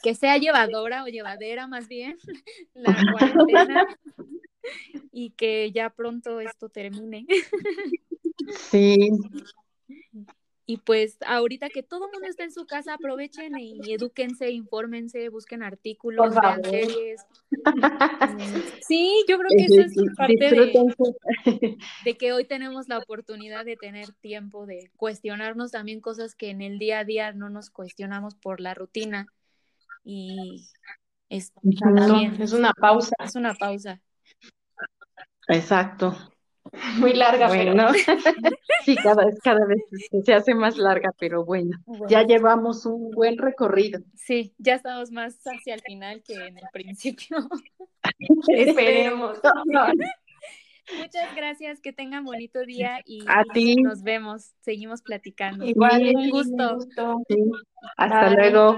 que 0.00 0.14
sea 0.14 0.36
llevadora 0.36 1.02
o 1.02 1.08
llevadera 1.08 1.66
más 1.66 1.88
bien 1.88 2.18
la 2.74 2.96
cuarentena 3.12 3.98
y 5.10 5.30
que 5.30 5.72
ya 5.72 5.90
pronto 5.90 6.38
esto 6.38 6.68
termine. 6.68 7.26
Sí. 8.70 9.10
Y 10.70 10.76
pues 10.76 11.18
ahorita 11.26 11.68
que 11.68 11.82
todo 11.82 12.06
el 12.06 12.12
mundo 12.12 12.28
está 12.28 12.44
en 12.44 12.52
su 12.52 12.64
casa, 12.64 12.94
aprovechen 12.94 13.58
y 13.58 13.92
edúquense, 13.92 14.50
infórmense, 14.50 15.28
busquen 15.28 15.64
artículos, 15.64 16.32
vean 16.32 16.62
series. 16.62 17.26
Sí, 18.86 19.24
yo 19.28 19.36
creo 19.36 19.48
que 19.48 19.64
eso 19.64 19.80
es 19.80 20.16
parte 20.16 20.36
de, 20.38 21.78
de, 22.04 22.16
que 22.16 22.32
hoy 22.32 22.44
tenemos 22.44 22.86
la 22.88 22.98
oportunidad 22.98 23.64
de 23.64 23.76
tener 23.76 24.12
tiempo 24.20 24.64
de 24.64 24.92
cuestionarnos 24.96 25.72
también 25.72 26.00
cosas 26.00 26.36
que 26.36 26.50
en 26.50 26.62
el 26.62 26.78
día 26.78 27.00
a 27.00 27.04
día 27.04 27.32
no 27.32 27.50
nos 27.50 27.70
cuestionamos 27.70 28.36
por 28.36 28.60
la 28.60 28.72
rutina. 28.72 29.26
Y 30.04 30.68
es, 31.28 31.52
es 32.38 32.52
una 32.52 32.72
pausa. 32.74 33.16
Es 33.18 33.34
una 33.34 33.54
pausa. 33.54 34.00
Exacto. 35.48 36.16
Muy 36.98 37.14
larga, 37.14 37.48
bueno. 37.48 37.88
sí, 38.84 38.96
cada 38.96 39.24
vez, 39.24 39.38
cada 39.42 39.66
vez 39.66 39.78
se 40.24 40.34
hace 40.34 40.54
más 40.54 40.76
larga, 40.76 41.10
pero 41.18 41.44
bueno, 41.44 41.76
ya 42.08 42.22
llevamos 42.22 42.86
un 42.86 43.10
buen 43.10 43.38
recorrido. 43.38 44.00
Sí, 44.14 44.54
ya 44.58 44.74
estamos 44.74 45.10
más 45.10 45.40
hacia 45.44 45.74
el 45.74 45.80
final 45.80 46.22
que 46.22 46.34
en 46.34 46.58
el 46.58 46.64
principio. 46.72 47.38
Esperemos. 48.48 49.38
Muchas 50.98 51.36
gracias, 51.36 51.80
que 51.80 51.92
tengan 51.92 52.24
bonito 52.24 52.64
día 52.64 53.00
y 53.04 53.20
A 53.28 53.44
ti. 53.52 53.76
nos 53.76 54.02
vemos, 54.02 54.52
seguimos 54.60 55.02
platicando. 55.02 55.64
Igual, 55.64 56.12
un 56.14 56.30
gusto. 56.30 56.78
Hasta 57.96 58.30
luego. 58.30 58.76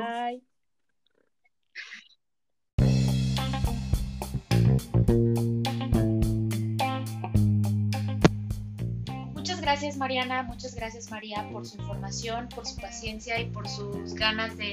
Gracias 9.63 9.97
Mariana, 9.97 10.43
muchas 10.43 10.75
gracias 10.75 11.11
María 11.11 11.49
por 11.51 11.67
su 11.67 11.79
información, 11.79 12.49
por 12.49 12.67
su 12.67 12.77
paciencia 12.77 13.41
y 13.41 13.47
por 13.47 13.69
sus 13.69 14.15
ganas 14.15 14.57
de 14.59 14.73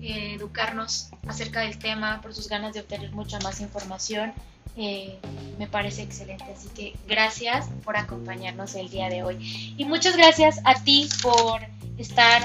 eh, 0.00 0.34
educarnos 0.34 1.08
acerca 1.26 1.62
del 1.62 1.78
tema, 1.78 2.20
por 2.20 2.34
sus 2.34 2.48
ganas 2.48 2.74
de 2.74 2.80
obtener 2.80 3.10
mucha 3.12 3.40
más 3.40 3.60
información. 3.60 4.32
Eh, 4.76 5.18
me 5.58 5.66
parece 5.66 6.02
excelente, 6.02 6.44
así 6.54 6.68
que 6.68 6.94
gracias 7.08 7.66
por 7.82 7.96
acompañarnos 7.96 8.74
el 8.74 8.90
día 8.90 9.08
de 9.08 9.22
hoy. 9.22 9.74
Y 9.76 9.84
muchas 9.86 10.16
gracias 10.16 10.60
a 10.64 10.74
ti 10.74 11.08
por 11.22 11.62
estar 11.96 12.42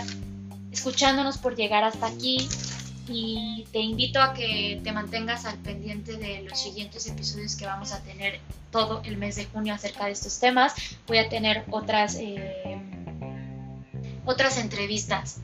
escuchándonos, 0.71 1.37
por 1.37 1.55
llegar 1.55 1.83
hasta 1.83 2.07
aquí 2.07 2.47
y 3.07 3.65
te 3.71 3.79
invito 3.79 4.21
a 4.21 4.33
que 4.33 4.79
te 4.83 4.91
mantengas 4.91 5.45
al 5.45 5.57
pendiente 5.59 6.17
de 6.17 6.43
los 6.43 6.59
siguientes 6.59 7.07
episodios 7.07 7.55
que 7.55 7.65
vamos 7.65 7.91
a 7.91 8.01
tener 8.01 8.39
todo 8.71 9.01
el 9.03 9.17
mes 9.17 9.35
de 9.35 9.45
junio 9.45 9.73
acerca 9.73 10.05
de 10.05 10.11
estos 10.11 10.39
temas. 10.39 10.73
Voy 11.07 11.17
a 11.17 11.29
tener 11.29 11.63
otras, 11.71 12.15
eh, 12.15 12.79
otras 14.25 14.57
entrevistas. 14.57 15.41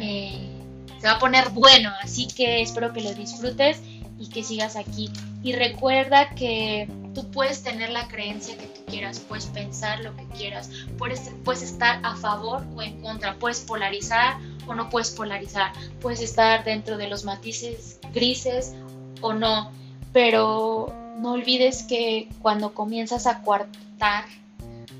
Eh, 0.00 0.60
se 1.00 1.06
va 1.06 1.14
a 1.14 1.18
poner 1.18 1.50
bueno, 1.50 1.90
así 2.02 2.28
que 2.28 2.62
espero 2.62 2.92
que 2.92 3.00
lo 3.00 3.14
disfrutes 3.14 3.80
y 4.18 4.28
que 4.28 4.42
sigas 4.42 4.76
aquí. 4.76 5.10
Y 5.42 5.52
recuerda 5.52 6.30
que 6.34 6.88
tú 7.14 7.30
puedes 7.30 7.62
tener 7.62 7.90
la 7.90 8.06
creencia 8.08 8.56
que 8.56 8.66
tú 8.66 8.84
quieras, 8.86 9.18
puedes 9.20 9.46
pensar 9.46 10.00
lo 10.00 10.14
que 10.16 10.24
quieras, 10.36 10.70
puedes, 10.98 11.30
puedes 11.44 11.62
estar 11.62 12.00
a 12.04 12.14
favor 12.16 12.62
o 12.74 12.82
en 12.82 13.00
contra, 13.00 13.34
puedes 13.36 13.60
polarizar 13.60 14.38
no 14.74 14.90
puedes 14.90 15.10
polarizar, 15.10 15.72
puedes 16.00 16.20
estar 16.20 16.64
dentro 16.64 16.96
de 16.96 17.08
los 17.08 17.24
matices 17.24 17.98
grises 18.12 18.74
o 19.20 19.32
no, 19.32 19.72
pero 20.12 20.94
no 21.18 21.32
olvides 21.32 21.82
que 21.82 22.28
cuando 22.40 22.74
comienzas 22.74 23.26
a 23.26 23.42
coartar 23.42 24.24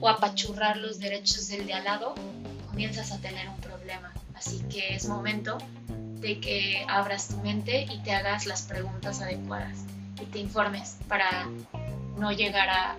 o 0.01 0.09
apachurrar 0.09 0.77
los 0.77 0.99
derechos 0.99 1.49
del 1.49 1.67
de 1.67 1.75
al 1.75 1.85
lado, 1.85 2.15
comienzas 2.69 3.13
a 3.13 3.19
tener 3.19 3.49
un 3.49 3.57
problema. 3.57 4.13
Así 4.35 4.61
que 4.71 4.95
es 4.95 5.07
momento 5.07 5.59
de 6.21 6.41
que 6.41 6.85
abras 6.89 7.29
tu 7.29 7.37
mente 7.39 7.87
y 7.91 7.99
te 8.03 8.13
hagas 8.13 8.47
las 8.47 8.63
preguntas 8.63 9.21
adecuadas 9.21 9.85
y 10.21 10.25
te 10.27 10.39
informes 10.39 10.99
para 11.09 11.49
no 12.17 12.33
llegar 12.33 12.69
a 12.69 12.97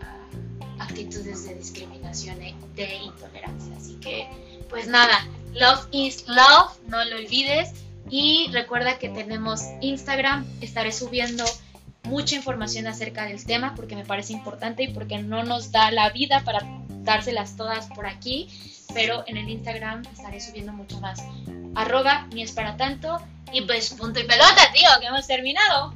actitudes 0.80 1.48
de 1.48 1.56
discriminación 1.56 2.42
e 2.42 2.56
de 2.76 2.96
intolerancia. 2.96 3.76
Así 3.78 3.96
que, 3.96 4.28
pues 4.70 4.88
nada, 4.88 5.26
love 5.54 5.88
is 5.92 6.26
love, 6.28 6.72
no 6.88 7.04
lo 7.06 7.18
olvides. 7.18 7.72
Y 8.10 8.50
recuerda 8.52 8.98
que 8.98 9.10
tenemos 9.10 9.62
Instagram, 9.80 10.46
estaré 10.60 10.92
subiendo 10.92 11.46
mucha 12.04 12.36
información 12.36 12.88
acerca 12.88 13.26
del 13.26 13.46
tema 13.46 13.74
porque 13.76 13.96
me 13.96 14.06
parece 14.06 14.34
importante 14.34 14.84
y 14.84 14.88
porque 14.90 15.20
no 15.20 15.44
nos 15.44 15.72
da 15.72 15.92
la 15.92 16.10
vida 16.10 16.42
para 16.44 16.60
dárselas 16.90 17.56
todas 17.56 17.88
por 17.88 18.06
aquí, 18.06 18.50
pero 18.94 19.24
en 19.28 19.38
el 19.38 19.50
Instagram 19.50 20.04
estaré 20.12 20.42
subiendo 20.42 20.74
mucho 20.74 21.00
más. 21.00 21.22
Arroba 21.76 22.28
ni 22.34 22.42
es 22.42 22.52
para 22.52 22.76
tanto 22.76 23.20
y 23.54 23.62
pues 23.62 23.92
punto 23.92 24.20
y 24.20 24.24
pelota, 24.24 24.72
tío, 24.74 24.90
que 25.00 25.08
hemos 25.08 25.28
terminado. 25.28 25.96